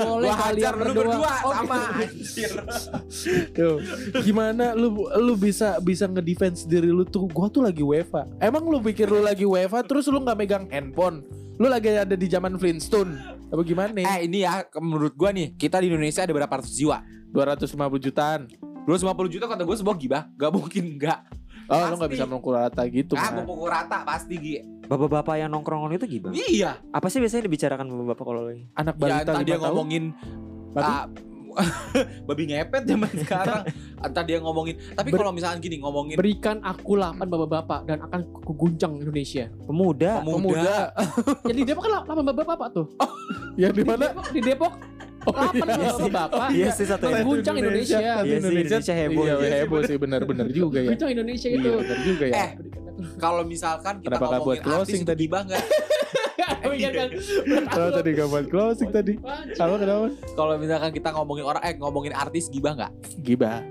Boleh 0.08 0.28
Gua 0.28 0.36
hajar 0.48 0.72
lu 0.72 0.82
berdua. 0.82 0.96
berdua 1.04 1.32
Oh, 1.44 1.52
sama 1.52 1.76
gitu. 1.76 2.04
anjir. 2.04 2.52
Tuh, 3.56 3.76
gimana 4.20 4.72
lu 4.72 4.92
lu 5.20 5.34
bisa 5.34 5.76
bisa 5.78 6.04
ngedefense 6.04 6.64
diri 6.64 6.88
lu 6.88 7.04
tuh 7.04 7.28
gua 7.28 7.48
tuh 7.48 7.64
lagi 7.64 7.80
WFA. 7.80 8.28
Emang 8.40 8.64
lu 8.64 8.80
pikir 8.80 9.08
lu 9.08 9.20
lagi 9.20 9.44
WFA 9.44 9.84
terus 9.84 10.08
lu 10.08 10.20
nggak 10.20 10.36
megang 10.36 10.64
handphone? 10.68 11.24
Lu 11.56 11.68
lagi 11.68 11.92
ada 11.92 12.16
di 12.16 12.26
zaman 12.26 12.56
Flintstone. 12.56 13.12
Apa 13.48 13.62
gimana? 13.62 13.94
Eh 13.94 14.26
ini 14.26 14.42
ya 14.42 14.64
menurut 14.76 15.14
gua 15.14 15.30
nih, 15.30 15.52
kita 15.54 15.78
di 15.78 15.92
Indonesia 15.92 16.24
ada 16.24 16.32
berapa 16.32 16.50
ratus 16.60 16.74
jiwa? 16.74 17.00
250 17.30 17.98
jutaan. 18.00 18.40
250 18.84 19.32
juta 19.32 19.48
kata 19.48 19.64
gue 19.64 19.76
sebuah 19.80 19.96
gibah 19.96 20.22
Gak 20.36 20.52
mungkin 20.52 21.00
enggak 21.00 21.24
Oh, 21.66 21.80
lu 21.82 21.94
nggak 21.94 22.00
Pasti. 22.02 22.14
bisa 22.14 22.24
mengukul 22.24 22.52
rata 22.54 22.82
gitu. 22.84 23.12
Ah 23.14 23.28
gue 23.30 23.40
Man. 23.40 23.46
pukul 23.46 23.68
rata 23.68 23.98
pasti 24.02 24.34
Gi 24.36 24.54
Bapak-bapak 24.84 25.34
yang 25.36 25.48
nongkrong 25.48 25.88
itu 25.90 26.04
gimana? 26.06 26.36
Iya 26.36 26.76
Apa 26.90 27.08
sih 27.08 27.16
biasanya 27.16 27.44
dibicarakan 27.44 27.86
bapak-bapak 27.86 28.20
kalau 28.22 28.42
lagi? 28.44 28.68
Anak 28.74 28.94
Ya 28.94 29.00
balita 29.00 29.20
entah 29.26 29.40
dia 29.42 29.54
tahun. 29.54 29.64
ngomongin 29.64 30.04
Babi? 30.70 30.84
ah, 30.86 31.04
Babi 32.26 32.42
ngepet 32.46 32.82
zaman 32.84 33.10
sekarang 33.16 33.62
Entah 33.96 34.22
dia 34.22 34.38
ngomongin 34.38 34.74
Tapi 34.92 35.08
Ber- 35.08 35.18
kalau 35.18 35.32
misalkan 35.32 35.58
gini 35.58 35.78
ngomongin 35.78 36.16
Berikan 36.16 36.60
aku 36.60 36.98
8 36.98 37.16
bapak-bapak 37.22 37.80
dan 37.84 37.98
akan 38.02 38.20
kuguncang 38.42 38.98
Indonesia. 38.98 39.48
Pemuda. 39.64 40.20
Pemuda 40.20 40.92
Jadi 41.44 41.60
Depok 41.70 41.82
kan 41.86 42.04
8 42.04 42.26
bapak-bapak 42.26 42.68
tuh. 42.70 42.86
Ya 43.54 43.70
di 43.70 43.80
Di 43.80 43.82
mana? 43.82 44.10
Depok, 44.10 44.26
di 44.28 44.40
Depok 44.42 44.72
8 45.24 45.60
bapak-bapak. 45.60 46.48
Iya 46.50 46.68
sih 46.70 46.86
satu 46.86 47.04
ya. 47.06 47.20
Mengguncang 47.20 47.56
Indonesia. 47.56 47.98
Iya 47.98 48.14
sih, 48.38 48.54
Indonesia 48.54 48.94
heboh. 48.94 49.24
Iya, 49.24 49.34
heboh 49.62 49.80
sih 49.82 49.96
benar-benar 49.96 50.48
juga 50.56 50.78
ya. 50.80 50.90
Guncang 50.92 51.10
Indonesia 51.10 51.48
Iya, 51.48 51.58
itu. 51.58 51.70
benar 51.76 51.98
juga 52.00 52.24
ya. 52.26 52.34
Eh, 52.36 52.50
Kalau 53.16 53.42
misalkan 53.42 53.94
kita 54.00 54.06
Kenapa 54.12 54.26
buat 54.38 54.38
ngomongin 54.38 54.60
artis 54.60 54.66
closing 54.66 55.02
tadi? 55.02 55.24
Iya 56.74 56.90
kan? 56.90 57.08
Kalau 57.70 57.90
tadi 57.92 58.08
gak 58.12 58.28
buat 58.28 58.46
closing 58.48 58.90
tadi. 58.90 59.14
Apa 59.54 59.74
kenapa? 59.78 60.06
Kalau 60.34 60.54
misalkan 60.58 60.90
kita 60.90 61.08
ngomongin 61.12 61.44
orang 61.44 61.62
Eh 61.62 61.74
ngomongin 61.76 62.10
artis 62.10 62.50
gibah 62.50 62.74
nggak? 62.74 62.92
Gibah. 63.20 63.62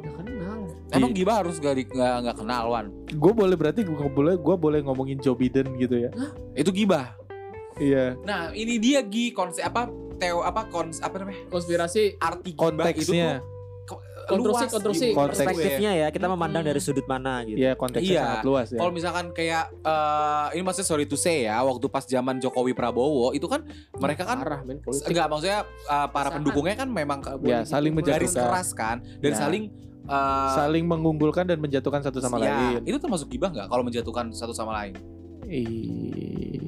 Emang 0.88 1.10
gibah 1.10 1.42
harus 1.42 1.58
gak, 1.58 1.74
di- 1.74 1.90
nggak 1.90 2.16
nggak 2.22 2.38
kenal 2.38 2.70
Wan 2.70 2.94
Gue 3.10 3.34
boleh 3.34 3.58
berarti 3.58 3.82
gue 3.82 3.98
boleh 4.08 4.38
gue 4.38 4.56
boleh 4.56 4.80
ngomongin 4.80 5.18
Joe 5.18 5.34
Biden 5.34 5.74
gitu 5.76 5.98
ya. 6.00 6.10
Itu 6.54 6.70
gibah 6.70 7.18
Iya. 7.76 8.14
Nah 8.22 8.54
ini 8.54 8.78
dia 8.78 9.02
Gi 9.02 9.34
Konsep 9.34 9.66
apa 9.66 9.90
Teo 10.24 10.40
apa 10.40 10.62
kons 10.66 10.98
apa 10.98 11.16
namanya 11.18 11.44
Konspirasi 11.48 12.16
arti 12.18 12.50
itu 12.50 12.58
Konteksnya. 12.58 13.44
tuh 13.84 14.00
Konstruksi, 14.24 14.48
luas 14.56 14.72
konstruksi. 14.72 15.06
gitu. 15.06 15.20
Konteks. 15.20 15.36
Perspektifnya 15.36 15.92
ya, 15.94 16.08
kita 16.08 16.26
memandang 16.26 16.64
Hmm. 16.64 16.70
dari 16.72 16.80
sudut 16.80 17.04
mana 17.04 17.44
gitu. 17.44 17.60
Iya 17.60 17.76
konteksnya 17.76 18.08
Iya. 18.10 18.24
sangat 18.24 18.46
luas 18.46 18.68
ya. 18.70 18.80
Kalau 18.80 18.92
misalkan 18.92 19.26
kayak 19.30 19.64
eh, 19.76 20.46
ini 20.56 20.64
maksudnya 20.64 20.88
sorry 20.88 21.04
to 21.04 21.18
say 21.18 21.44
ya, 21.44 21.60
waktu 21.60 21.84
pas 21.86 22.08
zaman 22.08 22.40
Jokowi 22.40 22.72
Prabowo 22.72 23.32
itu 23.32 23.44
kan 23.46 23.68
mereka 23.94 24.24
kan 24.24 24.40
parah 24.40 24.64
men 24.64 24.80
politik. 24.80 25.12
enggak 25.12 25.28
maksudnya 25.28 25.60
eh, 25.68 26.08
para 26.08 26.24
Sangat. 26.24 26.36
pendukungnya 26.40 26.76
kan 26.78 26.88
memang 26.88 27.20
Ya, 27.44 27.68
saling 27.68 27.92
garis 27.94 28.32
menjatuhkan. 28.32 28.48
keras 28.48 28.70
kan 28.72 28.98
dan 29.20 29.32
Ya. 29.34 29.38
saling 29.38 29.64
eh, 30.02 30.50
saling 30.54 30.84
mengunggulkan 30.86 31.44
dan 31.44 31.60
menjatuhkan 31.60 32.00
satu 32.02 32.20
sama 32.20 32.40
ya, 32.40 32.56
lain. 32.80 32.80
Itu 32.86 32.96
termasuk 32.98 33.28
gibah 33.28 33.52
nggak 33.52 33.68
kalau 33.68 33.84
menjatuhkan 33.84 34.32
satu 34.32 34.56
sama 34.56 34.72
lain? 34.74 34.96
Ih. 35.46 36.63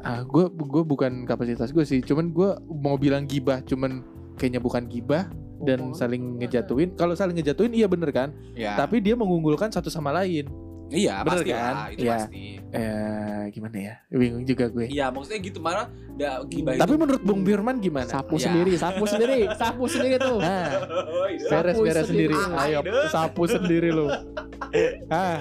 Ah, 0.00 0.22
gue 0.22 0.44
gue 0.48 0.82
bukan 0.82 1.24
kapasitas 1.24 1.68
gue 1.68 1.82
sih. 1.82 1.98
Cuman 2.00 2.30
gue 2.30 2.50
mau 2.68 2.94
bilang 2.94 3.24
gibah, 3.24 3.58
cuman 3.60 4.02
kayaknya 4.34 4.58
bukan 4.58 4.86
gibah 4.86 5.26
dan 5.60 5.82
Omongan 5.84 5.98
saling 5.98 6.22
ngejatuhin. 6.38 6.88
Kalau 6.94 7.12
saling 7.12 7.34
ngejatuhin 7.34 7.72
iya 7.72 7.86
bener 7.86 8.10
kan? 8.10 8.30
Ya. 8.52 8.74
Tapi 8.74 8.98
dia 8.98 9.14
mengunggulkan 9.14 9.68
satu 9.68 9.88
sama 9.88 10.10
lain. 10.12 10.46
iya 10.88 11.20
bener 11.20 11.44
pasti 11.44 11.52
kan? 11.52 11.74
lah, 11.74 11.88
itu 11.90 12.00
Iya. 12.00 12.12
pasti. 12.16 12.44
Eh 12.70 13.42
gimana 13.50 13.76
ya? 13.76 13.94
Bingung 14.08 14.40
juga 14.42 14.64
gue. 14.66 14.86
Iya 14.88 15.12
maksudnya 15.12 15.40
gitu 15.42 15.58
mana 15.58 15.84
da, 16.16 16.40
gibah 16.42 16.72
Tapi 16.74 16.88
itu. 16.88 17.00
menurut 17.04 17.22
Bung 17.22 17.42
Birman 17.44 17.76
gimana? 17.76 18.08
Sapu 18.08 18.40
Ya. 18.40 18.48
sendiri, 18.48 18.72
sapu 18.72 19.04
sendiri, 19.04 19.52
sapu 19.52 19.84
sendiri 19.84 20.16
tuh. 20.16 20.40
Nah, 20.40 20.64
beres 21.52 21.76
beres 21.76 22.06
sendiri. 22.06 22.32
sendiri. 22.32 22.56
Ayo 22.56 22.80
sapu 23.08 23.44
sendiri 23.44 23.92
lu. 23.92 24.08
Ah, 25.08 25.40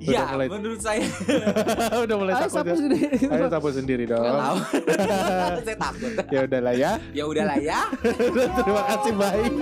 Iya, 0.00 0.16
Udah 0.16 0.32
mulai. 0.32 0.46
menurut 0.48 0.80
saya 0.80 1.04
udah 2.08 2.16
mulai 2.16 2.32
Ayo 2.32 2.48
sapu. 2.48 2.56
sapu 2.56 2.68
ya. 2.68 2.76
sendiri. 2.80 3.06
Ayo 3.28 3.46
sapu 3.46 3.68
sendiri 3.68 4.04
dong. 4.08 4.24
saya 5.68 5.76
takut. 5.76 6.12
ya 6.32 6.40
udahlah 6.48 6.74
ya. 6.74 6.90
Ya 7.12 7.24
udahlah 7.28 7.58
ya. 7.60 7.80
Terima 8.56 8.82
kasih 8.88 9.12
baik. 9.12 9.52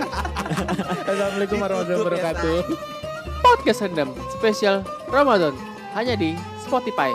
Assalamualaikum 1.03 1.57
warahmatullahi 1.59 1.99
ya, 1.99 2.03
wabarakatuh. 2.07 2.57
Podcast 3.39 3.79
Rendam 3.83 4.09
spesial 4.31 4.79
Ramadan 5.07 5.51
hanya 5.91 6.15
di 6.15 6.35
Spotify. 6.63 7.11